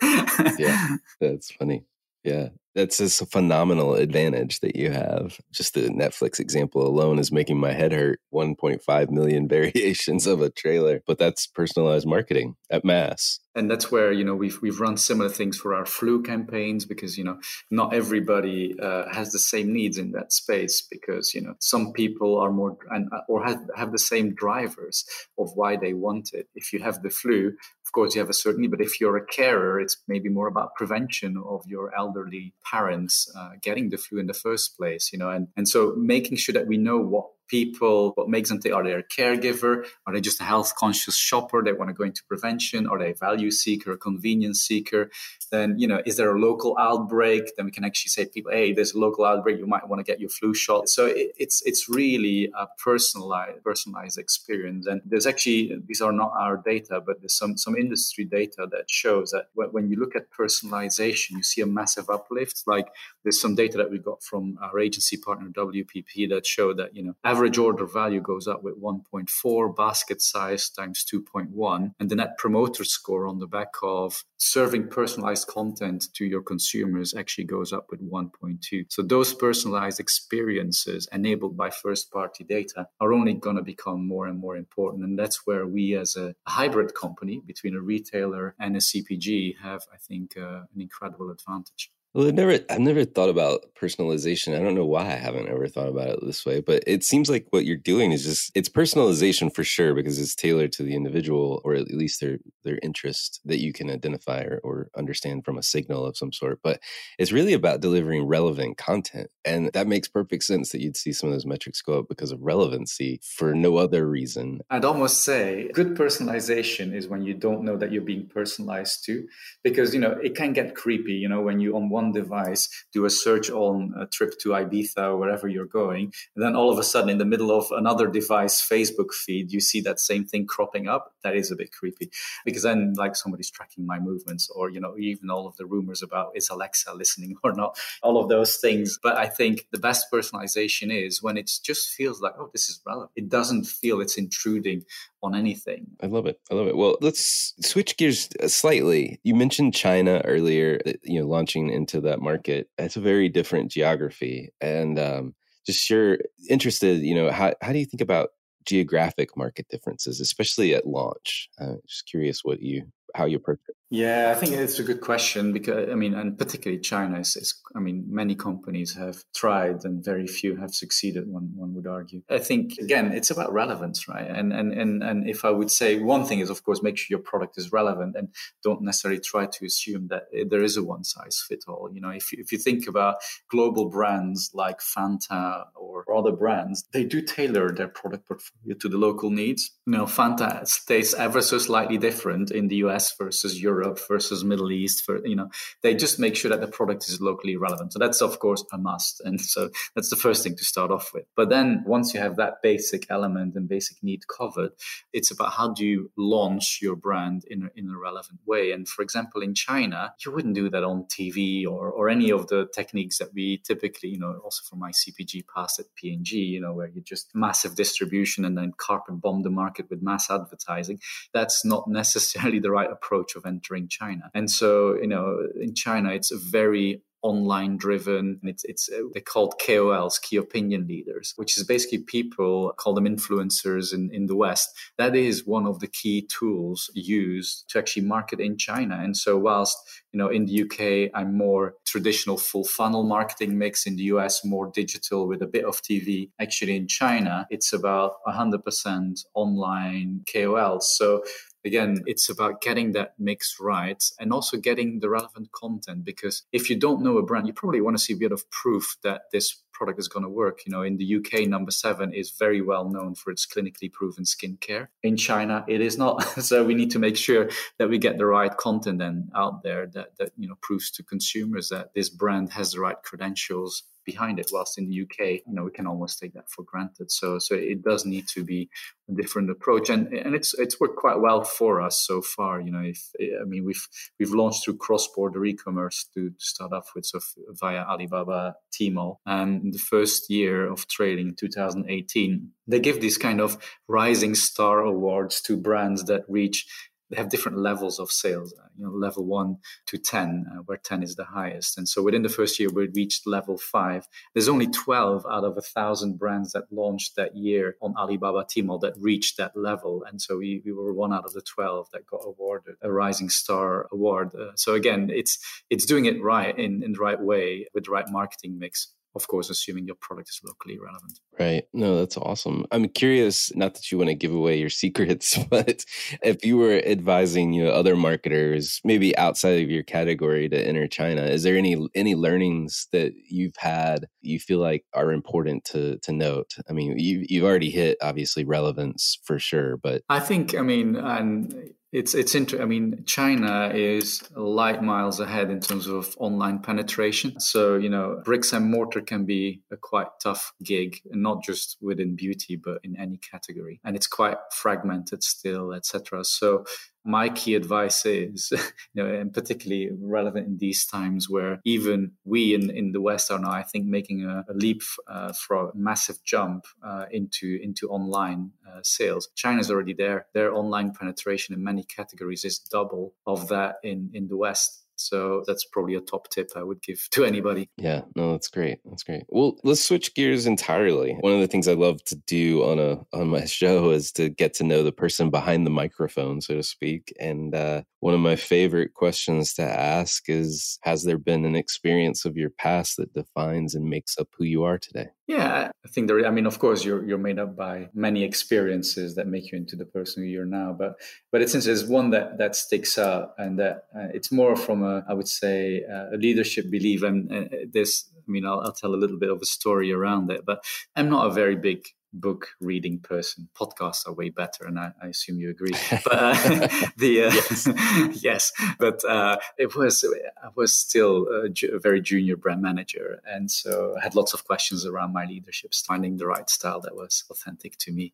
yeah, 0.59 0.97
that's 1.21 1.53
funny. 1.53 1.85
Yeah, 2.25 2.49
that's 2.77 2.99
just 2.99 3.23
a 3.23 3.27
phenomenal 3.27 3.95
advantage 3.95 4.61
that 4.61 4.77
you 4.77 4.91
have. 4.91 5.41
Just 5.51 5.73
the 5.73 5.89
Netflix 5.89 6.39
example 6.39 6.87
alone 6.87 7.19
is 7.19 7.33
making 7.33 7.59
my 7.59 7.73
head 7.73 7.91
hurt. 7.91 8.21
1.5 8.35 9.11
million 9.11 9.49
variations 9.57 10.27
of 10.27 10.43
a 10.43 10.51
trailer, 10.51 11.03
but 11.07 11.19
that's 11.19 11.47
personalized 11.47 12.07
marketing 12.07 12.55
at 12.71 12.85
mass. 12.85 13.41
And 13.55 13.71
that's 13.71 13.91
where 13.91 14.13
you 14.13 14.23
know 14.23 14.35
we've 14.35 14.61
we've 14.61 14.81
run 14.81 14.99
similar 14.99 15.31
things 15.31 15.57
for 15.57 15.75
our 15.75 15.87
flu 15.87 16.23
campaigns 16.23 16.85
because 16.85 17.17
you 17.17 17.25
know 17.25 17.39
not 17.71 17.95
everybody 17.95 18.79
uh, 18.79 19.05
has 19.11 19.33
the 19.33 19.39
same 19.39 19.73
needs 19.73 19.97
in 19.97 20.13
that 20.13 20.31
space 20.35 20.83
because 20.83 21.35
you 21.35 21.41
know 21.41 21.55
some 21.59 21.95
people 21.95 22.39
are 22.39 22.53
more 22.53 22.77
and 22.91 23.09
or 23.29 23.47
have 23.47 23.63
have 23.75 23.93
the 23.93 23.99
same 23.99 24.35
drivers 24.35 25.07
of 25.39 25.53
why 25.55 25.75
they 25.77 25.95
want 25.95 26.35
it. 26.35 26.49
If 26.55 26.75
you 26.75 26.81
have 26.81 27.03
the 27.03 27.09
flu, 27.09 27.55
of 27.87 27.93
course 27.93 28.15
you 28.15 28.21
have 28.21 28.29
a 28.29 28.35
certain 28.35 28.61
need, 28.61 28.73
but 28.73 28.83
if 28.83 29.01
you're 29.01 29.17
a 29.17 29.25
carer, 29.25 29.81
it's 29.81 30.03
maybe 30.07 30.29
more 30.29 30.49
about 30.49 30.75
prevention 30.75 31.43
of 31.49 31.65
your 31.67 31.97
elderly 31.97 32.53
parents 32.71 33.31
uh, 33.37 33.51
getting 33.63 33.91
the 33.91 33.97
flu 33.97 34.19
in 34.19 34.27
the 34.27 34.35
first 34.35 34.77
place, 34.77 35.11
you 35.13 35.19
know, 35.19 35.31
and, 35.31 35.49
and 35.57 35.69
so 35.69 35.95
making 35.97 36.37
sure 36.37 36.53
that 36.53 36.67
we 36.67 36.77
know 36.77 36.99
what 36.99 37.27
people, 37.49 38.13
what 38.15 38.29
makes 38.29 38.49
them 38.49 38.61
think, 38.61 38.75
are 38.75 38.85
they 38.85 38.93
a 38.93 39.03
caregiver? 39.03 39.87
Are 40.07 40.13
they 40.13 40.21
just 40.21 40.41
a 40.41 40.45
health 40.45 40.75
conscious 40.77 41.17
shopper? 41.17 41.63
They 41.63 41.73
want 41.73 41.89
to 41.89 41.95
go 41.95 42.05
into 42.05 42.25
prevention? 42.25 42.87
Are 42.87 42.99
they 42.99 43.11
a 43.11 43.15
value 43.15 43.51
seeker, 43.51 43.93
a 43.93 43.99
convenience 43.99 44.61
seeker? 44.61 45.11
Then, 45.51 45.79
you 45.79 45.87
know, 45.87 46.03
is 46.05 46.17
there 46.17 46.35
a 46.35 46.39
local 46.39 46.77
outbreak? 46.79 47.57
Then 47.57 47.67
we 47.67 47.73
can 47.73 47.85
actually 47.85 48.11
say 48.11 48.25
to 48.25 48.31
people, 48.31 48.53
hey, 48.53 48.73
there's 48.73 48.95
a 48.95 48.99
local 48.99 49.25
outbreak. 49.25 49.59
You 49.59 49.67
might 49.67 49.89
want 49.89 50.01
to 50.01 50.05
get 50.05 50.21
your 50.21 50.31
flu 50.31 50.55
shot. 50.55 50.89
So 50.89 51.07
it, 51.07 51.33
it's, 51.37 51.63
it's 51.65 51.89
really 51.89 52.51
a 52.59 52.67
personalized, 52.83 53.63
personalized 53.63 54.19
experience. 54.19 54.87
And 54.87 55.01
there's 55.05 55.27
actually, 55.27 55.79
these 55.87 56.01
are 56.01 56.13
not 56.13 56.33
our 56.39 56.57
data, 56.57 57.01
but 57.05 57.21
there's 57.21 57.37
some, 57.37 57.57
some 57.57 57.77
industry 57.77 58.25
data 58.25 58.67
that 58.71 58.91
shows 58.91 59.31
that 59.31 59.47
when 59.55 59.89
you 59.89 59.97
look 59.97 60.17
at 60.17 60.31
personalization, 60.31 61.33
you 61.33 61.43
see 61.43 61.61
a 61.61 61.67
massive 61.67 62.11
uplift. 62.11 62.63
Like 62.67 62.89
there's 63.23 63.41
some 63.41 63.55
data 63.55 63.77
that 63.79 63.91
we 63.91 63.99
got 63.99 64.23
from 64.23 64.59
our 64.61 64.79
agency 64.79 65.17
partner, 65.17 65.49
WPP, 65.49 66.29
that 66.31 66.47
show 66.47 66.73
that, 66.75 66.95
you 66.95 67.03
know, 67.03 67.15
average 67.37 67.59
order 67.59 67.85
value 67.85 68.23
goes 68.23 68.49
up 68.49 68.63
with 68.63 68.81
1.4, 68.81 69.77
basket 69.77 70.23
size 70.23 70.71
times 70.71 71.05
2.1, 71.05 71.93
and 72.01 72.09
the 72.09 72.15
net 72.15 72.39
promoter 72.39 72.83
score 72.83 73.27
on 73.27 73.39
the 73.39 73.47
back 73.47 73.75
of 73.83 74.25
serving 74.39 74.89
personalized 74.89 75.47
content 75.47 76.07
to 76.15 76.25
your 76.25 76.41
consumers 76.41 77.13
actually 77.13 77.45
goes 77.45 77.75
up 77.75 77.89
with 77.91 78.01
1.2. 78.11 78.87
So 78.89 79.03
those 79.03 79.35
personalized 79.35 80.01
experiences 80.01 81.07
enabled 81.13 81.59
by 81.59 81.69
first 81.69 82.11
party 82.11 82.43
data 82.43 82.89
are 83.01 83.13
only 83.13 83.35
going 83.35 83.57
to 83.57 83.63
become 83.63 84.09
more 84.09 84.27
and 84.27 84.39
more 84.39 84.57
important. 84.57 85.05
And 85.05 85.19
that's 85.19 85.47
where 85.47 85.67
we 85.67 85.95
as 85.95 86.17
a 86.17 86.35
hybrid 86.47 86.95
company 86.95 87.43
between 87.47 87.77
a 87.77 87.83
retailer 87.83 88.55
and 88.59 88.77
a 88.77 88.81
CPG 88.81 89.57
have, 89.63 89.83
I 89.93 89.99
think, 89.99 90.39
uh, 90.39 90.63
an 90.75 90.81
incredible 90.81 91.31
advantage. 91.31 91.91
Well, 92.17 92.29
I've 92.29 92.35
never, 92.35 92.59
I've 92.71 92.81
never 92.81 93.05
thought 93.05 93.29
about 93.29 93.67
personalization. 93.79 94.57
I 94.57 94.63
don't 94.63 94.75
know 94.75 94.87
why 94.87 95.03
I 95.03 95.17
haven't 95.17 95.49
ever 95.49 95.69
thought 95.69 95.89
about 95.89 96.09
it 96.09 96.21
this 96.23 96.47
way, 96.47 96.61
but 96.61 96.83
it 96.87 97.05
seems 97.05 97.29
like 97.29 97.47
what 97.51 97.67
you're 97.67 97.77
doing 97.77 98.11
is 98.11 98.25
just 98.25 98.51
it's 98.55 98.71
personalization 98.71 99.55
for 99.55 99.63
sure 99.63 99.95
because 99.95 100.19
it's 100.19 100.35
tailored 100.35 100.73
to 100.73 100.83
the 100.83 100.95
individual 100.95 101.61
or 101.63 101.75
at 101.75 101.89
least 101.89 102.23
their 102.23 102.39
their 102.65 102.79
interest 102.83 103.41
that 103.45 103.61
you 103.61 103.75
can 103.75 103.91
identify 103.91 104.41
or, 104.41 104.61
or 104.65 104.89
understand 104.97 105.45
from 105.45 105.59
a 105.59 105.63
signal 105.63 106.07
of 106.07 106.17
some 106.17 106.33
sort. 106.33 106.61
But 106.63 106.81
it's 107.19 107.33
really 107.33 107.53
about 107.53 107.81
delivering 107.83 108.25
relevant 108.25 108.79
content, 108.79 109.29
and 109.45 109.71
that 109.75 109.87
makes 109.87 110.09
perfect 110.09 110.45
sense 110.45 110.71
that 110.73 110.81
you'd 110.81 110.97
see 110.97 111.13
some 111.13 111.29
of 111.29 111.35
those 111.35 111.45
metrics 111.45 111.83
go 111.83 111.99
up 111.99 112.09
because 112.09 112.33
of 112.33 112.41
relevancy 112.41 113.21
for 113.23 113.55
no 113.55 113.77
other 113.77 114.09
reason. 114.09 114.61
I'd 114.71 114.87
almost 114.87 115.23
say 115.23 115.69
good 115.75 115.95
personalization 115.95 116.95
is 116.95 117.09
when 117.09 117.23
you 117.23 117.35
don't 117.35 117.63
know 117.63 117.77
that 117.77 117.93
you're 117.93 118.01
being 118.01 118.27
personalized 118.27 119.05
to, 119.05 119.29
because 119.63 119.93
you 119.93 120.01
know 120.01 120.13
it 120.23 120.35
can 120.35 120.55
get 120.55 120.75
creepy. 120.75 121.13
You 121.13 121.29
know 121.29 121.43
when 121.43 121.61
you 121.61 121.77
on 121.77 121.91
one 121.91 122.06
one 122.07 122.13
device, 122.23 122.69
do 122.93 123.05
a 123.05 123.11
search 123.11 123.51
on 123.51 123.95
a 123.99 124.07
trip 124.07 124.39
to 124.41 124.51
Ibiza 124.51 124.99
or 124.99 125.17
wherever 125.17 125.49
you're 125.49 125.67
going, 125.67 126.13
and 126.35 126.45
then 126.45 126.55
all 126.55 126.71
of 126.71 126.79
a 126.79 126.83
sudden, 126.83 127.11
in 127.11 127.19
the 127.19 127.25
middle 127.25 127.51
of 127.51 127.67
another 127.71 128.07
device 128.07 128.67
Facebook 128.67 129.13
feed, 129.13 129.53
you 129.53 129.61
see 129.61 129.81
that 129.83 130.01
same 130.01 130.25
thing 130.25 130.47
cropping 130.47 130.89
up. 130.89 131.15
That 131.23 131.37
is 131.37 131.51
a 131.51 131.57
bit 131.57 131.73
creepy 131.73 132.11
because 132.45 132.63
then, 132.63 132.95
like, 132.97 133.17
somebody's 133.17 133.51
tracking 133.51 133.87
my 133.87 133.99
movements, 133.99 134.49
or 134.51 134.71
you 134.71 134.81
know, 134.81 134.97
even 134.99 135.31
all 135.31 135.47
of 135.47 135.57
the 135.57 135.67
rumors 135.67 136.03
about 136.03 136.33
is 136.35 136.49
Alexa 136.49 136.95
listening 136.95 137.37
or 137.45 137.53
not, 137.53 137.79
all 138.03 138.23
of 138.23 138.29
those 138.29 138.57
things. 138.57 138.99
But 139.03 139.17
I 139.17 139.27
think 139.27 139.67
the 139.73 139.79
best 139.79 140.07
personalization 140.13 140.93
is 140.93 141.23
when 141.23 141.37
it 141.37 141.51
just 141.63 141.91
feels 141.91 142.21
like, 142.21 142.35
oh, 142.39 142.51
this 142.53 142.69
is 142.69 142.81
relevant. 142.87 143.11
It 143.17 143.29
doesn't 143.29 143.65
feel 143.65 144.01
it's 144.01 144.19
intruding 144.19 144.85
on 145.27 145.35
anything. 145.35 145.87
I 146.03 146.07
love 146.07 146.27
it. 146.27 146.41
I 146.51 146.55
love 146.55 146.69
it. 146.69 146.77
Well, 146.77 146.97
let's 147.01 147.55
switch 147.61 147.97
gears 147.97 148.29
uh, 148.43 148.49
slightly. 148.49 149.21
You 149.23 149.35
mentioned 149.35 149.75
China 149.75 150.23
earlier, 150.25 150.81
uh, 150.87 150.93
you 151.03 151.21
know, 151.21 151.27
launching 151.27 151.69
into 151.69 152.01
that 152.03 152.21
market. 152.21 152.69
It's 152.79 152.97
a 152.97 153.01
very 153.01 153.29
different 153.29 153.71
geography. 153.71 154.53
And 154.61 154.99
um, 154.99 155.35
just 155.67 155.91
you're 155.91 156.19
interested, 156.49 157.03
you 157.03 157.15
know, 157.15 157.31
how, 157.31 157.55
how 157.61 157.73
do 157.73 157.79
you 157.79 157.87
think 157.87 158.01
about 158.01 158.31
geographic 158.65 159.37
market 159.37 159.67
differences, 159.69 160.21
especially 160.21 160.75
at 160.75 160.87
launch? 160.87 161.49
Uh, 161.61 161.75
just 161.87 162.07
curious 162.07 162.41
what 162.43 162.61
you 162.63 162.85
how 163.15 163.25
you 163.25 163.37
approach 163.37 163.61
it. 163.69 163.77
Yeah, 163.91 164.33
I 164.35 164.39
think 164.39 164.53
it's 164.53 164.79
a 164.79 164.83
good 164.83 165.01
question 165.01 165.53
because 165.53 165.89
I 165.91 165.95
mean, 165.95 166.15
and 166.15 166.37
particularly 166.37 166.81
China 166.81 167.19
is, 167.19 167.37
is, 167.37 167.55
I 167.77 167.81
mean, 167.81 168.05
many 168.09 168.35
companies 168.35 168.95
have 168.95 169.23
tried 169.35 169.85
and 169.85 170.05
very 170.05 170.27
few 170.27 170.57
have 170.57 170.75
succeeded. 170.75 171.29
One 171.29 171.51
one 171.55 171.75
would 171.75 171.87
argue. 171.87 172.23
I 172.29 172.39
think 172.39 172.79
again, 172.79 173.13
it's 173.13 173.31
about 173.31 173.53
relevance, 173.53 174.09
right? 174.09 174.29
And 174.29 174.53
and 174.53 174.73
and 174.73 175.03
and 175.03 175.29
if 175.29 175.45
I 175.45 175.51
would 175.51 175.71
say 175.71 175.99
one 175.99 176.25
thing 176.25 176.41
is, 176.41 176.51
of 176.51 176.63
course, 176.65 176.83
make 176.83 176.97
sure 176.99 177.07
your 177.11 177.25
product 177.25 177.59
is 177.59 177.73
relevant 177.73 178.17
and 178.17 178.29
don't 178.63 178.83
necessarily 178.83 179.21
try 179.21 179.47
to 179.47 179.65
assume 179.65 180.09
that 180.09 180.25
there 180.51 180.63
is 180.63 180.77
a 180.77 180.83
one 180.83 181.05
size 181.05 181.45
fit 181.49 181.65
all. 181.69 181.91
You 181.93 182.01
know, 182.01 182.11
if 182.11 182.33
if 182.33 182.53
you 182.53 182.59
think 182.59 182.87
about 182.87 183.17
global 183.51 183.89
brands 183.89 184.51
like 184.55 184.81
Fanta 184.81 185.67
or 185.75 186.05
other 186.15 186.33
brands, 186.33 186.85
they 186.93 187.05
do 187.05 187.23
tailor 187.23 187.73
their 187.73 187.89
product 187.89 188.29
portfolio 188.29 188.77
to 188.77 188.89
the 188.89 188.99
local 188.99 189.31
needs. 189.31 189.71
You 189.87 189.95
know, 189.95 190.05
Fanta 190.05 190.65
tastes 190.87 191.15
ever 191.15 191.41
so 191.43 191.59
slightly 191.59 191.99
different 191.99 192.51
in 192.51 192.69
the 192.69 192.77
US 192.77 193.17
versus 193.17 193.63
Europe 193.63 193.87
Europe 193.87 194.01
versus 194.09 194.45
Middle 194.45 194.71
East. 194.71 195.05
For 195.05 195.27
you 195.27 195.37
know, 195.37 195.51
they 195.83 195.95
just 195.95 196.19
make 196.19 196.37
sure 196.37 196.51
that 196.51 196.61
the 196.61 196.67
product 196.67 197.09
is 197.09 197.21
locally 197.21 197.57
relevant. 197.57 197.66
So 197.91 197.99
that's 197.99 198.21
of 198.21 198.39
course 198.39 198.65
a 198.73 198.79
must, 198.79 199.21
and 199.25 199.41
so 199.41 199.71
that's 199.95 200.11
the 200.11 200.17
first 200.17 200.43
thing 200.43 200.57
to 200.57 200.65
start 200.65 200.91
off 200.91 201.11
with. 201.15 201.25
But 201.35 201.49
then 201.49 201.83
once 201.87 202.15
you 202.15 202.21
have 202.21 202.37
that 202.37 202.63
basic 202.63 203.07
element 203.11 203.55
and 203.55 203.69
basic 203.69 204.03
need 204.03 204.29
covered, 204.29 204.73
it's 205.13 205.31
about 205.31 205.53
how 205.53 205.73
do 205.73 205.85
you 205.85 206.11
launch 206.17 206.81
your 206.83 206.97
brand 206.97 207.45
in 207.49 207.65
a, 207.65 207.69
in 207.75 207.91
a 207.91 207.99
relevant 207.99 208.41
way. 208.47 208.73
And 208.73 208.89
for 208.89 209.03
example, 209.03 209.43
in 209.43 209.55
China, 209.55 210.15
you 210.25 210.33
wouldn't 210.33 210.55
do 210.55 210.69
that 210.71 210.85
on 210.85 211.05
TV 211.05 211.67
or 211.67 211.91
or 211.91 212.09
any 212.09 212.31
of 212.31 212.49
the 212.49 212.69
techniques 212.75 213.19
that 213.19 213.33
we 213.35 213.59
typically, 213.59 214.11
you 214.11 214.19
know, 214.19 214.39
also 214.45 214.63
from 214.69 214.79
my 214.79 214.91
CPG 214.91 215.45
past 215.53 215.79
at 215.79 215.87
P&G, 215.97 216.37
you 216.37 216.61
know, 216.61 216.73
where 216.73 216.89
you 216.89 217.01
just 217.01 217.35
massive 217.35 217.75
distribution 217.75 218.45
and 218.45 218.57
then 218.57 218.73
carpet 218.77 219.21
bomb 219.21 219.43
the 219.43 219.51
market 219.51 219.89
with 219.91 220.03
mass 220.03 220.31
advertising. 220.31 220.99
That's 221.33 221.65
not 221.65 221.89
necessarily 221.89 222.59
the 222.59 222.71
right 222.71 222.91
approach 222.91 223.37
of 223.37 223.47
entering 223.47 223.89
China. 223.89 224.31
And 224.35 224.51
so, 224.51 224.97
you 224.97 225.07
know, 225.07 225.49
in 225.61 225.75
China, 225.75 226.11
it's 226.11 226.31
a 226.31 226.37
very 226.39 227.03
online 227.27 227.77
driven 227.77 228.39
it's 228.45 228.65
it's 228.65 228.89
uh, 228.89 229.03
they 229.13 229.21
called 229.21 229.61
KOLs 229.65 230.21
key 230.21 230.37
opinion 230.37 230.87
leaders 230.87 231.33
which 231.37 231.57
is 231.57 231.65
basically 231.65 231.99
people 231.99 232.73
call 232.77 232.95
them 232.95 233.05
influencers 233.05 233.93
in 233.93 234.11
in 234.13 234.27
the 234.27 234.37
west. 234.37 234.69
That 234.97 235.15
is 235.17 235.47
one 235.47 235.67
of 235.67 235.81
the 235.81 235.89
key 236.01 236.19
tools 236.39 236.91
used 236.95 237.69
to 237.71 237.79
actually 237.79 238.07
market 238.07 238.41
in 238.41 238.57
China. 238.57 238.97
And 239.03 239.17
so 239.17 239.37
whilst 239.37 239.77
you 240.13 240.19
know 240.19 240.29
in 240.29 240.47
the 240.47 240.57
UK 240.65 241.11
I'm 241.19 241.37
more 241.37 241.75
traditional 241.85 242.39
full 242.39 242.65
funnel 242.65 243.05
marketing 243.17 243.59
mix 243.59 243.87
in 243.87 243.97
the 243.97 244.07
US 244.15 244.45
more 244.45 244.71
digital 244.73 245.27
with 245.27 245.43
a 245.43 245.47
bit 245.57 245.65
of 245.65 245.83
TV 245.83 246.31
actually 246.41 246.77
in 246.77 246.87
China 246.89 247.47
it's 247.51 247.73
about 247.73 248.13
100% 248.27 249.25
online 249.35 250.23
KOLs 250.33 250.85
so 250.99 251.23
again, 251.67 252.03
it's 252.07 252.29
about 252.29 252.61
getting 252.61 252.93
that 252.93 253.15
mix 253.19 253.57
right 253.61 254.03
and 254.19 254.33
also 254.33 254.57
getting 254.57 255.01
the 255.01 255.11
relevant 255.11 255.53
content. 255.53 256.05
Because 256.05 256.43
if 256.53 256.71
you 256.71 256.79
don't 256.79 257.03
know 257.03 257.19
a 257.19 257.23
brand, 257.23 257.47
you 257.47 257.53
probably 257.53 257.81
want 257.81 257.97
to 257.97 258.03
see 258.03 258.13
a 258.13 258.17
bit 258.17 258.33
of 258.33 258.49
proof 258.51 258.97
that 259.03 259.23
this 259.33 259.63
product 259.77 259.99
is 259.99 260.09
going 260.09 260.25
to 260.25 260.29
work. 260.29 260.65
You 260.67 260.73
know, 260.73 260.83
in 260.83 260.97
the 260.97 261.17
UK, 261.17 261.47
number 261.47 261.71
seven 261.71 262.13
is 262.13 262.31
very 262.31 262.63
well 262.63 262.89
known 262.89 263.15
for 263.15 263.31
its 263.31 263.47
clinically 263.47 263.93
proven 263.93 264.25
skincare. 264.25 264.89
In 265.03 265.17
China, 265.17 265.65
it 265.69 265.81
is 265.81 265.99
not. 265.99 266.23
so 266.43 266.65
we 266.65 266.75
need 266.75 266.91
to 266.93 266.99
make 266.99 267.17
sure 267.17 267.51
that 267.79 267.89
we 267.89 267.99
get 267.99 268.19
the 268.19 268.27
right 268.27 268.57
content 268.57 268.99
then 268.99 269.31
out 269.35 269.63
there 269.63 269.87
that 269.95 270.17
that 270.19 270.31
you 270.37 270.49
know 270.49 270.57
proves 270.63 270.91
to 270.93 271.03
consumers 271.03 271.69
that 271.69 271.95
this 271.95 272.09
brand 272.09 272.53
has 272.53 272.73
the 272.73 272.81
right 272.81 273.01
credentials 273.03 273.83
behind 274.07 274.39
it. 274.39 274.49
Whilst 274.53 274.79
in 274.79 274.89
the 274.89 275.03
UK, 275.03 275.43
you 275.47 275.53
know, 275.55 275.65
we 275.65 275.71
can 275.73 275.87
almost 275.87 276.19
take 276.19 276.33
that 276.35 276.49
for 276.49 276.63
granted. 276.63 277.11
So, 277.11 277.39
so 277.39 277.55
it 277.55 277.83
does 277.83 278.07
need 278.07 278.27
to 278.29 278.45
be 278.45 278.71
a 279.11 279.13
different 279.13 279.51
approach, 279.51 279.91
and 279.91 280.07
and 280.15 280.35
it's 280.35 280.55
it's 280.55 280.81
worked 280.81 280.97
quite 280.97 281.21
well 281.21 281.45
for 281.45 281.83
us 281.83 281.99
so 281.99 282.23
far. 282.23 282.61
You 282.61 282.71
know, 282.71 282.83
if 282.83 283.11
I 283.21 283.45
mean 283.45 283.65
we've 283.65 283.87
we've 284.19 284.31
launched 284.31 284.65
through 284.65 284.79
cross 284.79 285.07
border 285.15 285.45
e-commerce 285.45 286.07
to, 286.15 286.31
to 286.31 286.45
start 286.45 286.73
off 286.73 286.93
with, 286.95 287.05
so 287.05 287.21
via 287.61 287.85
Alibaba, 287.85 288.55
Tmall, 288.73 289.17
and 289.27 289.66
in 289.67 289.73
the 289.73 289.79
first 289.79 290.31
year 290.31 290.65
of 290.65 290.87
trading, 290.87 291.35
2018, 291.35 292.53
they 292.69 292.79
give 292.79 293.01
these 293.01 293.19
kind 293.19 293.41
of 293.41 293.59
rising 293.89 294.37
star 294.37 294.79
awards 294.81 295.41
to 295.43 295.57
brands 295.57 296.05
that 296.05 296.23
reach 296.29 296.67
they 297.11 297.17
have 297.17 297.29
different 297.29 297.59
levels 297.59 298.01
of 298.01 298.11
sales, 298.11 298.53
uh, 298.59 298.67
you 298.77 298.85
know, 298.85 298.91
level 298.91 299.25
one 299.25 299.59
to 299.87 299.97
10, 299.97 300.47
uh, 300.51 300.63
where 300.67 300.79
10 300.79 301.03
is 301.03 301.15
the 301.15 301.25
highest. 301.25 301.79
And 301.79 301.89
so 301.89 302.03
within 302.03 302.23
the 302.23 302.29
first 302.29 302.59
year, 302.59 302.69
we 302.69 302.89
reached 302.89 303.27
level 303.27 303.57
five. 303.59 304.09
There's 304.35 304.49
only 304.49 304.67
12 304.67 305.25
out 305.31 305.45
of 305.45 305.57
a 305.57 305.61
thousand 305.61 306.19
brands 306.19 306.53
that 306.53 306.73
launched 306.73 307.15
that 307.17 307.37
year 307.37 307.77
on 307.81 307.95
Alibaba 307.97 308.45
Tmall 308.45 308.81
that 308.81 308.95
reached 308.99 309.37
that 309.37 309.57
level. 309.57 310.05
And 310.09 310.21
so 310.21 310.39
we, 310.39 310.63
we 310.65 310.73
were 310.73 310.93
one 310.93 311.13
out 311.13 311.25
of 311.25 311.33
the 311.33 311.43
12 311.43 311.89
that 311.93 312.07
got 312.07 312.23
awarded 312.25 312.75
a 312.83 312.91
Rising 312.91 313.29
Star 313.29 313.87
Award. 313.93 314.35
Uh, 314.35 314.53
so 314.57 314.75
again, 314.75 315.11
it's, 315.11 315.39
it's 315.71 315.87
doing 315.87 316.07
it 316.07 316.21
right 316.21 316.59
in, 316.59 316.83
in 316.83 316.93
the 316.93 316.99
right 316.99 317.21
way 317.21 317.69
with 317.73 317.85
the 317.85 317.93
right 317.93 318.09
marketing 318.09 318.59
mix 318.59 318.93
of 319.17 319.27
course, 319.29 319.51
assuming 319.51 319.87
your 319.87 319.97
product 320.01 320.29
is 320.29 320.41
locally 320.45 320.79
relevant. 320.79 321.19
Right. 321.41 321.65
No, 321.73 321.99
that's 321.99 322.17
awesome. 322.17 322.67
I'm 322.71 322.89
curious, 322.89 323.55
not 323.57 323.75
that 323.75 323.91
you 323.91 323.99
want 323.99 324.09
to 324.09 324.15
give 324.15 324.33
away 324.33 324.59
your 324.59 324.71
secrets, 324.83 325.39
but 325.51 325.85
if 326.23 326.45
you 326.45 326.59
were 326.59 326.81
advising 326.85 327.53
you 327.53 327.65
know 327.65 327.71
other 327.71 327.97
marketers, 327.97 328.81
maybe 328.85 329.17
outside 329.17 329.63
of 329.63 329.71
your 329.71 329.83
category 329.83 330.49
to 330.49 330.67
enter 330.67 330.87
China, 330.87 331.23
is 331.23 331.43
there 331.43 331.57
any 331.57 331.89
any 331.95 332.15
learnings 332.15 332.87
that 332.93 333.13
you've 333.29 333.57
had 333.57 334.07
you 334.21 334.39
feel 334.39 334.59
like 334.59 334.85
are 334.93 335.13
important 335.13 335.65
to 335.65 335.99
to 336.01 336.13
note? 336.13 336.55
I 336.69 336.73
mean, 336.73 336.99
you 336.99 337.25
you've 337.29 337.45
already 337.45 337.71
hit 337.71 337.99
obviously 338.03 338.45
relevance 338.45 339.19
for 339.25 339.39
sure, 339.39 339.79
but 339.79 340.03
I 340.09 340.21
think 340.21 340.55
I 340.55 340.63
mean 340.63 340.97
and 340.97 341.73
it's 341.97 342.15
it's 342.15 342.35
inter- 342.35 342.61
I 342.61 342.67
mean, 342.67 343.05
China 343.07 343.71
is 343.75 344.23
light 344.37 344.83
miles 344.83 345.19
ahead 345.19 345.51
in 345.51 345.61
terms 345.61 345.87
of 345.87 346.15
online 346.19 346.59
penetration. 346.59 347.41
So 347.41 347.77
you 347.77 347.89
know, 347.89 348.21
bricks 348.23 348.53
and 348.53 348.71
mortar 348.71 349.01
can 349.01 349.25
be 349.25 349.63
a 349.73 349.79
quite 349.79 350.09
tough 350.23 350.53
gig, 350.63 351.01
and 351.11 351.23
not 351.23 351.43
just 351.43 351.79
within 351.81 352.15
beauty, 352.15 352.57
but 352.57 352.81
in 352.85 352.97
any 352.99 353.17
category. 353.17 353.81
And 353.83 353.97
it's 353.97 354.07
quite 354.07 354.37
fragmented 354.53 355.23
still, 355.23 355.73
etc. 355.73 356.23
So 356.25 356.67
my 357.07 357.29
key 357.29 357.55
advice 357.55 358.05
is, 358.05 358.53
you 358.95 359.03
know, 359.03 359.07
and 359.07 359.33
particularly 359.33 359.91
relevant 359.99 360.47
in 360.47 360.59
these 360.59 360.85
times 360.85 361.31
where 361.31 361.61
even 361.65 362.13
we 362.25 362.55
in, 362.55 362.71
in 362.71 362.93
the 362.93 363.01
West 363.01 363.31
are 363.31 363.39
now, 363.39 363.51
I 363.51 363.63
think, 363.63 363.87
making 363.87 364.25
a, 364.25 364.45
a 364.49 364.55
leap 364.55 364.83
uh, 365.09 365.33
for 365.33 365.57
a 365.57 365.77
massive 365.77 366.23
jump 366.25 366.65
uh, 366.85 367.07
into 367.11 367.59
into 367.63 367.89
online 367.89 368.51
uh, 368.69 368.81
sales. 368.83 369.29
China's 369.35 369.71
already 369.71 369.95
there. 369.95 370.27
Their 370.35 370.53
online 370.53 370.93
penetration 370.93 371.55
in 371.55 371.63
many 371.63 371.85
categories 371.85 372.45
is 372.45 372.59
double 372.59 373.15
of 373.27 373.49
that 373.49 373.77
in 373.83 374.11
in 374.13 374.29
the 374.29 374.37
West. 374.37 374.86
So 374.97 375.45
that's 375.47 375.65
probably 375.65 375.95
a 375.95 376.01
top 376.01 376.29
tip 376.31 376.51
I 376.57 376.63
would 376.63 376.83
give 376.83 377.07
to 377.13 377.25
anybody. 377.25 377.69
Yeah, 377.77 378.03
no, 378.15 378.33
that's 378.33 378.49
great. 378.49 378.79
That's 378.85 379.03
great. 379.03 379.25
Well, 379.29 379.57
let's 379.65 379.85
switch 379.85 380.15
gears 380.15 380.47
entirely. 380.47 381.17
One 381.21 381.33
of 381.33 381.41
the 381.41 381.47
things 381.47 381.69
I 381.69 381.75
love 381.75 382.03
to 382.05 382.17
do 382.17 382.65
on 382.65 382.79
a 382.79 383.05
on 383.17 383.29
my 383.29 383.45
show 383.47 383.91
is 383.91 384.13
to 384.13 384.29
get 384.29 384.55
to 384.55 384.65
know 384.65 384.83
the 384.83 384.93
person 384.93 385.31
behind 385.31 385.67
the 385.67 385.71
microphone, 385.71 386.41
so 386.41 386.55
to 386.55 386.63
speak. 386.63 387.15
And 387.21 387.55
uh, 387.55 387.83
one 388.01 388.15
of 388.15 388.21
my 388.21 388.37
favorite 388.37 388.95
questions 388.95 389.55
to 389.55 389.63
ask 389.63 390.29
is 390.29 390.79
Has 390.83 391.05
there 391.05 391.19
been 391.19 391.45
an 391.45 391.57
experience 391.57 392.25
of 392.25 392.37
your 392.37 392.51
past 392.51 392.97
that 392.97 393.15
defines 393.15 393.75
and 393.75 393.89
makes 393.89 394.19
up 394.19 394.29
who 394.37 394.45
you 394.45 394.65
are 394.65 394.79
today? 394.79 395.09
Yeah, 395.27 395.71
I 395.85 395.89
think 395.89 396.07
there. 396.07 396.25
I 396.25 396.31
mean, 396.31 396.47
of 396.47 396.61
course, 396.61 396.85
you're 396.85 397.05
you're 397.05 397.19
made 397.19 397.41
up 397.41 397.57
by 397.57 397.89
many 397.95 398.23
experiences 398.23 399.17
that 399.17 399.27
make 399.27 399.51
you 399.51 399.59
into 399.59 399.75
the 399.75 399.85
person 399.85 400.23
who 400.23 400.29
you're 400.29 400.45
now. 400.45 400.73
But 400.79 401.01
but 401.33 401.43
it's 401.43 401.53
there's 401.65 401.85
one 401.85 402.11
that 402.11 402.39
that 402.39 402.55
sticks 402.55 402.97
out, 402.97 403.35
and 403.37 403.59
that 403.59 403.87
uh, 403.95 404.09
it's 404.15 404.31
more 404.31 404.55
from 404.55 404.85
a 404.87 405.05
I 405.09 405.15
would 405.15 405.29
say 405.29 405.83
uh, 405.85 406.15
a 406.15 406.17
leadership 406.17 406.71
belief. 406.71 407.03
And 407.03 407.33
uh, 407.33 407.45
this, 407.71 408.09
I 408.17 408.31
mean, 408.31 408.47
I'll, 408.47 408.61
I'll 408.61 408.73
tell 408.73 408.95
a 408.95 408.97
little 409.03 409.19
bit 409.19 409.31
of 409.31 409.41
a 409.43 409.47
story 409.47 409.93
around 409.93 410.31
it. 410.31 410.45
But 410.47 410.65
I'm 410.95 411.11
not 411.11 411.27
a 411.27 411.35
very 411.35 411.57
big 411.57 411.85
book 412.21 412.49
reading 412.61 412.99
person. 412.99 413.49
Podcasts 413.55 414.07
are 414.07 414.13
way 414.13 414.31
better, 414.31 414.65
and 414.67 414.79
I, 414.79 414.93
I 415.03 415.09
assume 415.09 415.39
you 415.39 415.51
agree. 415.51 415.75
But 416.05 416.15
uh, 416.15 416.69
the 416.97 417.25
uh, 417.25 417.33
yes. 417.33 417.69
yes, 418.23 418.53
but 418.79 419.05
uh, 419.05 419.37
it 419.59 419.75
was 419.75 420.05
I 420.43 420.49
was 420.55 420.77
still 420.77 421.27
a, 421.29 421.49
ju- 421.49 421.73
a, 421.75 421.79
very 421.79 422.01
junior 422.01 422.37
brand 422.37 422.63
manager, 422.63 423.21
and 423.27 423.51
so 423.51 423.95
I 423.99 424.05
had 424.05 424.15
lots 424.15 424.35
of 424.35 424.45
questions 424.45 424.87
around 424.87 425.13
my 425.13 425.25
leadership, 425.25 425.73
finding 425.75 426.17
the 426.17 426.27
right 426.27 426.49
style 426.49 426.81
that 426.81 426.95
was 426.95 427.25
authentic 427.31 427.79
to 427.79 427.93
me. 427.93 428.13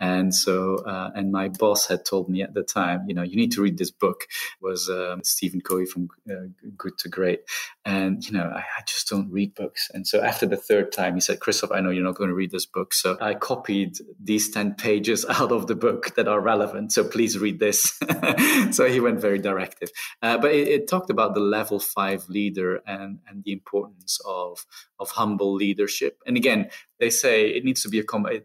And 0.00 0.34
so, 0.34 0.76
uh, 0.86 1.10
and 1.14 1.32
my 1.32 1.48
boss 1.48 1.86
had 1.86 2.04
told 2.04 2.28
me 2.28 2.42
at 2.42 2.54
the 2.54 2.62
time, 2.62 3.04
you 3.08 3.14
know, 3.14 3.22
you 3.22 3.36
need 3.36 3.52
to 3.52 3.62
read 3.62 3.78
this 3.78 3.90
book. 3.90 4.24
It 4.60 4.64
was 4.64 4.88
um, 4.88 5.22
Stephen 5.24 5.60
Covey 5.60 5.86
from 5.86 6.08
uh, 6.30 6.48
Good 6.76 6.98
to 6.98 7.08
Great, 7.08 7.40
and 7.84 8.24
you 8.24 8.32
know, 8.32 8.44
I, 8.44 8.60
I 8.60 8.82
just 8.86 9.08
don't 9.08 9.30
read 9.30 9.54
books. 9.54 9.90
And 9.92 10.06
so 10.06 10.22
after 10.22 10.46
the 10.46 10.56
third 10.56 10.92
time, 10.92 11.14
he 11.14 11.20
said, 11.20 11.40
"Kristof, 11.40 11.74
I 11.74 11.80
know 11.80 11.90
you're 11.90 12.04
not 12.04 12.16
going 12.16 12.30
to 12.30 12.34
read 12.34 12.50
this 12.50 12.66
book, 12.66 12.94
so 12.94 13.16
I 13.20 13.34
copied 13.44 13.98
these 14.18 14.50
10 14.50 14.74
pages 14.74 15.26
out 15.28 15.52
of 15.52 15.66
the 15.66 15.74
book 15.74 16.14
that 16.14 16.26
are 16.26 16.40
relevant. 16.40 16.92
So 16.92 17.04
please 17.04 17.38
read 17.38 17.60
this. 17.60 18.00
so 18.70 18.88
he 18.88 19.00
went 19.00 19.20
very 19.20 19.38
directive. 19.38 19.90
Uh, 20.22 20.38
but 20.38 20.50
it, 20.50 20.66
it, 20.68 20.88
talked 20.88 21.10
about 21.10 21.34
the 21.34 21.40
level 21.40 21.78
five 21.78 22.26
leader 22.28 22.80
and, 22.86 23.18
and 23.28 23.44
the 23.44 23.52
importance 23.52 24.18
of, 24.26 24.64
of 24.98 25.10
humble 25.10 25.52
leadership. 25.52 26.18
And 26.26 26.38
again, 26.38 26.70
they 26.98 27.10
say 27.10 27.48
it 27.48 27.64
needs 27.64 27.82
to 27.82 27.88
be 27.88 27.98
a 27.98 28.04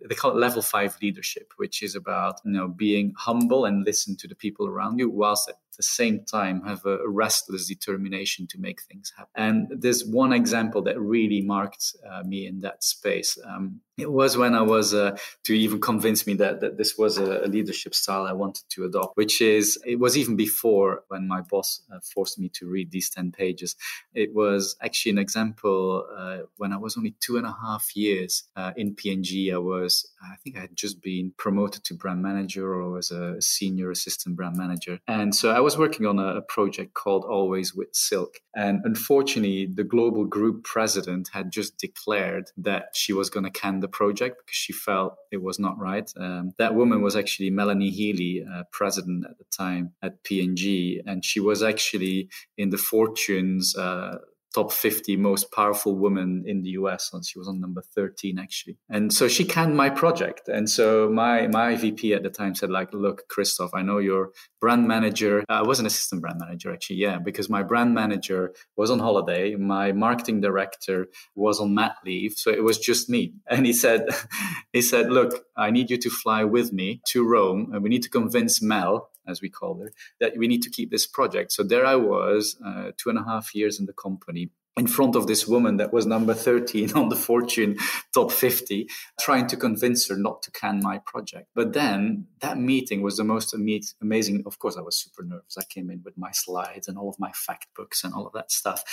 they 0.09 0.15
call 0.15 0.31
it 0.31 0.37
level 0.37 0.61
five 0.61 0.97
leadership, 1.01 1.53
which 1.55 1.81
is 1.81 1.95
about 1.95 2.41
you 2.43 2.51
know 2.51 2.67
being 2.67 3.13
humble 3.17 3.63
and 3.65 3.85
listen 3.85 4.17
to 4.17 4.27
the 4.27 4.35
people 4.35 4.67
around 4.67 4.99
you, 4.99 5.09
whilst 5.09 5.47
at 5.47 5.55
the 5.77 5.83
same 5.83 6.25
time 6.25 6.61
have 6.63 6.85
a 6.85 7.07
restless 7.07 7.67
determination 7.67 8.47
to 8.47 8.59
make 8.59 8.81
things 8.81 9.13
happen. 9.15 9.31
And 9.35 9.81
there's 9.81 10.03
one 10.03 10.33
example 10.33 10.81
that 10.83 10.99
really 10.99 11.41
marked 11.41 11.95
uh, 12.09 12.23
me 12.23 12.47
in 12.47 12.59
that 12.61 12.83
space. 12.83 13.37
Um, 13.45 13.79
it 13.99 14.11
was 14.11 14.37
when 14.37 14.55
I 14.55 14.61
was 14.61 14.93
uh, 14.93 15.17
to 15.43 15.53
even 15.53 15.79
convince 15.81 16.25
me 16.25 16.33
that, 16.35 16.61
that 16.61 16.77
this 16.77 16.97
was 16.97 17.17
a, 17.17 17.45
a, 17.45 17.47
leadership 17.47 17.93
style 17.93 18.25
I 18.25 18.33
wanted 18.33 18.63
to 18.69 18.85
adopt, 18.85 19.17
which 19.17 19.41
is 19.41 19.77
it 19.85 19.99
was 19.99 20.17
even 20.17 20.35
before 20.35 21.03
when 21.07 21.27
my 21.27 21.41
boss 21.41 21.81
uh, 21.93 21.99
forced 22.13 22.39
me 22.39 22.49
to 22.49 22.67
read 22.67 22.91
these 22.91 23.09
10 23.09 23.31
pages. 23.31 23.75
It 24.13 24.33
was 24.33 24.75
actually 24.81 25.11
an 25.11 25.17
example 25.17 26.05
uh, 26.15 26.37
when 26.57 26.71
I 26.73 26.77
was 26.77 26.97
only 26.97 27.15
two 27.19 27.37
and 27.37 27.45
a 27.45 27.55
half 27.61 27.95
years 27.95 28.43
uh, 28.55 28.71
in 28.77 28.95
P&G. 28.95 29.51
I 29.51 29.57
was, 29.57 30.09
I 30.21 30.35
think 30.43 30.57
I 30.57 30.61
had 30.61 30.75
just 30.75 31.01
been 31.01 31.33
promoted 31.37 31.83
to 31.85 31.93
brand 31.93 32.21
manager 32.21 32.73
or 32.73 32.91
was 32.91 33.11
a 33.11 33.41
senior 33.41 33.91
assistant 33.91 34.35
brand 34.35 34.55
manager. 34.57 34.99
And 35.07 35.35
so 35.35 35.51
I 35.51 35.59
was 35.59 35.77
working 35.77 36.05
on 36.05 36.19
a, 36.19 36.37
a 36.37 36.41
project 36.41 36.93
called 36.93 37.25
Always 37.25 37.73
with 37.73 37.89
Silk. 37.93 38.39
And 38.55 38.81
unfortunately, 38.83 39.67
the 39.73 39.83
global 39.83 40.25
group 40.25 40.63
president 40.63 41.29
had 41.33 41.51
just 41.51 41.77
declared 41.77 42.51
that 42.57 42.89
she 42.93 43.13
was 43.13 43.29
going 43.29 43.45
to 43.45 43.49
can 43.51 43.79
the 43.79 43.87
project 43.91 44.37
because 44.39 44.55
she 44.55 44.73
felt 44.73 45.15
it 45.31 45.41
was 45.41 45.59
not 45.59 45.77
right. 45.77 46.09
Um, 46.17 46.51
that 46.57 46.75
woman 46.75 47.01
was 47.01 47.15
actually 47.15 47.49
Melanie 47.49 47.89
Healey, 47.89 48.45
uh, 48.51 48.63
president 48.71 49.25
at 49.29 49.37
the 49.37 49.45
time 49.55 49.93
at 50.01 50.23
P&G, 50.23 51.01
and 51.05 51.23
she 51.23 51.39
was 51.39 51.63
actually 51.63 52.29
in 52.57 52.69
the 52.69 52.77
Fortune's 52.77 53.75
uh, 53.75 54.17
top 54.53 54.71
50 54.71 55.15
most 55.17 55.51
powerful 55.51 55.95
women 55.95 56.43
in 56.45 56.63
the 56.63 56.71
US 56.71 57.11
and 57.13 57.25
she 57.25 57.37
was 57.37 57.47
on 57.47 57.59
number 57.59 57.81
13 57.81 58.39
actually. 58.39 58.77
And 58.89 59.13
so 59.13 59.27
she 59.27 59.45
canned 59.45 59.75
my 59.75 59.89
project. 59.89 60.47
And 60.47 60.69
so 60.69 61.09
my 61.09 61.47
my 61.47 61.75
VP 61.75 62.13
at 62.13 62.23
the 62.23 62.29
time 62.29 62.55
said 62.55 62.69
like 62.69 62.93
look 62.93 63.23
Kristof 63.29 63.69
I 63.73 63.81
know 63.81 63.99
you're 63.99 64.31
brand 64.59 64.87
manager. 64.87 65.43
I 65.49 65.61
was 65.61 65.79
an 65.79 65.85
assistant 65.85 66.21
brand 66.21 66.39
manager 66.39 66.73
actually 66.73 66.97
yeah 66.97 67.19
because 67.19 67.49
my 67.49 67.63
brand 67.63 67.93
manager 67.93 68.53
was 68.75 68.89
on 68.89 68.99
holiday. 68.99 69.55
My 69.55 69.91
marketing 69.91 70.41
director 70.41 71.07
was 71.35 71.59
on 71.59 71.75
mat 71.75 71.95
leave. 72.05 72.33
So 72.35 72.51
it 72.51 72.63
was 72.63 72.77
just 72.77 73.09
me. 73.09 73.33
And 73.49 73.65
he 73.65 73.73
said 73.73 74.07
he 74.73 74.81
said 74.81 75.11
look 75.11 75.45
I 75.57 75.69
need 75.71 75.89
you 75.89 75.97
to 75.97 76.09
fly 76.09 76.43
with 76.43 76.73
me 76.73 77.01
to 77.09 77.27
Rome. 77.27 77.71
And 77.73 77.83
we 77.83 77.89
need 77.89 78.03
to 78.03 78.09
convince 78.09 78.61
Mel 78.61 79.09
as 79.29 79.41
we 79.41 79.49
call 79.49 79.79
her, 79.81 79.91
that 80.19 80.33
we 80.37 80.47
need 80.47 80.61
to 80.63 80.69
keep 80.69 80.91
this 80.91 81.07
project. 81.07 81.51
So 81.51 81.63
there 81.63 81.85
I 81.85 81.95
was, 81.95 82.57
uh, 82.65 82.91
two 82.97 83.09
and 83.09 83.19
a 83.19 83.23
half 83.23 83.53
years 83.55 83.79
in 83.79 83.85
the 83.85 83.93
company, 83.93 84.51
in 84.79 84.87
front 84.87 85.15
of 85.15 85.27
this 85.27 85.47
woman 85.47 85.77
that 85.77 85.91
was 85.91 86.05
number 86.05 86.33
13 86.33 86.93
on 86.95 87.09
the 87.09 87.15
Fortune 87.15 87.77
top 88.13 88.31
50, 88.31 88.87
trying 89.19 89.45
to 89.47 89.57
convince 89.57 90.07
her 90.07 90.15
not 90.15 90.41
to 90.43 90.51
can 90.51 90.79
my 90.81 90.99
project. 90.99 91.49
But 91.53 91.73
then 91.73 92.27
that 92.39 92.57
meeting 92.57 93.01
was 93.01 93.17
the 93.17 93.23
most 93.23 93.53
amazing. 93.53 94.43
Of 94.45 94.57
course, 94.59 94.77
I 94.77 94.81
was 94.81 94.97
super 94.97 95.23
nervous. 95.23 95.57
I 95.57 95.63
came 95.65 95.91
in 95.91 96.01
with 96.03 96.17
my 96.17 96.31
slides 96.31 96.87
and 96.87 96.97
all 96.97 97.09
of 97.09 97.19
my 97.19 97.31
fact 97.33 97.67
books 97.75 98.03
and 98.03 98.13
all 98.13 98.25
of 98.25 98.33
that 98.33 98.51
stuff. 98.51 98.83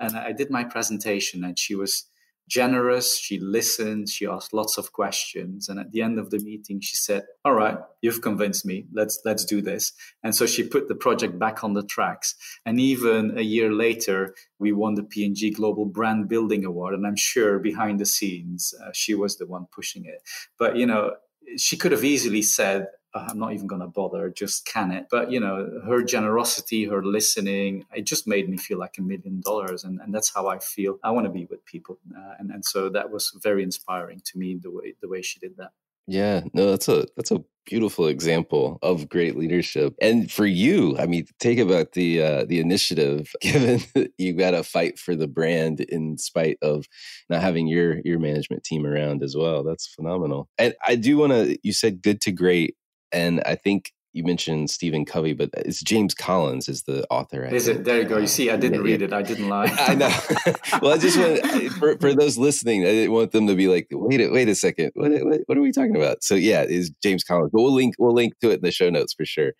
And 0.00 0.16
I 0.16 0.32
did 0.32 0.50
my 0.50 0.64
presentation, 0.64 1.44
and 1.44 1.58
she 1.58 1.74
was 1.74 2.08
generous. 2.48 3.18
She 3.18 3.38
listened. 3.38 4.08
She 4.08 4.26
asked 4.26 4.52
lots 4.52 4.78
of 4.78 4.92
questions. 4.92 5.68
And 5.68 5.78
at 5.78 5.92
the 5.92 6.02
end 6.02 6.18
of 6.18 6.30
the 6.30 6.38
meeting, 6.38 6.80
she 6.80 6.96
said, 6.96 7.24
all 7.44 7.54
right, 7.54 7.78
you've 8.02 8.22
convinced 8.22 8.64
me. 8.64 8.86
Let's, 8.92 9.20
let's 9.24 9.44
do 9.44 9.60
this. 9.60 9.92
And 10.22 10.34
so 10.34 10.46
she 10.46 10.62
put 10.62 10.88
the 10.88 10.94
project 10.94 11.38
back 11.38 11.64
on 11.64 11.74
the 11.74 11.82
tracks. 11.82 12.34
And 12.64 12.80
even 12.80 13.36
a 13.36 13.42
year 13.42 13.72
later, 13.72 14.34
we 14.58 14.72
won 14.72 14.94
the 14.94 15.02
P&G 15.02 15.50
Global 15.50 15.84
Brand 15.84 16.28
Building 16.28 16.64
Award. 16.64 16.94
And 16.94 17.06
I'm 17.06 17.16
sure 17.16 17.58
behind 17.58 18.00
the 18.00 18.06
scenes, 18.06 18.74
uh, 18.84 18.90
she 18.92 19.14
was 19.14 19.36
the 19.36 19.46
one 19.46 19.66
pushing 19.72 20.04
it. 20.04 20.22
But, 20.58 20.76
you 20.76 20.86
know, 20.86 21.12
she 21.56 21.76
could 21.76 21.92
have 21.92 22.04
easily 22.04 22.42
said, 22.42 22.88
I'm 23.16 23.38
not 23.38 23.52
even 23.52 23.66
going 23.66 23.80
to 23.80 23.86
bother, 23.86 24.30
just 24.30 24.66
can 24.66 24.90
it. 24.90 25.06
But, 25.10 25.30
you 25.30 25.40
know, 25.40 25.80
her 25.86 26.02
generosity, 26.02 26.84
her 26.84 27.04
listening, 27.04 27.84
it 27.94 28.06
just 28.06 28.26
made 28.26 28.48
me 28.48 28.56
feel 28.56 28.78
like 28.78 28.96
a 28.98 29.02
million 29.02 29.40
dollars. 29.40 29.84
And, 29.84 30.00
and 30.00 30.14
that's 30.14 30.34
how 30.34 30.48
I 30.48 30.58
feel. 30.58 30.98
I 31.02 31.10
want 31.10 31.26
to 31.26 31.32
be 31.32 31.46
with 31.46 31.64
people. 31.64 31.98
Uh, 32.16 32.34
and, 32.38 32.50
and 32.50 32.64
so 32.64 32.88
that 32.90 33.10
was 33.10 33.32
very 33.42 33.62
inspiring 33.62 34.20
to 34.26 34.38
me, 34.38 34.58
the 34.60 34.70
way, 34.70 34.94
the 35.00 35.08
way 35.08 35.22
she 35.22 35.38
did 35.38 35.56
that. 35.56 35.72
Yeah, 36.08 36.42
no, 36.52 36.70
that's 36.70 36.88
a 36.88 37.06
that's 37.16 37.32
a 37.32 37.42
beautiful 37.64 38.06
example 38.06 38.78
of 38.80 39.08
great 39.08 39.36
leadership. 39.36 39.94
And 40.00 40.30
for 40.30 40.46
you, 40.46 40.96
I 40.98 41.06
mean, 41.06 41.26
take 41.40 41.58
about 41.58 41.92
the 41.92 42.22
uh, 42.22 42.44
the 42.44 42.60
initiative. 42.60 43.32
Given 43.40 43.80
you 44.16 44.32
got 44.32 44.52
to 44.52 44.62
fight 44.62 45.00
for 45.00 45.16
the 45.16 45.26
brand 45.26 45.80
in 45.80 46.16
spite 46.16 46.58
of 46.62 46.86
not 47.28 47.42
having 47.42 47.66
your 47.66 47.98
your 48.04 48.20
management 48.20 48.62
team 48.62 48.86
around 48.86 49.24
as 49.24 49.36
well. 49.36 49.64
That's 49.64 49.88
phenomenal. 49.88 50.48
And 50.58 50.74
I 50.86 50.94
do 50.94 51.18
want 51.18 51.32
to. 51.32 51.58
You 51.64 51.72
said 51.72 52.02
good 52.02 52.20
to 52.22 52.32
great 52.32 52.76
and 53.12 53.42
I 53.46 53.54
think 53.54 53.92
you 54.16 54.24
mentioned 54.24 54.70
Stephen 54.70 55.04
Covey, 55.04 55.34
but 55.34 55.50
it's 55.52 55.82
James 55.82 56.14
Collins 56.14 56.70
is 56.70 56.84
the 56.84 57.06
author. 57.10 57.46
I 57.46 57.50
is 57.50 57.66
think. 57.66 57.80
it? 57.80 57.84
There 57.84 57.98
you 57.98 58.04
go. 58.08 58.16
You 58.16 58.26
see, 58.26 58.50
I 58.50 58.56
didn't 58.56 58.82
read 58.82 59.02
it. 59.02 59.12
I 59.12 59.20
didn't 59.20 59.50
lie. 59.50 59.66
I 59.78 59.94
know. 59.94 60.10
well, 60.80 60.94
I 60.94 60.98
just 60.98 61.18
want 61.18 61.72
for, 61.74 61.98
for 61.98 62.14
those 62.18 62.38
listening, 62.38 62.84
I 62.84 62.92
didn't 62.92 63.12
want 63.12 63.32
them 63.32 63.46
to 63.46 63.54
be 63.54 63.68
like, 63.68 63.88
wait, 63.90 64.22
a, 64.22 64.30
wait 64.30 64.48
a 64.48 64.54
second, 64.54 64.92
what, 64.94 65.12
what, 65.12 65.40
what, 65.44 65.58
are 65.58 65.60
we 65.60 65.70
talking 65.70 65.96
about? 65.96 66.24
So 66.24 66.34
yeah, 66.34 66.62
is 66.62 66.90
James 67.02 67.24
Collins. 67.24 67.50
But 67.52 67.60
we'll 67.60 67.74
link 67.74 67.94
we'll 67.98 68.14
link 68.14 68.32
to 68.40 68.50
it 68.50 68.54
in 68.54 68.60
the 68.62 68.72
show 68.72 68.88
notes 68.88 69.12
for 69.12 69.26
sure 69.26 69.52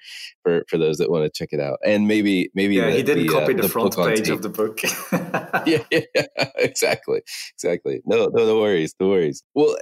for 0.43 0.65
for 0.71 0.79
those 0.79 0.97
that 0.99 1.11
want 1.11 1.25
to 1.25 1.31
check 1.31 1.51
it 1.53 1.61
out. 1.61 1.79
And 1.85 2.09
maybe 2.09 2.51
maybe 2.55 2.77
yeah, 2.77 2.87
the, 2.87 2.97
he 2.97 3.03
didn't 3.03 3.27
the, 3.27 3.33
copy 3.33 3.53
uh, 3.53 3.57
the, 3.57 3.63
the, 3.63 3.69
front 3.69 3.95
page 3.95 4.31
of 4.31 4.41
the 4.41 4.49
book. 4.49 4.81
yeah, 5.67 5.85
yeah, 5.91 6.47
exactly, 6.57 7.21
exactly. 7.53 8.01
No, 8.07 8.31
no, 8.33 8.47
no 8.47 8.59
worries, 8.59 8.95
no 8.99 9.09
worries. 9.09 9.43
Well 9.55 9.77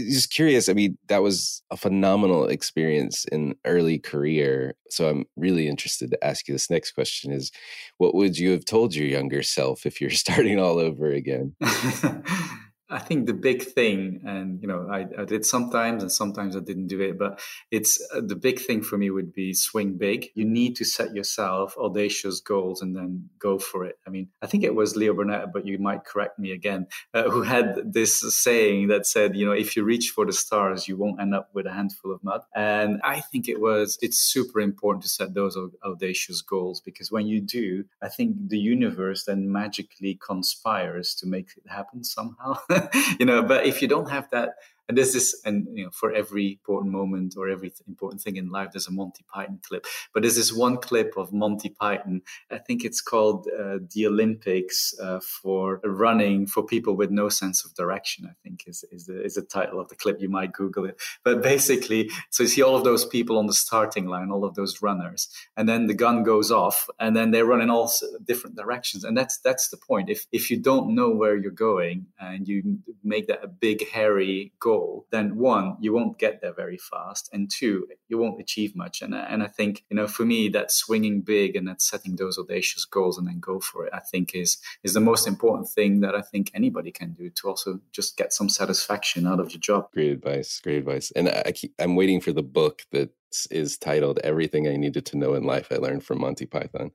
just 0.00 0.30
curious. 0.30 0.68
I 0.68 0.72
mean, 0.72 0.98
that 1.08 1.22
was 1.22 1.62
a 1.70 1.76
phenomenal 1.76 2.46
experience 2.46 3.24
in 3.26 3.54
early 3.64 3.98
career. 3.98 4.74
So 4.90 5.08
I'm 5.08 5.24
really 5.36 5.68
interested 5.68 6.10
to 6.10 6.24
ask 6.24 6.48
you 6.48 6.54
this 6.54 6.70
next 6.70 6.92
question: 6.92 7.32
Is 7.32 7.50
what 7.98 8.14
would 8.14 8.38
you 8.38 8.50
have 8.52 8.64
told 8.64 8.94
your 8.94 9.06
younger 9.06 9.42
self 9.42 9.86
if 9.86 10.00
you're 10.00 10.10
starting 10.24 10.58
all 10.58 10.78
over 10.78 11.10
again? 11.10 11.54
I 12.88 13.00
think 13.00 13.26
the 13.26 13.34
big 13.34 13.64
thing, 13.64 14.20
and 14.24 14.60
you 14.62 14.68
know, 14.68 14.88
I, 14.90 15.06
I, 15.20 15.24
did 15.24 15.44
sometimes, 15.44 16.02
and 16.02 16.12
sometimes 16.12 16.56
I 16.56 16.60
didn't 16.60 16.86
do 16.86 17.00
it, 17.00 17.18
but 17.18 17.40
it's 17.72 18.00
uh, 18.14 18.20
the 18.24 18.36
big 18.36 18.60
thing 18.60 18.80
for 18.80 18.96
me 18.96 19.10
would 19.10 19.32
be 19.32 19.54
swing 19.54 19.98
big. 19.98 20.28
You 20.34 20.44
need 20.44 20.76
to 20.76 20.84
set 20.84 21.12
yourself 21.12 21.76
audacious 21.78 22.40
goals 22.40 22.82
and 22.82 22.94
then 22.94 23.28
go 23.40 23.58
for 23.58 23.84
it. 23.84 23.98
I 24.06 24.10
mean, 24.10 24.28
I 24.40 24.46
think 24.46 24.62
it 24.62 24.74
was 24.74 24.94
Leo 24.94 25.14
Burnett, 25.14 25.52
but 25.52 25.66
you 25.66 25.78
might 25.78 26.04
correct 26.04 26.38
me 26.38 26.52
again, 26.52 26.86
uh, 27.12 27.28
who 27.28 27.42
had 27.42 27.92
this 27.92 28.20
saying 28.36 28.86
that 28.88 29.04
said, 29.04 29.34
you 29.34 29.44
know, 29.44 29.52
if 29.52 29.74
you 29.74 29.82
reach 29.82 30.10
for 30.10 30.24
the 30.24 30.32
stars, 30.32 30.86
you 30.86 30.96
won't 30.96 31.20
end 31.20 31.34
up 31.34 31.50
with 31.54 31.66
a 31.66 31.72
handful 31.72 32.12
of 32.12 32.22
mud. 32.22 32.42
And 32.54 33.00
I 33.02 33.20
think 33.20 33.48
it 33.48 33.60
was, 33.60 33.98
it's 34.00 34.18
super 34.18 34.60
important 34.60 35.02
to 35.02 35.08
set 35.08 35.34
those 35.34 35.58
audacious 35.84 36.40
goals 36.40 36.80
because 36.80 37.10
when 37.10 37.26
you 37.26 37.40
do, 37.40 37.84
I 38.00 38.08
think 38.08 38.48
the 38.48 38.58
universe 38.58 39.24
then 39.24 39.50
magically 39.50 40.18
conspires 40.24 41.16
to 41.16 41.26
make 41.26 41.48
it 41.56 41.68
happen 41.68 42.04
somehow. 42.04 42.58
you 43.18 43.26
know, 43.26 43.42
but 43.42 43.66
if 43.66 43.82
you 43.82 43.88
don't 43.88 44.10
have 44.10 44.28
that 44.30 44.50
and 44.88 44.96
there's 44.96 45.12
this, 45.12 45.40
and 45.44 45.66
you 45.72 45.84
know, 45.84 45.90
for 45.90 46.12
every 46.12 46.52
important 46.52 46.92
moment 46.92 47.34
or 47.36 47.48
every 47.48 47.72
important 47.88 48.22
thing 48.22 48.36
in 48.36 48.50
life, 48.50 48.70
there's 48.72 48.86
a 48.86 48.92
Monty 48.92 49.24
Python 49.32 49.58
clip. 49.62 49.84
But 50.14 50.22
there's 50.22 50.36
this 50.36 50.52
one 50.52 50.76
clip 50.76 51.14
of 51.16 51.32
Monty 51.32 51.70
Python. 51.70 52.22
I 52.50 52.58
think 52.58 52.84
it's 52.84 53.00
called 53.00 53.48
uh, 53.48 53.78
the 53.92 54.06
Olympics 54.06 54.94
uh, 55.02 55.20
for 55.20 55.80
running 55.82 56.46
for 56.46 56.62
people 56.62 56.94
with 56.94 57.10
no 57.10 57.28
sense 57.28 57.64
of 57.64 57.74
direction. 57.74 58.26
I 58.30 58.34
think 58.42 58.64
is 58.66 58.84
is 58.92 59.06
the, 59.06 59.22
is 59.22 59.34
the 59.34 59.42
title 59.42 59.80
of 59.80 59.88
the 59.88 59.96
clip. 59.96 60.20
You 60.20 60.28
might 60.28 60.52
Google 60.52 60.84
it. 60.84 61.00
But 61.24 61.42
basically, 61.42 62.10
so 62.30 62.44
you 62.44 62.48
see 62.48 62.62
all 62.62 62.76
of 62.76 62.84
those 62.84 63.04
people 63.04 63.38
on 63.38 63.46
the 63.46 63.52
starting 63.52 64.06
line, 64.06 64.30
all 64.30 64.44
of 64.44 64.54
those 64.54 64.82
runners, 64.82 65.28
and 65.56 65.68
then 65.68 65.88
the 65.88 65.94
gun 65.94 66.22
goes 66.22 66.52
off, 66.52 66.88
and 67.00 67.16
then 67.16 67.32
they 67.32 67.42
run 67.42 67.60
in 67.60 67.70
all 67.70 67.90
different 68.24 68.56
directions. 68.56 69.02
And 69.02 69.16
that's 69.16 69.38
that's 69.38 69.68
the 69.68 69.76
point. 69.76 70.08
If 70.08 70.26
if 70.30 70.48
you 70.48 70.58
don't 70.58 70.94
know 70.94 71.10
where 71.10 71.36
you're 71.36 71.50
going 71.50 72.06
and 72.20 72.46
you 72.46 72.78
make 73.02 73.26
that 73.26 73.42
a 73.42 73.48
big 73.48 73.88
hairy 73.90 74.52
goal 74.60 74.75
goal, 74.76 75.06
then 75.10 75.36
one, 75.36 75.76
you 75.80 75.92
won't 75.92 76.18
get 76.18 76.40
there 76.40 76.52
very 76.52 76.78
fast, 76.78 77.28
and 77.32 77.50
two, 77.50 77.86
you 78.08 78.18
won't 78.18 78.40
achieve 78.40 78.74
much. 78.74 79.02
And 79.02 79.14
and 79.14 79.42
I 79.42 79.46
think 79.46 79.84
you 79.90 79.96
know, 79.96 80.06
for 80.06 80.24
me, 80.24 80.48
that 80.50 80.70
swinging 80.70 81.20
big 81.22 81.56
and 81.56 81.66
that 81.68 81.82
setting 81.82 82.16
those 82.16 82.38
audacious 82.38 82.84
goals 82.84 83.18
and 83.18 83.26
then 83.26 83.40
go 83.40 83.60
for 83.60 83.86
it, 83.86 83.92
I 83.92 84.00
think 84.00 84.34
is 84.34 84.58
is 84.82 84.94
the 84.94 85.00
most 85.00 85.26
important 85.26 85.68
thing 85.68 86.00
that 86.00 86.14
I 86.14 86.22
think 86.22 86.50
anybody 86.54 86.90
can 86.90 87.12
do 87.12 87.30
to 87.30 87.48
also 87.48 87.80
just 87.92 88.16
get 88.16 88.32
some 88.32 88.48
satisfaction 88.48 89.26
out 89.26 89.40
of 89.40 89.50
your 89.52 89.60
job. 89.60 89.90
Great 89.92 90.12
advice. 90.12 90.60
Great 90.60 90.78
advice. 90.78 91.10
And 91.16 91.28
I 91.28 91.52
keep, 91.52 91.74
I'm 91.78 91.96
waiting 91.96 92.20
for 92.20 92.32
the 92.32 92.42
book 92.42 92.82
that 92.92 93.10
is 93.50 93.78
titled 93.78 94.18
"Everything 94.24 94.68
I 94.68 94.76
Needed 94.76 95.06
to 95.06 95.18
Know 95.18 95.34
in 95.34 95.44
Life 95.44 95.68
I 95.70 95.76
Learned 95.76 96.04
from 96.04 96.20
Monty 96.20 96.46
Python." 96.46 96.90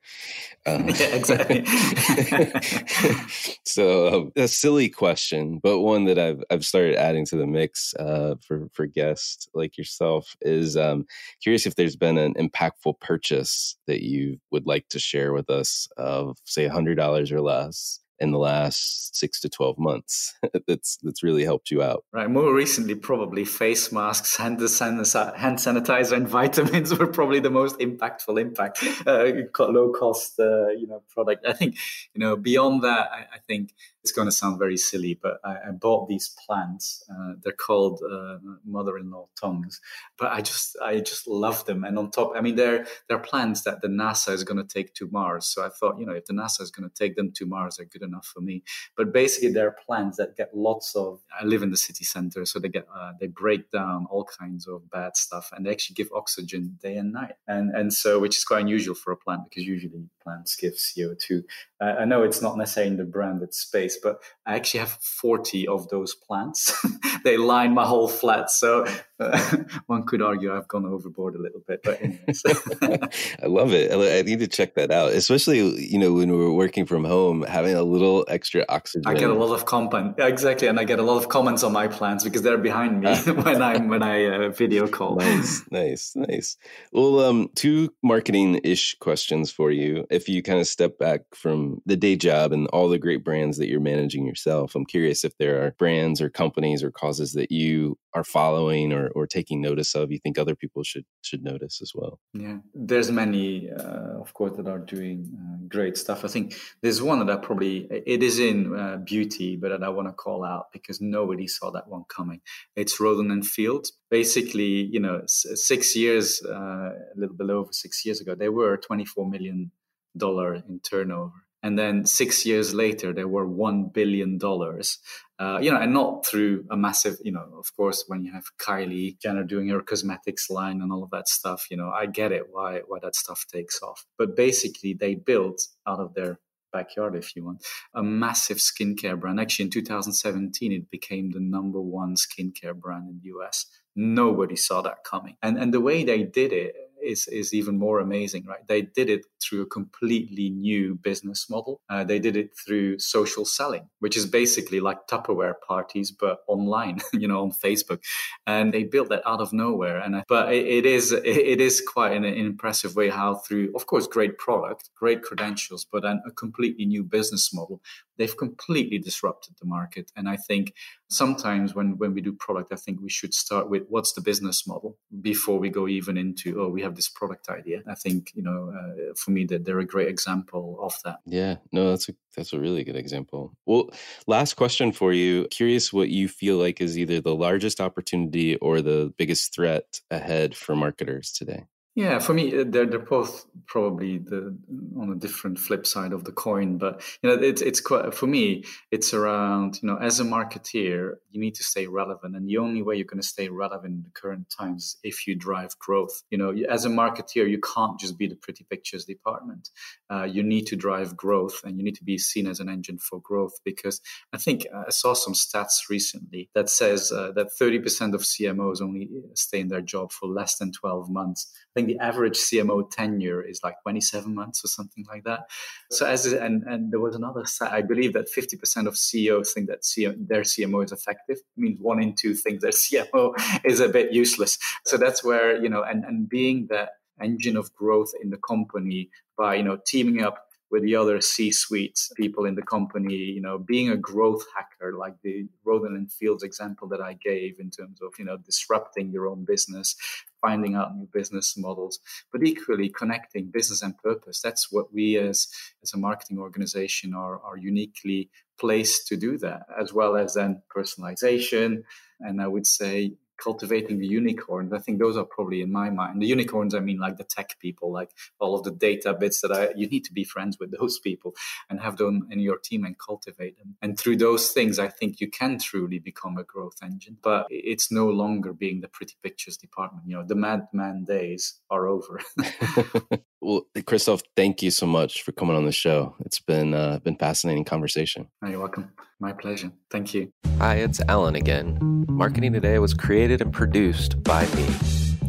Um, 0.66 0.90
yeah, 0.90 1.16
exactly. 1.16 1.66
so 3.66 4.08
um, 4.08 4.32
a 4.36 4.48
silly 4.48 4.90
question, 4.90 5.60
but 5.62 5.80
one 5.80 6.06
that 6.06 6.20
I've 6.20 6.44
I've 6.50 6.66
started 6.66 6.96
adding 6.96 7.26
to 7.28 7.36
the 7.36 7.48
mix 7.48 7.94
uh, 7.96 8.36
for 8.46 8.70
for 8.74 8.86
guests 8.86 9.48
like 9.54 9.78
yourself 9.78 10.36
is 10.42 10.78
um, 10.78 11.06
curious 11.42 11.66
if 11.66 11.76
there's 11.76 11.96
been 11.96 12.18
an 12.18 12.34
impactful 12.36 13.00
purchase 13.00 13.78
that 13.88 14.02
you 14.02 14.40
would 14.52 14.66
like 14.66 14.88
to 14.90 15.00
share 15.00 15.34
with 15.34 15.50
us 15.50 15.88
of 15.98 16.38
say 16.46 16.68
hundred 16.68 16.96
dollars 16.96 17.32
or 17.32 17.42
less 17.42 18.00
in 18.22 18.32
the 18.32 18.38
last 18.38 19.16
six 19.16 19.40
to 19.42 19.50
12 19.50 19.78
months. 19.80 20.36
That's 20.68 20.98
that's 21.04 21.24
really 21.24 21.44
helped 21.44 21.72
you 21.72 21.82
out. 21.82 22.06
Right 22.14 22.30
more 22.30 22.54
recently 22.54 22.96
probably 22.96 23.46
face 23.46 23.92
masks 23.92 24.38
hand 24.38 24.60
sanitizer 24.60 26.14
and 26.14 26.28
vitamins 26.40 26.98
were 26.98 27.08
probably 27.08 27.40
the 27.40 27.50
most 27.50 27.80
impactful 27.80 28.40
impact. 28.40 28.84
Uh, 29.06 29.32
low 29.60 29.92
cost 29.92 30.40
uh, 30.40 30.70
you 30.70 30.88
know 30.88 31.02
product. 31.10 31.46
I 31.46 31.54
think 31.54 31.76
you 32.14 32.20
know 32.20 32.36
beyond 32.36 32.84
that 32.84 33.10
I, 33.12 33.22
I 33.36 33.40
think 33.48 33.74
it's 34.04 34.12
going 34.12 34.28
to 34.28 34.32
sound 34.32 34.58
very 34.58 34.78
silly, 34.78 35.20
but 35.22 35.40
I, 35.44 35.58
I 35.68 35.72
bought 35.72 36.08
these 36.08 36.36
plants. 36.46 37.04
Uh, 37.10 37.34
they're 37.44 37.54
called 37.54 38.02
uh, 38.02 38.38
mother-in-law 38.66 39.28
tongues, 39.40 39.80
but 40.18 40.32
I 40.32 40.42
just 40.42 40.76
I 40.82 41.00
just 41.00 41.28
love 41.28 41.66
them. 41.66 41.84
And 41.84 41.98
on 42.00 42.10
top, 42.10 42.34
I 42.36 42.42
mean, 42.42 42.56
they're 42.56 42.88
they're 43.08 43.20
plants 43.20 43.62
that 43.64 43.82
the 43.82 43.88
NASA 43.88 44.34
is 44.34 44.44
going 44.44 44.58
to 44.58 44.74
take 44.74 44.94
to 44.96 45.08
Mars. 45.12 45.46
So 45.46 45.64
I 45.64 45.70
thought, 45.70 46.00
you 46.00 46.06
know, 46.06 46.14
if 46.14 46.26
the 46.26 46.34
NASA 46.34 46.62
is 46.62 46.72
going 46.72 46.90
to 46.90 46.94
take 46.94 47.16
them 47.16 47.32
to 47.34 47.46
Mars, 47.46 47.78
they're 47.78 47.86
good 47.86 48.02
enough 48.02 48.26
for 48.26 48.42
me. 48.42 48.64
But 48.98 49.14
basically, 49.14 49.52
they're 49.52 49.76
plants 49.86 50.18
that 50.18 50.36
get 50.36 50.56
lots 50.56 50.96
of. 50.96 51.20
I 51.40 51.46
live 51.46 51.62
in 51.62 51.70
the 51.70 51.78
city 51.78 52.04
center, 52.04 52.46
so 52.46 52.60
they 52.60 52.70
get 52.70 52.88
uh, 52.96 53.14
they 53.20 53.28
break 53.28 53.70
down 53.70 54.08
all 54.10 54.26
kinds 54.26 54.68
of 54.68 54.90
bad 54.90 55.16
stuff, 55.16 55.52
and 55.56 55.66
they 55.66 55.72
actually 55.72 55.96
give 55.96 56.10
oxygen 56.14 56.80
day 56.82 56.96
and 56.96 57.14
night. 57.14 57.34
And 57.48 57.70
and 57.76 57.94
so, 57.94 58.20
which 58.20 58.38
is 58.38 58.44
quite 58.44 58.62
unusual 58.62 58.96
for 58.96 59.12
a 59.12 59.18
plant 59.18 59.44
because 59.50 59.66
usually 59.66 60.10
plants 60.24 60.56
give 60.56 60.74
CO 60.74 61.14
two. 61.14 61.44
I 61.80 62.06
know 62.06 62.24
it's 62.24 62.42
not 62.42 62.58
necessarily 62.58 62.92
in 62.92 62.98
the 62.98 63.04
branded 63.06 63.54
space, 63.54 63.98
but 64.02 64.22
I 64.46 64.56
actually 64.56 64.82
have 64.82 64.98
40 65.02 65.68
of 65.68 65.90
those 65.90 66.14
plants. 66.14 66.74
they 67.24 67.38
line 67.38 67.74
my 67.74 67.86
whole 67.86 68.08
flat. 68.08 68.52
So 68.52 68.86
uh, 69.22 69.58
one 69.88 70.06
could 70.06 70.22
argue 70.22 70.56
I've 70.56 70.68
gone 70.68 70.86
overboard 70.86 71.36
a 71.36 71.42
little 71.42 71.62
bit, 71.68 71.82
but 71.84 72.02
I 73.44 73.46
love 73.46 73.74
it. 73.74 73.92
I 73.92 74.22
need 74.24 74.40
to 74.40 74.48
check 74.48 74.76
that 74.76 74.92
out, 74.92 75.12
especially, 75.12 75.60
you 75.86 76.00
know, 76.00 76.14
when 76.14 76.36
we're 76.36 76.52
working 76.52 76.86
from 76.86 77.04
home, 77.04 77.44
having 77.44 77.76
a 77.76 77.84
little 77.84 78.26
extra 78.28 78.66
oxygen. 78.70 79.04
I 79.06 79.14
get 79.14 79.30
a 79.30 79.34
lot 79.34 79.54
of 79.54 79.66
comment. 79.66 80.16
Exactly. 80.18 80.68
And 80.68 80.80
I 80.80 80.84
get 80.84 81.00
a 81.00 81.04
lot 81.04 81.18
of 81.18 81.30
comments 81.30 81.64
on 81.64 81.74
my 81.74 81.88
plants 81.88 82.24
because 82.24 82.42
they're 82.42 82.58
behind 82.58 83.02
me 83.02 83.16
when 83.44 83.62
I'm, 83.62 83.88
when 83.88 84.04
I 84.04 84.26
uh, 84.26 84.50
video 84.50 84.88
call. 84.88 85.18
Nice, 85.18 85.64
nice, 85.72 86.14
nice. 86.16 86.58
Well, 86.92 87.20
um, 87.20 87.50
two 87.56 87.94
marketing 88.02 88.60
ish 88.64 88.96
questions 89.00 89.52
for 89.52 89.72
you. 89.72 90.06
If 90.10 90.28
you 90.28 90.42
kind 90.42 90.60
of 90.60 90.68
step 90.68 90.98
back 90.98 91.22
from 91.36 91.82
the 91.86 91.96
day 91.96 92.16
job 92.16 92.52
and 92.52 92.68
all 92.68 92.90
the 92.90 92.98
great 92.98 93.24
brands 93.24 93.58
that 93.58 93.68
you're 93.68 93.80
managing 93.80 94.26
yourself. 94.26 94.76
I'm 94.76 94.86
curious 94.86 95.24
if 95.24 95.38
there 95.38 95.64
are 95.64 95.72
brands 95.78 96.22
or 96.22 96.30
companies 96.30 96.84
or 96.84 96.92
causes 96.92 97.34
that 97.34 97.52
you 97.52 97.98
are 98.14 98.24
following 98.24 98.94
or, 98.94 99.10
or 99.10 99.26
taking 99.28 99.62
notice 99.62 99.96
of. 99.96 100.12
You 100.12 100.20
think 100.20 100.38
other 100.38 100.56
people 100.56 100.84
should 100.84 101.06
should 101.22 101.44
notice 101.44 101.82
as 101.82 101.92
well. 101.96 102.20
Yeah, 102.34 102.58
there's 102.74 103.12
many, 103.12 103.70
uh, 103.70 104.20
of 104.20 104.34
course, 104.34 104.54
that 104.58 104.68
are 104.68 104.80
doing 104.80 105.30
uh, 105.34 105.66
great 105.68 105.98
stuff. 105.98 106.26
I 106.26 106.28
think 106.28 106.56
there's 106.82 107.02
one 107.02 107.26
that 107.26 107.30
I 107.30 107.38
probably 107.38 107.88
it 107.90 108.24
is 108.24 108.40
in 108.40 108.78
uh, 108.78 108.98
beauty, 108.98 109.56
but 109.56 109.70
that 109.70 109.84
I 109.84 109.90
want 109.90 110.08
to 110.08 110.14
call 110.14 110.44
out 110.44 110.72
because 110.72 111.02
nobody 111.02 111.48
saw 111.48 111.72
that 111.72 111.88
one 111.88 112.04
coming. 112.08 112.42
It's 112.76 113.00
Rodan 113.00 113.32
and 113.32 113.46
Field. 113.46 113.88
Basically, 114.10 114.90
you 114.92 115.00
know, 115.00 115.24
six 115.28 115.96
years, 115.96 116.42
uh, 116.46 116.92
a 117.16 117.16
little 117.16 117.36
below 117.36 117.60
over 117.60 117.72
six 117.72 118.06
years 118.06 118.20
ago, 118.20 118.36
they 118.36 118.50
were 118.50 118.78
24 118.78 119.30
million 119.30 119.72
dollar 120.18 120.56
in 120.56 120.82
turnover 120.82 121.46
and 121.64 121.78
then 121.78 122.06
six 122.06 122.46
years 122.46 122.74
later 122.74 123.14
they 123.14 123.26
were 123.26 123.46
one 123.46 123.86
billion 123.94 124.38
dollars. 124.38 125.00
Uh, 125.40 125.58
you 125.60 125.72
know 125.72 125.80
and 125.80 125.92
not 125.92 126.24
through 126.24 126.64
a 126.70 126.78
massive 126.78 127.18
you 127.24 127.32
know 127.32 127.44
of 127.58 127.76
course 127.76 128.04
when 128.08 128.24
you 128.24 128.32
have 128.32 128.44
kylie 128.60 129.20
jenner 129.20 129.44
doing 129.44 129.70
her 129.70 129.82
cosmetics 129.82 130.52
line 130.52 130.84
and 130.84 130.92
all 130.92 131.02
of 131.02 131.10
that 131.10 131.28
stuff 131.28 131.66
you 131.72 131.76
know 131.76 131.90
i 131.90 132.06
get 132.06 132.32
it 132.32 132.44
why 132.52 132.82
why 132.88 133.00
that 133.02 133.16
stuff 133.16 133.46
takes 133.52 133.82
off. 133.82 134.06
But 134.18 134.36
basically 134.36 134.94
they 134.94 135.16
built 135.16 135.62
out 135.88 136.00
of 136.00 136.14
their 136.14 136.40
backyard 136.72 137.16
if 137.16 137.36
you 137.36 137.44
want 137.44 137.66
a 137.94 138.04
massive 138.04 138.58
skincare 138.58 139.20
brand. 139.20 139.40
Actually 139.40 139.66
in 139.66 139.72
2017 139.72 140.72
it 140.72 140.90
became 140.90 141.32
the 141.32 141.40
number 141.40 141.82
one 141.82 142.16
skincare 142.16 142.76
brand 142.76 143.10
in 143.10 143.20
the 143.24 143.32
us 143.46 143.66
nobody 143.96 144.56
saw 144.56 144.82
that 144.82 145.04
coming. 145.04 145.36
And 145.42 145.58
and 145.58 145.74
the 145.74 145.82
way 145.82 146.04
they 146.04 146.24
did 146.24 146.54
it 146.54 146.76
is 147.04 147.28
is 147.28 147.54
even 147.54 147.78
more 147.78 148.00
amazing, 148.00 148.46
right? 148.46 148.66
They 148.68 148.82
did 148.82 149.10
it 149.10 149.26
through 149.42 149.62
a 149.62 149.66
completely 149.66 150.50
new 150.50 150.96
business 150.96 151.50
model. 151.50 151.82
Uh, 151.90 152.04
they 152.04 152.20
did 152.20 152.38
it 152.38 152.52
through 152.58 153.00
social 153.00 153.46
selling, 153.46 153.90
which 154.00 154.18
is 154.18 154.26
basically 154.26 154.80
like 154.80 155.08
Tupperware 155.08 155.56
parties 155.68 156.12
but 156.12 156.40
online, 156.48 157.00
you 157.14 157.28
know, 157.28 157.42
on 157.42 157.52
Facebook, 157.52 158.02
and 158.48 158.74
they 158.74 158.84
built 158.84 159.10
that 159.10 159.24
out 159.26 159.42
of 159.42 159.54
nowhere. 159.54 160.00
And 160.00 160.24
but 160.28 160.54
it, 160.54 160.66
it 160.66 160.86
is 160.86 161.12
it 161.12 161.62
is 161.62 161.82
quite 161.82 162.14
an, 162.14 162.24
an, 162.24 162.34
impressive 162.52 162.96
way 162.96 163.10
how 163.10 163.36
through, 163.36 163.72
of 163.76 163.86
course, 163.86 164.08
great 164.08 164.38
product, 164.38 164.90
great 164.96 165.22
credentials, 165.22 165.86
but 165.92 166.04
then 166.04 166.22
a 166.26 166.32
completely 166.32 166.86
new 166.86 167.04
business 167.04 167.54
model 167.54 167.82
they've 168.22 168.38
completely 168.38 169.00
disrupted 169.00 169.56
the 169.60 169.66
market. 169.66 170.12
And 170.16 170.30
I 170.30 170.38
think 170.38 170.76
sometimes 171.12 171.76
when, 171.76 171.98
when 171.98 172.14
we 172.14 172.22
do 172.22 172.34
product, 172.34 172.72
I 172.72 172.78
think 172.78 173.02
we 173.02 173.10
should 173.10 173.34
start 173.34 173.70
with 173.70 173.84
what's 173.90 174.14
the 174.14 174.22
business 174.22 174.66
model 174.66 174.98
before 175.22 175.60
we 175.60 175.70
go 175.70 175.88
even 175.88 176.18
into, 176.18 176.62
oh, 176.62 176.70
we 176.70 176.82
have 176.82 176.96
this 176.96 177.10
product 177.10 177.50
idea. 177.50 177.82
I 177.88 177.96
think, 177.96 178.32
you 178.34 178.42
know, 178.42 178.74
uh, 178.74 179.14
for 179.18 179.32
me, 179.32 179.46
that 179.46 179.66
they're 179.66 179.80
a 179.80 179.86
great 179.86 180.08
example 180.08 180.80
of 180.82 180.94
that. 181.04 181.20
Yeah, 181.26 181.58
no, 181.72 181.90
that's 181.90 182.10
a, 182.10 182.14
that's 182.36 182.54
a 182.54 182.60
really 182.60 182.84
good 182.84 182.96
example. 182.96 183.54
Well, 183.66 183.90
last 184.26 184.56
question 184.56 184.92
for 184.92 185.12
you. 185.12 185.48
Curious 185.52 185.92
what 185.92 186.10
you 186.10 186.28
feel 186.28 186.58
like 186.58 186.80
is 186.80 186.98
either 186.98 187.20
the 187.20 187.36
largest 187.36 187.82
opportunity 187.82 188.56
or 188.58 188.82
the 188.82 189.14
biggest 189.18 189.54
threat 189.54 190.00
ahead 190.10 190.56
for 190.56 190.76
marketers 190.76 191.32
today. 191.32 191.66
Yeah, 191.94 192.20
for 192.20 192.34
me, 192.34 192.58
uh, 192.58 192.64
they're 192.66 192.86
they're 192.86 193.00
both 193.00 193.46
probably 193.66 194.18
the 194.18 194.58
on 194.98 195.12
a 195.12 195.16
different 195.16 195.60
flip 195.60 195.86
side 195.86 196.14
of 196.14 196.24
the 196.24 196.32
coin. 196.32 196.78
But 196.78 197.02
you 197.22 197.30
know, 197.30 197.36
it's 197.36 197.62
it's 197.62 197.82
quite 197.82 198.14
for 198.14 198.28
me. 198.28 198.64
It's 198.92 199.14
around 199.14 199.80
you 199.82 199.90
know, 199.90 199.98
as 199.98 200.22
a 200.22 200.24
marketeer, 200.24 201.16
you 201.32 201.42
need 201.42 201.56
to 201.56 201.64
stay 201.64 201.88
relevant, 201.88 202.38
and 202.38 202.48
the 202.48 202.60
only 202.60 202.82
way 202.82 202.96
you're 202.96 203.04
going 203.04 203.22
to 203.22 203.28
stay 203.28 203.50
relevant 203.50 203.94
in 203.94 204.04
the 204.04 204.10
current 204.12 204.50
times 204.50 204.96
if 205.04 205.28
you 205.28 205.36
drive 205.36 205.78
growth. 205.80 206.24
You 206.32 206.38
know, 206.38 206.56
as 206.70 206.86
a 206.86 206.90
marketeer, 206.90 207.50
you 207.50 207.60
can't 207.60 208.00
just 208.00 208.18
be 208.18 208.28
the 208.28 208.36
pretty 208.36 208.64
pictures 208.70 209.04
department. 209.04 209.70
Uh, 210.10 210.24
you 210.24 210.44
need 210.44 210.68
to 210.68 210.78
drive 210.78 211.18
growth, 211.18 211.60
and 211.66 211.78
you 211.78 211.84
need 211.84 211.96
to 211.96 212.06
be 212.06 212.18
seen 212.18 212.48
as 212.48 212.62
an 212.62 212.70
engine 212.70 213.00
for 213.00 213.20
growth. 213.20 213.60
Because 213.66 214.00
I 214.32 214.38
think 214.38 214.66
uh, 214.74 214.84
I 214.88 214.92
saw 214.92 215.14
some 215.14 215.34
stats 215.34 215.90
recently 215.90 216.50
that 216.56 216.70
says 216.70 217.12
uh, 217.12 217.34
that 217.34 217.50
30% 217.62 218.14
of 218.14 218.22
CMOs 218.22 218.82
only 218.82 219.10
stay 219.34 219.60
in 219.60 219.68
their 219.68 219.82
job 219.82 220.14
for 220.14 220.30
less 220.30 220.56
than 220.56 220.72
12 220.72 221.10
months 221.10 221.52
I 221.76 221.81
think 221.82 221.98
the 221.98 222.04
average 222.04 222.38
CMO 222.38 222.90
tenure 222.90 223.42
is 223.42 223.62
like 223.64 223.76
27 223.84 224.34
months 224.34 224.64
or 224.64 224.68
something 224.68 225.06
like 225.10 225.24
that. 225.24 225.50
So 225.90 226.06
as 226.06 226.26
and 226.26 226.64
and 226.64 226.92
there 226.92 227.00
was 227.00 227.16
another 227.16 227.46
I 227.62 227.82
believe 227.82 228.14
that 228.14 228.28
50% 228.32 228.88
of 228.88 228.98
CEOs 228.98 229.54
think 229.54 229.68
that 229.68 229.82
their 230.28 230.42
CMO 230.42 230.84
is 230.84 230.92
effective. 230.92 231.38
It 231.38 231.58
means 231.58 231.80
one 231.80 232.02
in 232.02 232.16
two 232.16 232.34
think 232.34 232.62
their 232.62 232.72
CMO 232.84 233.34
is 233.64 233.80
a 233.80 233.90
bit 233.90 234.14
useless. 234.14 234.58
So 234.86 234.98
that's 234.98 235.24
where 235.24 235.62
you 235.62 235.70
know 235.70 235.84
and 235.84 236.04
and 236.06 236.30
being 236.30 236.68
that 236.70 236.90
engine 237.22 237.58
of 237.58 237.74
growth 237.74 238.12
in 238.22 238.30
the 238.30 238.38
company 238.38 239.10
by 239.38 239.56
you 239.56 239.64
know 239.64 239.78
teaming 239.86 240.24
up 240.24 240.46
with 240.72 240.84
the 240.84 240.96
other 240.96 241.20
C-suite 241.20 242.00
people 242.16 242.46
in 242.46 242.56
the 242.56 242.62
company, 242.62 243.14
you 243.14 243.42
know, 243.42 243.58
being 243.58 243.90
a 243.90 243.98
growth 243.98 244.46
hacker, 244.56 244.98
like 244.98 245.16
the 245.22 245.46
Rodan 245.66 245.96
and 245.96 246.12
Fields 246.12 246.44
example 246.44 246.88
that 246.88 247.02
I 247.02 247.14
gave 247.14 247.60
in 247.60 247.70
terms 247.70 248.02
of, 248.02 248.14
you 248.18 248.24
know, 248.24 248.38
disrupting 248.38 249.12
your 249.12 249.28
own 249.28 249.44
business, 249.44 249.96
finding 250.40 250.76
out 250.76 250.96
new 250.96 251.10
business 251.12 251.58
models, 251.58 252.00
but 252.32 252.44
equally 252.44 252.90
connecting 252.90 253.52
business 253.52 253.82
and 253.82 253.98
purpose. 253.98 254.40
That's 254.42 254.72
what 254.72 254.94
we 254.94 255.18
as, 255.18 255.48
as 255.84 255.94
a 255.94 255.98
marketing 255.98 256.40
organization 256.40 257.14
are, 257.14 257.42
are 257.42 257.58
uniquely 257.58 258.30
placed 258.58 259.08
to 259.08 259.18
do 259.18 259.38
that, 259.40 259.64
as 259.78 259.92
well 259.92 260.16
as 260.16 260.36
then 260.36 260.62
personalization. 260.74 261.84
And 262.22 262.42
I 262.42 262.48
would 262.48 262.66
say 262.66 263.14
cultivating 263.42 264.00
the 264.00 264.08
unicorns. 264.08 264.74
I 264.74 264.80
think 264.80 265.00
those 265.00 265.18
are 265.18 265.26
probably 265.26 265.62
in 265.62 265.72
my 265.72 265.90
mind. 265.90 266.22
The 266.22 266.28
unicorns, 266.28 266.76
I 266.76 266.80
mean, 266.80 267.00
like 267.00 267.18
the 267.18 267.24
tech 267.24 267.58
people, 267.60 267.92
like 267.92 268.12
all 268.40 268.56
of 268.56 268.64
the 268.64 268.72
data 268.72 269.14
bits 269.14 269.42
that 269.42 269.52
I, 269.52 269.70
you 269.76 269.88
need 269.88 270.06
to 270.06 270.14
be 270.14 270.24
friends 270.24 270.58
with 270.60 270.72
those 270.78 271.00
people 271.00 271.34
and 271.70 271.80
have 271.80 271.98
them 271.98 272.28
in 272.32 272.40
your 272.40 272.58
team 272.58 272.84
and 272.84 272.98
cultivate 272.98 273.58
them. 273.58 273.76
And 273.82 273.98
through 273.98 274.18
those 274.18 274.52
things, 274.52 274.80
I 274.80 274.88
think 274.88 275.20
you 275.20 275.30
can 275.30 275.60
truly 275.60 276.00
become 276.00 276.38
a 276.38 276.44
growth 276.44 276.78
engine. 276.84 277.18
But 277.22 277.48
it's 277.50 277.92
no 277.92 278.08
longer 278.08 278.54
being 278.54 278.82
the 278.82 278.88
pretty 278.88 279.16
pictures 279.24 279.58
department. 279.58 280.08
You 280.08 280.18
know, 280.18 280.26
the 280.26 280.36
madman 280.36 281.06
days 281.06 281.60
are 281.70 281.88
over. 281.88 282.22
well, 283.42 283.66
Kristof, 283.76 284.22
thank 284.36 284.62
you 284.62 284.72
so 284.72 284.86
much 284.86 285.24
for 285.24 285.32
coming 285.32 285.56
on 285.56 285.66
the 285.66 285.72
show. 285.72 286.16
It's 286.20 286.40
been 286.40 286.74
uh, 286.74 287.00
been 287.00 287.16
fascinating 287.16 287.64
conversation. 287.66 288.28
Oh, 288.44 288.48
you're 288.48 288.60
welcome. 288.60 288.92
My 289.20 289.32
pleasure. 289.34 289.72
Thank 289.90 290.14
you. 290.14 290.32
Hi, 290.60 290.76
it's 290.76 291.02
Alan 291.08 291.36
again. 291.36 292.06
Marketing 292.10 292.54
Today 292.54 292.80
was 292.80 292.94
created 292.94 293.42
and 293.42 293.54
produced 293.54 294.22
by 294.24 294.46
me. 294.56 294.68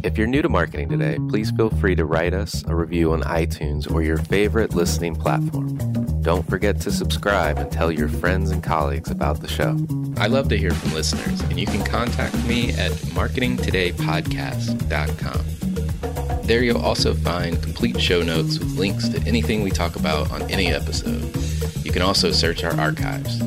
If 0.03 0.17
you're 0.17 0.27
new 0.27 0.41
to 0.41 0.49
marketing 0.49 0.89
today, 0.89 1.17
please 1.29 1.51
feel 1.51 1.69
free 1.69 1.95
to 1.95 2.03
write 2.05 2.33
us 2.33 2.63
a 2.67 2.75
review 2.75 3.13
on 3.13 3.21
iTunes 3.21 3.89
or 3.89 4.01
your 4.01 4.17
favorite 4.17 4.73
listening 4.73 5.15
platform. 5.15 5.77
Don't 6.21 6.45
forget 6.49 6.81
to 6.81 6.91
subscribe 6.91 7.57
and 7.57 7.71
tell 7.71 7.89
your 7.91 8.09
friends 8.09 8.51
and 8.51 8.61
colleagues 8.63 9.09
about 9.11 9.39
the 9.41 9.47
show. 9.47 9.77
I 10.17 10.27
love 10.27 10.49
to 10.49 10.57
hear 10.57 10.71
from 10.71 10.93
listeners, 10.93 11.39
and 11.41 11.57
you 11.59 11.67
can 11.67 11.85
contact 11.85 12.35
me 12.45 12.71
at 12.71 12.91
marketingtodaypodcast.com. 12.91 15.72
There 16.43 16.61
you'll 16.61 16.81
also 16.81 17.13
find 17.13 17.61
complete 17.63 18.01
show 18.01 18.21
notes 18.21 18.59
with 18.59 18.77
links 18.77 19.07
to 19.07 19.21
anything 19.21 19.63
we 19.63 19.71
talk 19.71 19.95
about 19.95 20.29
on 20.29 20.41
any 20.51 20.67
episode. 20.67 21.23
You 21.85 21.91
can 21.93 22.01
also 22.01 22.31
search 22.31 22.65
our 22.65 22.77
archives. 22.77 23.41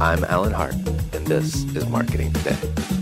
I'm 0.00 0.22
Alan 0.24 0.52
Hart, 0.52 0.74
and 0.74 1.26
this 1.26 1.64
is 1.74 1.88
Marketing 1.88 2.32
Today. 2.32 3.01